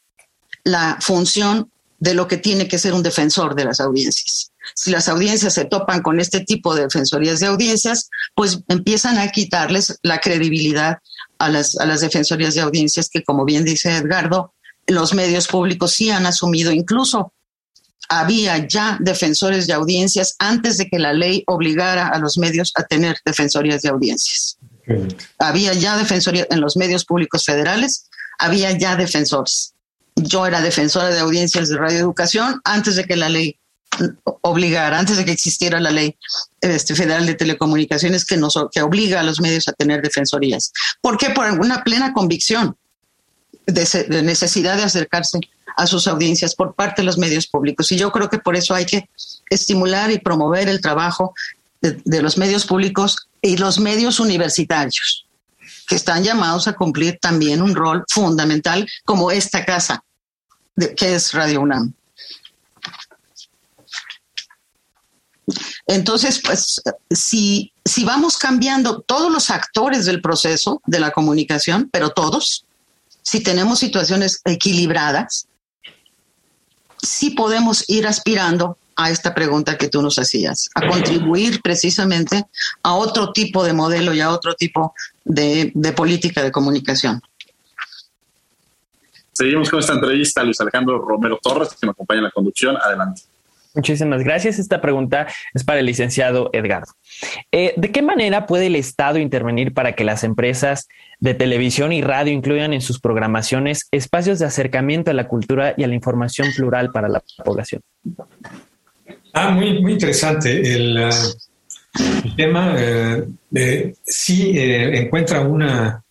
la 0.63 0.97
función 1.01 1.69
de 1.99 2.13
lo 2.13 2.25
que 2.29 2.37
tiene 2.37 2.69
que 2.69 2.79
ser 2.79 2.93
un 2.93 3.03
defensor 3.03 3.55
de 3.55 3.65
las 3.65 3.81
audiencias. 3.81 4.53
Si 4.75 4.91
las 4.91 5.09
audiencias 5.09 5.53
se 5.53 5.65
topan 5.65 6.01
con 6.01 6.21
este 6.21 6.39
tipo 6.39 6.73
de 6.73 6.83
defensorías 6.83 7.41
de 7.41 7.47
audiencias, 7.47 8.09
pues 8.33 8.61
empiezan 8.69 9.17
a 9.17 9.29
quitarles 9.29 9.99
la 10.03 10.19
credibilidad 10.19 10.99
a 11.37 11.49
las, 11.49 11.77
a 11.77 11.85
las 11.85 11.99
defensorías 11.99 12.55
de 12.55 12.61
audiencias 12.61 13.09
que, 13.09 13.23
como 13.23 13.43
bien 13.43 13.65
dice 13.65 13.93
Edgardo, 13.93 14.53
los 14.87 15.13
medios 15.13 15.49
públicos 15.49 15.91
sí 15.91 16.11
han 16.11 16.25
asumido. 16.25 16.71
Incluso 16.71 17.33
había 18.09 18.67
ya 18.67 18.97
defensores 18.99 19.67
de 19.67 19.73
audiencias 19.73 20.35
antes 20.39 20.77
de 20.77 20.89
que 20.89 20.99
la 20.99 21.13
ley 21.13 21.43
obligara 21.47 22.07
a 22.07 22.19
los 22.19 22.37
medios 22.37 22.71
a 22.75 22.83
tener 22.83 23.17
defensorías 23.23 23.81
de 23.81 23.89
audiencias. 23.89 24.57
Había 25.37 25.73
ya 25.73 25.97
defensorías 25.97 26.47
en 26.49 26.61
los 26.61 26.75
medios 26.75 27.05
públicos 27.05 27.45
federales, 27.45 28.09
había 28.39 28.71
ya 28.77 28.95
defensores 28.95 29.73
yo 30.23 30.45
era 30.45 30.61
defensora 30.61 31.09
de 31.09 31.19
audiencias 31.19 31.69
de 31.69 31.77
radioeducación 31.77 32.61
antes 32.63 32.95
de 32.95 33.05
que 33.05 33.15
la 33.15 33.29
ley 33.29 33.57
obligara, 34.41 34.99
antes 34.99 35.17
de 35.17 35.25
que 35.25 35.31
existiera 35.31 35.79
la 35.79 35.91
ley 35.91 36.15
este, 36.61 36.95
federal 36.95 37.25
de 37.25 37.33
telecomunicaciones 37.33 38.25
que, 38.25 38.37
nos, 38.37 38.57
que 38.71 38.81
obliga 38.81 39.19
a 39.19 39.23
los 39.23 39.41
medios 39.41 39.67
a 39.67 39.73
tener 39.73 40.01
defensorías. 40.01 40.71
¿Por 41.01 41.17
qué? 41.17 41.31
Por 41.31 41.49
una 41.59 41.83
plena 41.83 42.13
convicción 42.13 42.77
de, 43.65 44.23
necesidad 44.23 44.77
de 44.77 44.83
acercarse 44.83 45.39
a 45.79 45.87
sus 45.87 46.07
audiencias 46.07 46.55
por 46.55 46.73
parte 46.73 47.01
de 47.01 47.05
los 47.05 47.17
medios 47.17 47.47
públicos. 47.47 47.91
Y 47.91 47.97
yo 47.97 48.11
creo 48.11 48.29
que 48.29 48.39
por 48.39 48.55
eso 48.55 48.75
hay 48.75 48.85
que 48.85 49.09
estimular 49.49 50.11
y 50.11 50.19
promover 50.19 50.67
el 50.67 50.81
trabajo 50.81 51.33
de 51.81 52.21
los 52.21 52.37
medios 52.37 52.65
públicos 52.65 53.29
y 53.41 53.57
los 53.57 53.79
medios 53.79 54.19
universitarios, 54.19 55.25
que 55.87 55.95
están 55.95 56.23
llamados 56.23 56.67
a 56.67 56.73
cumplir 56.73 57.17
también 57.21 57.61
un 57.61 57.73
rol 57.73 58.03
fundamental 58.09 58.87
como 59.05 59.31
esta 59.31 59.65
casa 59.65 60.03
que 60.95 61.15
es 61.15 61.33
Radio 61.33 61.61
UNAM. 61.61 61.93
Entonces, 65.87 66.41
pues, 66.43 66.81
si, 67.09 67.73
si 67.83 68.03
vamos 68.03 68.37
cambiando 68.37 69.01
todos 69.01 69.31
los 69.31 69.49
actores 69.49 70.05
del 70.05 70.21
proceso 70.21 70.81
de 70.85 70.99
la 70.99 71.11
comunicación, 71.11 71.89
pero 71.91 72.11
todos, 72.11 72.65
si 73.23 73.41
tenemos 73.41 73.79
situaciones 73.79 74.41
equilibradas, 74.45 75.47
sí 77.01 77.31
podemos 77.31 77.83
ir 77.87 78.07
aspirando 78.07 78.77
a 78.95 79.09
esta 79.09 79.33
pregunta 79.33 79.77
que 79.77 79.87
tú 79.87 80.01
nos 80.01 80.19
hacías, 80.19 80.69
a 80.75 80.85
contribuir 80.85 81.61
precisamente 81.61 82.45
a 82.83 82.95
otro 82.95 83.31
tipo 83.31 83.63
de 83.63 83.71
modelo 83.71 84.13
y 84.13 84.19
a 84.19 84.29
otro 84.29 84.55
tipo 84.55 84.93
de, 85.23 85.71
de 85.73 85.93
política 85.93 86.43
de 86.43 86.51
comunicación. 86.51 87.21
Seguimos 89.31 89.69
con 89.69 89.79
esta 89.79 89.93
entrevista 89.93 90.43
Luis 90.43 90.59
Alejandro 90.59 90.99
Romero 90.99 91.39
Torres, 91.41 91.69
que 91.79 91.85
me 91.85 91.91
acompaña 91.91 92.17
en 92.17 92.23
la 92.25 92.31
conducción. 92.31 92.75
Adelante. 92.75 93.21
Muchísimas 93.75 94.23
gracias. 94.23 94.59
Esta 94.59 94.81
pregunta 94.81 95.27
es 95.53 95.63
para 95.63 95.79
el 95.79 95.85
licenciado 95.85 96.49
Edgardo. 96.53 96.93
Eh, 97.51 97.73
¿De 97.77 97.91
qué 97.91 98.01
manera 98.01 98.45
puede 98.45 98.67
el 98.67 98.75
Estado 98.75 99.19
intervenir 99.19 99.73
para 99.73 99.93
que 99.93 100.03
las 100.03 100.23
empresas 100.23 100.87
de 101.19 101.33
televisión 101.33 101.93
y 101.93 102.01
radio 102.01 102.33
incluyan 102.33 102.73
en 102.73 102.81
sus 102.81 102.99
programaciones 102.99 103.87
espacios 103.91 104.39
de 104.39 104.45
acercamiento 104.45 105.11
a 105.11 105.13
la 105.13 105.27
cultura 105.27 105.73
y 105.77 105.83
a 105.83 105.87
la 105.87 105.95
información 105.95 106.47
plural 106.55 106.91
para 106.91 107.09
la 107.09 107.21
población? 107.43 107.81
Ah, 109.33 109.51
muy, 109.51 109.81
muy 109.81 109.93
interesante. 109.93 110.73
El, 110.73 110.97
uh, 110.97 112.35
tema 112.35 112.75
eh, 112.77 113.93
sí 114.03 114.57
eh, 114.57 114.99
encuentra 114.99 115.41
una, 115.41 116.03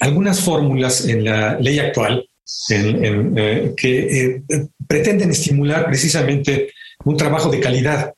algunas 0.00 0.40
fórmulas 0.40 1.06
en 1.06 1.24
la 1.24 1.58
ley 1.58 1.78
actual 1.78 2.26
eh, 2.70 3.74
que 3.76 3.98
eh, 3.98 4.42
pretenden 4.86 5.30
estimular 5.30 5.86
precisamente 5.86 6.70
un 7.06 7.16
trabajo 7.16 7.48
de 7.50 7.60
calidad, 7.60 8.14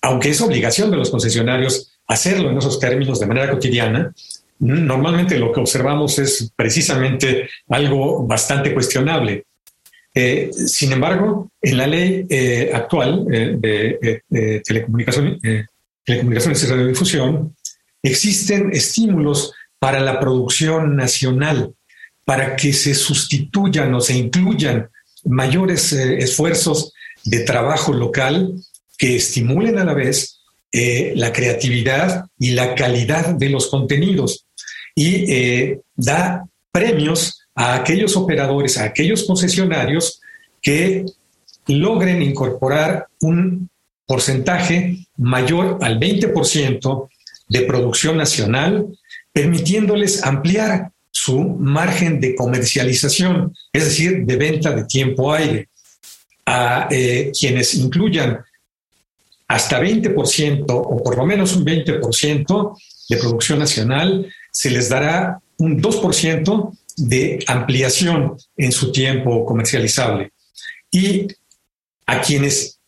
aunque 0.00 0.30
es 0.30 0.40
obligación 0.40 0.90
de 0.90 0.96
los 0.96 1.10
concesionarios 1.10 1.92
hacerlo 2.06 2.50
en 2.50 2.58
esos 2.58 2.78
términos 2.78 3.20
de 3.20 3.26
manera 3.26 3.50
cotidiana. 3.50 4.14
Normalmente 4.60 5.38
lo 5.38 5.52
que 5.52 5.60
observamos 5.60 6.18
es 6.18 6.50
precisamente 6.56 7.50
algo 7.68 8.26
bastante 8.26 8.72
cuestionable. 8.72 9.44
Eh, 10.14 10.50
sin 10.52 10.92
embargo, 10.92 11.50
en 11.60 11.76
la 11.76 11.86
ley 11.86 12.26
actual 12.72 13.26
de, 13.26 14.22
telecomunicaciones, 14.64 15.38
y 15.44 16.66
radiodifusión, 16.66 17.54
existen 18.02 18.70
estímulos 18.72 19.52
para 19.78 20.00
la 20.00 20.18
producción 20.18 20.96
nacional 20.96 21.74
para 22.24 22.56
que 22.56 22.72
se 22.72 22.94
sustituyan 22.94 23.94
o 23.94 24.00
se 24.00 24.16
incluyan 24.16 24.88
mayores 25.24 25.92
eh, 25.92 26.18
esfuerzos 26.18 26.92
de 27.28 27.40
trabajo 27.40 27.92
local 27.92 28.54
que 28.96 29.16
estimulen 29.16 29.78
a 29.78 29.84
la 29.84 29.94
vez 29.94 30.40
eh, 30.72 31.12
la 31.14 31.32
creatividad 31.32 32.26
y 32.38 32.50
la 32.52 32.74
calidad 32.74 33.34
de 33.34 33.50
los 33.50 33.68
contenidos 33.68 34.46
y 34.94 35.32
eh, 35.32 35.80
da 35.94 36.46
premios 36.72 37.40
a 37.54 37.74
aquellos 37.74 38.16
operadores, 38.16 38.78
a 38.78 38.84
aquellos 38.84 39.24
concesionarios 39.24 40.20
que 40.62 41.04
logren 41.66 42.22
incorporar 42.22 43.06
un 43.20 43.68
porcentaje 44.06 45.06
mayor 45.16 45.78
al 45.82 46.00
20% 46.00 47.08
de 47.48 47.60
producción 47.62 48.16
nacional, 48.16 48.86
permitiéndoles 49.32 50.24
ampliar 50.24 50.92
su 51.10 51.40
margen 51.40 52.20
de 52.20 52.34
comercialización, 52.34 53.54
es 53.72 53.84
decir, 53.84 54.24
de 54.24 54.36
venta 54.36 54.72
de 54.74 54.84
tiempo 54.84 55.32
aire. 55.32 55.68
A 56.50 56.88
eh, 56.90 57.30
quienes 57.38 57.74
incluyan 57.74 58.38
hasta 59.48 59.80
20% 59.80 60.64
o 60.68 61.02
por 61.02 61.16
lo 61.16 61.26
menos 61.26 61.54
un 61.56 61.64
20% 61.64 62.78
de 63.10 63.16
producción 63.16 63.58
nacional, 63.58 64.32
se 64.50 64.70
les 64.70 64.88
dará 64.88 65.40
un 65.58 65.82
2% 65.82 66.78
de 66.96 67.38
ampliación 67.46 68.36
en 68.56 68.72
su 68.72 68.92
tiempo 68.92 69.44
comercializable. 69.44 70.32
Y 70.90 71.28
a 72.06 72.20
quienes 72.22 72.78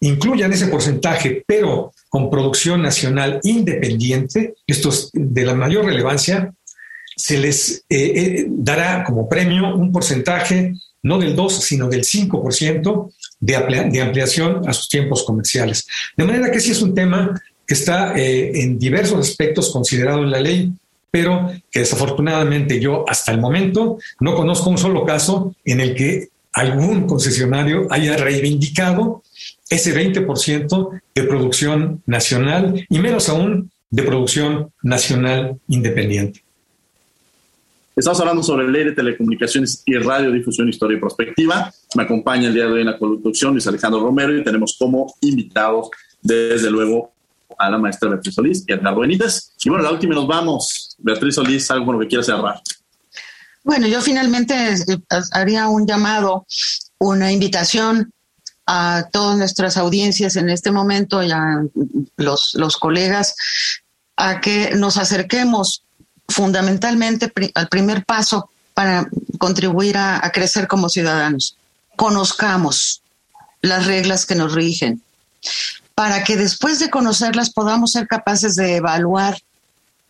incluyan 0.00 0.52
ese 0.52 0.66
porcentaje, 0.66 1.44
pero 1.46 1.92
con 2.08 2.30
producción 2.30 2.82
nacional 2.82 3.40
independiente, 3.42 4.54
esto 4.66 4.88
es 4.88 5.10
de 5.12 5.44
la 5.44 5.54
mayor 5.54 5.84
relevancia, 5.84 6.52
se 7.16 7.38
les 7.38 7.84
eh, 7.88 7.96
eh, 7.98 8.46
dará 8.48 9.02
como 9.04 9.28
premio 9.28 9.74
un 9.74 9.90
porcentaje 9.90 10.72
no 11.02 11.18
del 11.18 11.36
2, 11.36 11.64
sino 11.64 11.88
del 11.88 12.04
5% 12.04 13.12
de, 13.40 14.00
ampliación 14.00 14.68
a 14.68 14.72
sus 14.72 14.88
tiempos 14.88 15.24
comerciales. 15.24 15.86
De 16.16 16.24
manera 16.24 16.50
que 16.50 16.60
sí 16.60 16.72
es 16.72 16.82
un 16.82 16.94
tema 16.94 17.40
que 17.66 17.74
está 17.74 18.16
eh, 18.16 18.62
en 18.62 18.78
diversos 18.78 19.28
aspectos 19.28 19.70
considerado 19.70 20.22
en 20.22 20.30
la 20.30 20.40
ley, 20.40 20.72
pero 21.10 21.50
que 21.70 21.80
desafortunadamente 21.80 22.80
yo 22.80 23.04
hasta 23.08 23.32
el 23.32 23.40
momento 23.40 23.98
no 24.20 24.34
conozco 24.34 24.70
un 24.70 24.78
solo 24.78 25.04
caso 25.04 25.54
en 25.64 25.80
el 25.80 25.94
que 25.94 26.28
algún 26.52 27.06
concesionario 27.06 27.86
haya 27.90 28.16
reivindicado 28.16 29.22
ese 29.70 29.94
20% 29.94 31.00
de 31.14 31.22
producción 31.24 32.02
nacional 32.06 32.86
y 32.88 32.98
menos 32.98 33.28
aún 33.28 33.70
de 33.90 34.02
producción 34.02 34.70
nacional 34.82 35.58
independiente. 35.68 36.42
Estamos 37.98 38.20
hablando 38.20 38.44
sobre 38.44 38.68
ley 38.68 38.84
de 38.84 38.92
telecomunicaciones 38.92 39.82
y 39.84 39.96
radiodifusión, 39.96 40.68
historia 40.68 40.96
y 40.96 41.00
prospectiva. 41.00 41.74
Me 41.96 42.04
acompaña 42.04 42.46
el 42.46 42.54
día 42.54 42.66
de 42.66 42.70
hoy 42.70 42.80
en 42.82 42.86
la 42.86 42.96
conducción 42.96 43.50
Luis 43.50 43.66
Alejandro 43.66 43.98
Romero 43.98 44.38
y 44.38 44.44
tenemos 44.44 44.76
como 44.78 45.16
invitados, 45.20 45.90
desde 46.22 46.70
luego, 46.70 47.12
a 47.58 47.68
la 47.68 47.76
maestra 47.76 48.08
Beatriz 48.08 48.36
Solís 48.36 48.64
y 48.68 48.72
a 48.72 48.76
Edgardo 48.76 49.00
Benítez. 49.00 49.50
Y 49.64 49.68
bueno, 49.68 49.82
la 49.82 49.90
última 49.90 50.14
nos 50.14 50.28
vamos. 50.28 50.94
Beatriz 50.98 51.34
Solís, 51.34 51.68
algo 51.72 51.86
con 51.86 51.96
lo 51.96 52.00
que 52.02 52.06
quieras 52.06 52.26
cerrar. 52.26 52.62
Bueno, 53.64 53.88
yo 53.88 54.00
finalmente 54.00 54.54
eh, 54.74 54.98
haría 55.32 55.66
un 55.66 55.84
llamado, 55.84 56.46
una 57.00 57.32
invitación 57.32 58.12
a 58.64 59.08
todas 59.10 59.36
nuestras 59.36 59.76
audiencias 59.76 60.36
en 60.36 60.50
este 60.50 60.70
momento 60.70 61.20
y 61.20 61.32
a 61.32 61.64
los, 62.16 62.54
los 62.54 62.76
colegas 62.76 63.34
a 64.14 64.40
que 64.40 64.76
nos 64.76 64.98
acerquemos 64.98 65.82
fundamentalmente 66.28 67.32
al 67.54 67.68
primer 67.68 68.04
paso 68.04 68.50
para 68.74 69.08
contribuir 69.38 69.96
a, 69.96 70.30
crecer 70.32 70.68
como 70.68 70.88
ciudadanos. 70.88 71.56
Conozcamos 71.96 73.02
las 73.60 73.86
reglas 73.86 74.24
que 74.24 74.36
nos 74.36 74.52
rigen, 74.54 75.02
para 75.94 76.22
que 76.22 76.36
después 76.36 76.78
de 76.78 76.90
conocerlas 76.90 77.50
podamos 77.50 77.92
ser 77.92 78.06
capaces 78.06 78.54
de 78.54 78.76
evaluar 78.76 79.36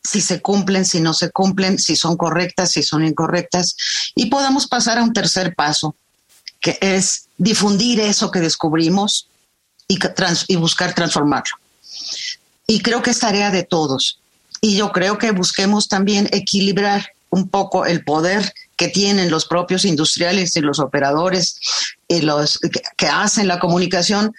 si 0.03 0.21
se 0.21 0.43
cumplen, 0.43 0.85
si 0.85 1.01
no 1.01 1.15
se 1.15 1.31
cumplen, 1.31 1.79
si 1.79 1.97
son 1.97 2.17
correctas, 2.17 2.73
si 2.73 2.83
son 2.83 3.05
incorrectas, 3.05 3.77
y 4.15 4.27
podamos 4.27 4.67
pasar 4.67 4.99
a 4.99 5.03
un 5.03 5.13
tercer 5.13 5.55
paso, 5.55 5.97
que 6.61 6.79
es 6.81 7.29
difundir 7.39 8.01
eso 8.01 8.31
que 8.31 8.41
descubrimos 8.41 9.29
y, 9.87 9.99
y 10.49 10.57
buscar 10.57 10.95
transformarlo. 10.95 11.57
Y 12.67 12.81
creo 12.81 13.03
que 13.03 13.11
es 13.11 13.19
tarea 13.19 13.51
de 13.51 13.63
todos. 13.63 14.21
Y 14.61 14.77
yo 14.77 14.93
creo 14.93 15.19
que 15.19 15.31
busquemos 15.31 15.89
también 15.89 16.29
equilibrar 16.33 17.13
un 17.31 17.49
poco 17.49 17.87
el 17.87 18.05
poder 18.05 18.53
que 18.77 18.89
tienen 18.89 19.31
los 19.31 19.47
propios 19.47 19.85
industriales 19.85 20.57
y 20.57 20.61
los 20.61 20.79
operadores 20.79 21.59
y 22.07 22.21
los 22.21 22.61
que, 22.97 23.07
hacen 23.09 23.49
la 23.49 23.59
comunicación, 23.59 24.35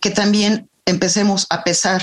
que 0.00 0.10
también 0.10 0.68
empecemos 0.84 1.46
a 1.50 1.62
pesar 1.62 2.02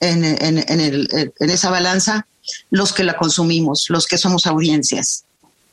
en, 0.00 0.24
en, 0.24 1.32
esa 1.38 1.70
balanza 1.70 2.26
los 2.70 2.92
que 2.92 3.04
la 3.04 3.16
consumimos, 3.16 3.86
los 3.88 4.06
que 4.06 4.18
somos 4.18 4.46
audiencias, 4.46 5.24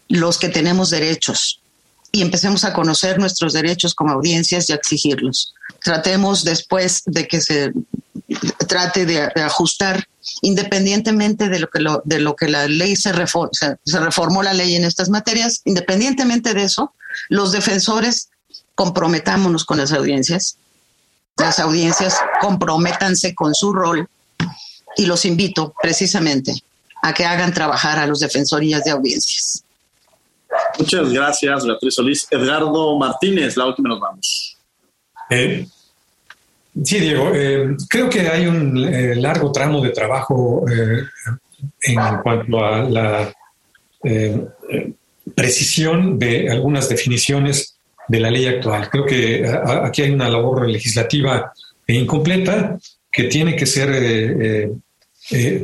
los 0.10 0.38
que 0.38 0.50
tenemos 0.50 0.90
derechos, 0.90 1.61
y 2.12 2.22
empecemos 2.22 2.64
a 2.64 2.74
conocer 2.74 3.20
nuestros 3.20 3.54
derechos 3.54 3.96
como 3.96 4.12
audiencias 4.12 4.70
y 4.70 4.74
a 4.74 4.76
exigirlos. 4.76 5.54
Tratemos 5.84 6.44
después 6.44 7.04
de 7.06 7.28
que 7.28 7.42
se 7.42 7.72
trate 8.68 9.06
de, 9.06 9.22
ajustar, 9.42 10.08
independientemente 10.42 11.50
de 11.50 11.60
lo 11.60 11.70
que, 11.70 11.80
de 12.04 12.20
lo 12.20 12.36
que 12.36 12.50
la 12.50 12.68
ley 12.68 12.96
se, 12.96 13.12
se 13.14 14.00
reformó 14.00 14.44
la 14.44 14.54
ley 14.54 14.76
en 14.76 14.86
estas 14.86 15.10
materias, 15.10 15.62
independientemente 15.66 16.54
de 16.54 16.64
eso, 16.64 16.94
los 17.30 17.52
defensores 17.52 18.30
comprometámonos 18.76 19.66
con 19.66 19.78
las 19.78 19.92
audiencias, 19.92 20.58
las 21.38 21.60
audiencias 21.60 22.18
comprométanse 22.40 23.34
con 23.36 23.54
su 23.54 23.74
rol 23.74 24.10
y 24.98 25.06
los 25.06 25.26
invito 25.26 25.74
precisamente 25.82 26.54
a 27.02 27.14
que 27.14 27.26
hagan 27.26 27.54
trabajar 27.54 28.00
a 28.00 28.06
los 28.06 28.20
defensorías 28.20 28.84
de 28.84 28.92
audiencias. 28.92 29.64
Muchas 30.80 31.12
gracias, 31.12 31.66
Beatriz 31.66 31.96
Solís. 31.96 32.28
Edgardo 32.32 32.98
Martínez, 32.98 33.56
la 33.58 33.68
última 33.68 33.90
nos 33.90 34.00
vamos. 34.00 34.58
Eh, 35.30 35.66
sí, 36.84 37.00
Diego, 37.00 37.32
eh, 37.34 37.76
creo 37.90 38.10
que 38.10 38.22
hay 38.28 38.48
un 38.48 38.78
eh, 38.78 39.16
largo 39.16 39.52
tramo 39.52 39.82
de 39.82 39.92
trabajo 39.92 40.66
en 41.84 42.18
cuanto 42.24 42.66
a 42.66 42.90
la 42.90 43.34
precisión 45.36 46.18
de 46.18 46.50
algunas 46.50 46.90
definiciones 46.90 47.78
de 48.08 48.20
la 48.20 48.32
ley 48.32 48.48
actual. 48.48 48.90
Creo 48.90 49.06
que 49.06 49.48
aquí 49.84 50.02
hay 50.02 50.12
una 50.12 50.28
labor 50.28 50.68
legislativa 50.68 51.54
incompleta 51.88 52.78
que 53.12 53.26
tiene 53.26 53.56
que 53.56 53.66
ser 53.66 54.72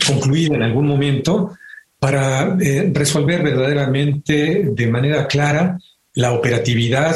concluida 0.06 0.56
en 0.56 0.64
algún 0.64 0.88
momento 0.88 1.58
para 2.00 2.58
eh, 2.62 2.92
resolver 2.94 3.42
verdaderamente 3.44 4.70
de 4.72 4.88
manera 4.88 5.28
clara 5.28 5.80
la 6.14 6.34
operatividad 6.34 7.16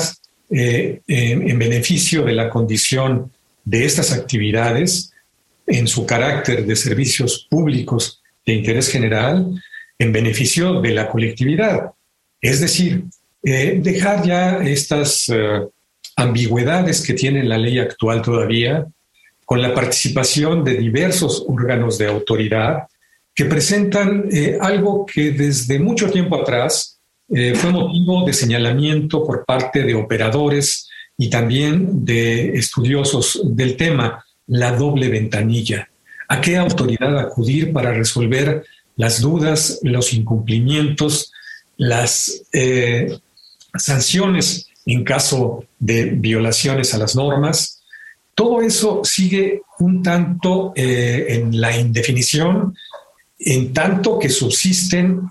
eh, 0.49 1.01
en, 1.07 1.59
beneficio 1.59 2.23
de 2.23 2.33
la 2.33 2.49
condición 2.49 3.31
de 3.63 3.85
estas 3.85 4.11
actividades 4.11 5.11
en 5.67 5.87
su 5.87 6.05
carácter 6.05 6.65
de 6.65 6.75
servicios 6.75 7.47
públicos 7.49 8.21
de 8.45 8.53
interés 8.53 8.89
general 8.89 9.61
en 9.97 10.11
beneficio 10.11 10.81
de 10.81 10.91
la 10.91 11.07
colectividad. 11.09 11.91
Es 12.41 12.59
decir, 12.59 13.03
eh, 13.43 13.79
dejar 13.81 14.25
ya 14.25 14.57
estas 14.63 15.31
ambigüedades 16.15 17.01
que 17.01 17.13
tiene 17.13 17.43
la 17.43 17.57
ley 17.57 17.79
actual 17.79 18.21
todavía, 18.21 18.87
con 19.45 19.61
la 19.61 19.73
participación 19.73 20.63
de 20.63 20.75
diversos 20.75 21.43
órganos 21.47 21.97
de 21.97 22.07
autoridad 22.07 22.87
que 23.33 23.45
presentan 23.45 24.25
eh, 24.31 24.57
algo 24.59 25.05
que 25.05 25.31
desde 25.31 25.79
mucho 25.79 26.09
tiempo 26.09 26.41
atrás 26.41 26.99
eh, 27.29 27.55
fue 27.55 27.71
motivo 27.71 28.25
de 28.25 28.33
señalamiento 28.33 29.25
por 29.25 29.45
parte 29.45 29.83
de 29.83 29.95
operadores 29.95 30.89
y 31.17 31.29
también 31.29 32.03
de 32.03 32.49
estudiosos 32.57 33.41
del 33.43 33.77
tema, 33.77 34.25
la 34.47 34.71
doble 34.73 35.07
ventanilla. 35.07 35.89
¿A 36.27 36.41
qué 36.41 36.57
autoridad 36.57 37.17
acudir 37.19 37.71
para 37.71 37.93
resolver 37.93 38.65
las 38.97 39.21
dudas, 39.21 39.79
los 39.83 40.13
incumplimientos, 40.13 41.31
las 41.77 42.43
eh, 42.51 43.17
sanciones 43.75 44.67
en 44.85 45.03
caso 45.03 45.65
de 45.79 46.05
violaciones 46.05 46.93
a 46.93 46.97
las 46.97 47.15
normas? 47.15 47.81
Todo 48.35 48.61
eso 48.61 49.01
sigue 49.03 49.61
un 49.79 50.01
tanto 50.01 50.73
en 50.75 51.59
la 51.59 51.77
indefinición 51.77 52.73
en 53.45 53.73
tanto 53.73 54.19
que 54.19 54.29
subsisten 54.29 55.21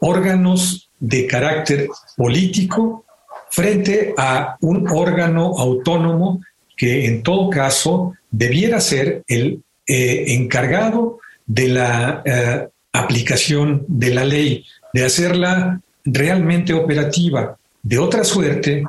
órganos 0.00 0.90
de 0.98 1.26
carácter 1.26 1.88
político 2.16 3.04
frente 3.50 4.14
a 4.16 4.56
un 4.60 4.88
órgano 4.88 5.54
autónomo 5.58 6.40
que 6.76 7.06
en 7.06 7.22
todo 7.22 7.50
caso 7.50 8.14
debiera 8.30 8.80
ser 8.80 9.22
el 9.26 9.62
eh, 9.86 10.24
encargado 10.28 11.18
de 11.46 11.68
la 11.68 12.22
eh, 12.24 12.68
aplicación 12.92 13.84
de 13.88 14.14
la 14.14 14.24
ley, 14.24 14.64
de 14.92 15.04
hacerla 15.04 15.80
realmente 16.04 16.72
operativa. 16.72 17.56
De 17.82 17.98
otra 17.98 18.24
suerte, 18.24 18.84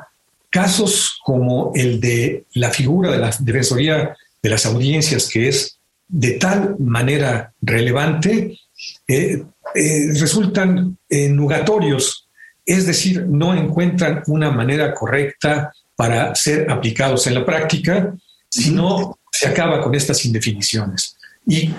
casos 0.50 1.18
como 1.24 1.72
el 1.74 2.00
de 2.00 2.44
la 2.54 2.70
figura 2.70 3.10
de 3.10 3.18
la 3.18 3.34
Defensoría 3.40 4.16
de 4.42 4.50
las 4.50 4.66
Audiencias, 4.66 5.28
que 5.28 5.48
es 5.48 5.78
de 6.08 6.32
tal 6.32 6.76
manera 6.78 7.52
relevante, 7.62 8.58
eh, 9.12 9.42
eh, 9.74 10.06
resultan 10.18 10.96
nugatorios, 11.10 12.28
es 12.64 12.86
decir, 12.86 13.26
no 13.26 13.54
encuentran 13.54 14.22
una 14.26 14.50
manera 14.50 14.94
correcta 14.94 15.72
para 15.96 16.34
ser 16.34 16.70
aplicados 16.70 17.26
en 17.26 17.34
la 17.34 17.44
práctica, 17.44 18.14
sino 18.48 19.18
se 19.30 19.48
acaba 19.48 19.80
con 19.80 19.94
estas 19.94 20.24
indefiniciones. 20.24 21.16
Y 21.46 21.70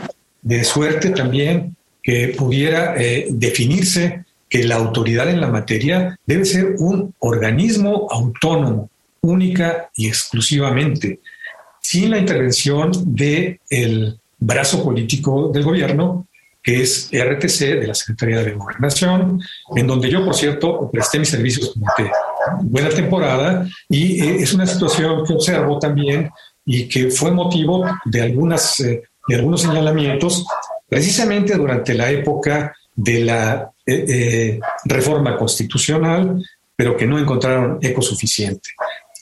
de 0.41 0.63
suerte 0.63 1.11
también 1.11 1.75
que 2.03 2.29
pudiera 2.37 2.95
eh, 2.97 3.27
definirse 3.29 4.25
que 4.49 4.63
la 4.63 4.75
autoridad 4.75 5.29
en 5.29 5.39
la 5.39 5.47
materia 5.47 6.17
debe 6.25 6.45
ser 6.45 6.75
un 6.79 7.13
organismo 7.19 8.07
autónomo, 8.11 8.89
única 9.21 9.89
y 9.95 10.07
exclusivamente, 10.07 11.19
sin 11.79 12.09
la 12.09 12.17
intervención 12.17 12.91
del 13.05 13.59
el 13.69 14.19
brazo 14.39 14.83
político 14.83 15.51
del 15.53 15.63
gobierno 15.63 16.27
que 16.63 16.83
es 16.83 17.09
RTC 17.11 17.79
de 17.79 17.87
la 17.87 17.95
Secretaría 17.95 18.43
de 18.43 18.53
Gobernación, 18.53 19.41
en 19.75 19.87
donde 19.87 20.09
yo, 20.09 20.23
por 20.23 20.35
cierto, 20.35 20.89
presté 20.91 21.17
mis 21.19 21.29
servicios 21.29 21.73
durante 21.73 22.11
buena 22.61 22.89
temporada 22.89 23.67
y 23.89 24.21
eh, 24.21 24.35
es 24.39 24.53
una 24.53 24.67
situación 24.67 25.25
que 25.25 25.33
observo 25.33 25.79
también 25.79 26.29
y 26.65 26.87
que 26.87 27.09
fue 27.09 27.31
motivo 27.31 27.85
de, 28.05 28.21
algunas, 28.21 28.79
eh, 28.79 29.01
de 29.27 29.35
algunos 29.35 29.61
señalamientos 29.61 30.45
precisamente 30.87 31.55
durante 31.55 31.95
la 31.95 32.11
época 32.11 32.75
de 32.95 33.25
la 33.25 33.71
eh, 33.85 34.59
reforma 34.85 35.37
constitucional, 35.37 36.43
pero 36.75 36.95
que 36.95 37.07
no 37.07 37.17
encontraron 37.17 37.79
eco 37.81 38.01
suficiente. 38.01 38.69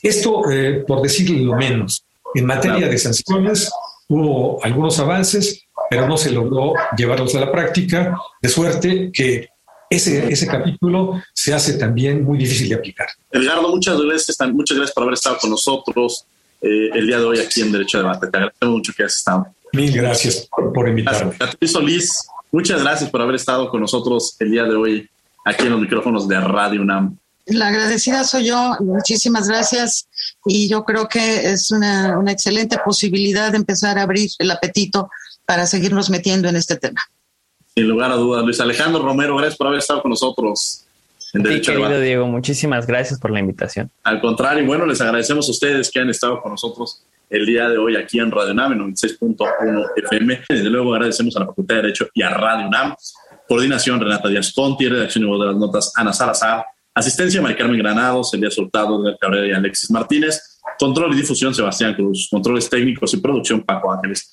Esto, 0.02 0.42
por 0.86 1.02
decirlo 1.02 1.52
lo 1.52 1.56
menos, 1.56 2.04
en 2.34 2.46
materia 2.46 2.88
de 2.88 2.98
sanciones 2.98 3.70
hubo 4.08 4.62
algunos 4.64 4.98
avances, 4.98 5.62
pero 5.90 6.06
no 6.06 6.16
se 6.16 6.30
logró 6.30 6.74
llevarlos 6.96 7.34
a 7.34 7.40
la 7.40 7.50
práctica, 7.50 8.16
de 8.40 8.48
suerte 8.48 9.10
que 9.12 9.48
ese, 9.90 10.32
ese 10.32 10.46
capítulo 10.46 11.20
se 11.34 11.52
hace 11.52 11.74
también 11.74 12.22
muy 12.22 12.38
difícil 12.38 12.68
de 12.68 12.76
aplicar. 12.76 13.08
Edgardo, 13.32 13.68
muchas 13.70 14.00
gracias, 14.00 14.38
muchas 14.52 14.76
gracias 14.76 14.94
por 14.94 15.02
haber 15.02 15.14
estado 15.14 15.38
con 15.38 15.50
nosotros 15.50 16.24
eh, 16.62 16.90
el 16.94 17.08
día 17.08 17.18
de 17.18 17.24
hoy 17.24 17.40
aquí 17.40 17.60
en 17.62 17.72
Derecho 17.72 17.98
de 17.98 18.04
Debate. 18.04 18.28
Te 18.28 18.36
agradecemos 18.36 18.76
mucho 18.76 18.92
que 18.96 19.02
hayas 19.02 19.16
estado. 19.16 19.48
Mil 19.72 19.92
gracias 19.92 20.48
por, 20.50 20.88
invitarme. 20.88 21.32
Beatriz 21.36 21.72
Solís, 21.72 22.28
muchas 22.52 22.82
gracias 22.82 23.10
por 23.10 23.20
haber 23.20 23.34
estado 23.34 23.68
con 23.68 23.80
nosotros 23.80 24.36
el 24.38 24.52
día 24.52 24.62
de 24.62 24.76
hoy 24.76 25.10
aquí 25.44 25.64
en 25.64 25.70
los 25.70 25.80
micrófonos 25.80 26.28
de 26.28 26.40
Radio 26.40 26.82
UNAM. 26.82 27.16
La 27.46 27.66
agradecida 27.66 28.22
soy 28.22 28.46
yo, 28.46 28.76
muchísimas 28.78 29.48
gracias 29.48 30.06
y 30.44 30.68
yo 30.68 30.84
creo 30.84 31.08
que 31.08 31.50
es 31.50 31.72
una, 31.72 32.16
una 32.16 32.30
excelente 32.30 32.78
posibilidad 32.78 33.50
de 33.50 33.56
empezar 33.56 33.98
a 33.98 34.02
abrir 34.02 34.30
el 34.38 34.52
apetito 34.52 35.10
para 35.50 35.66
seguirnos 35.66 36.10
metiendo 36.10 36.48
en 36.48 36.54
este 36.54 36.76
tema. 36.76 37.00
Sin 37.74 37.88
lugar 37.88 38.12
a 38.12 38.14
dudas, 38.14 38.44
Luis 38.44 38.60
Alejandro 38.60 39.02
Romero, 39.02 39.34
gracias 39.34 39.56
por 39.58 39.66
haber 39.66 39.80
estado 39.80 40.00
con 40.00 40.10
nosotros. 40.10 40.84
En 41.32 41.44
sí, 41.44 41.60
querido 41.60 42.00
Diego, 42.00 42.28
muchísimas 42.28 42.86
gracias 42.86 43.18
por 43.18 43.32
la 43.32 43.40
invitación. 43.40 43.90
Al 44.04 44.20
contrario, 44.20 44.64
bueno, 44.64 44.86
les 44.86 45.00
agradecemos 45.00 45.48
a 45.48 45.50
ustedes 45.50 45.90
que 45.90 45.98
han 45.98 46.08
estado 46.08 46.40
con 46.40 46.52
nosotros 46.52 47.02
el 47.28 47.44
día 47.46 47.68
de 47.68 47.78
hoy 47.78 47.96
aquí 47.96 48.20
en 48.20 48.30
Radio 48.30 48.52
UNAM, 48.52 48.74
en 48.74 48.94
96.1 48.94 49.86
FM. 49.96 50.40
Desde 50.48 50.70
luego 50.70 50.94
agradecemos 50.94 51.34
a 51.34 51.40
la 51.40 51.46
Facultad 51.46 51.74
de 51.74 51.82
Derecho 51.82 52.06
y 52.14 52.22
a 52.22 52.30
Radio 52.30 52.68
UNAM. 52.68 52.94
Coordinación 53.48 53.98
Renata 53.98 54.28
Díaz 54.28 54.52
Conti, 54.54 54.88
redacción 54.88 55.24
y 55.24 55.26
voz 55.26 55.40
de 55.40 55.46
las 55.46 55.56
notas 55.56 55.92
Ana 55.96 56.12
Salazar, 56.12 56.64
asistencia 56.94 57.42
María 57.42 57.56
Carmen 57.56 57.76
Granados, 57.76 58.32
Elías 58.34 58.56
Hurtado, 58.56 59.02
Edgar 59.02 59.18
Cabrera 59.18 59.48
y 59.48 59.50
Alexis 59.50 59.90
Martínez, 59.90 60.60
control 60.78 61.12
y 61.12 61.16
difusión 61.16 61.52
Sebastián 61.52 61.94
Cruz, 61.94 62.28
controles 62.30 62.70
técnicos 62.70 63.12
y 63.14 63.16
producción 63.16 63.62
Paco 63.62 63.92
Ángeles. 63.92 64.32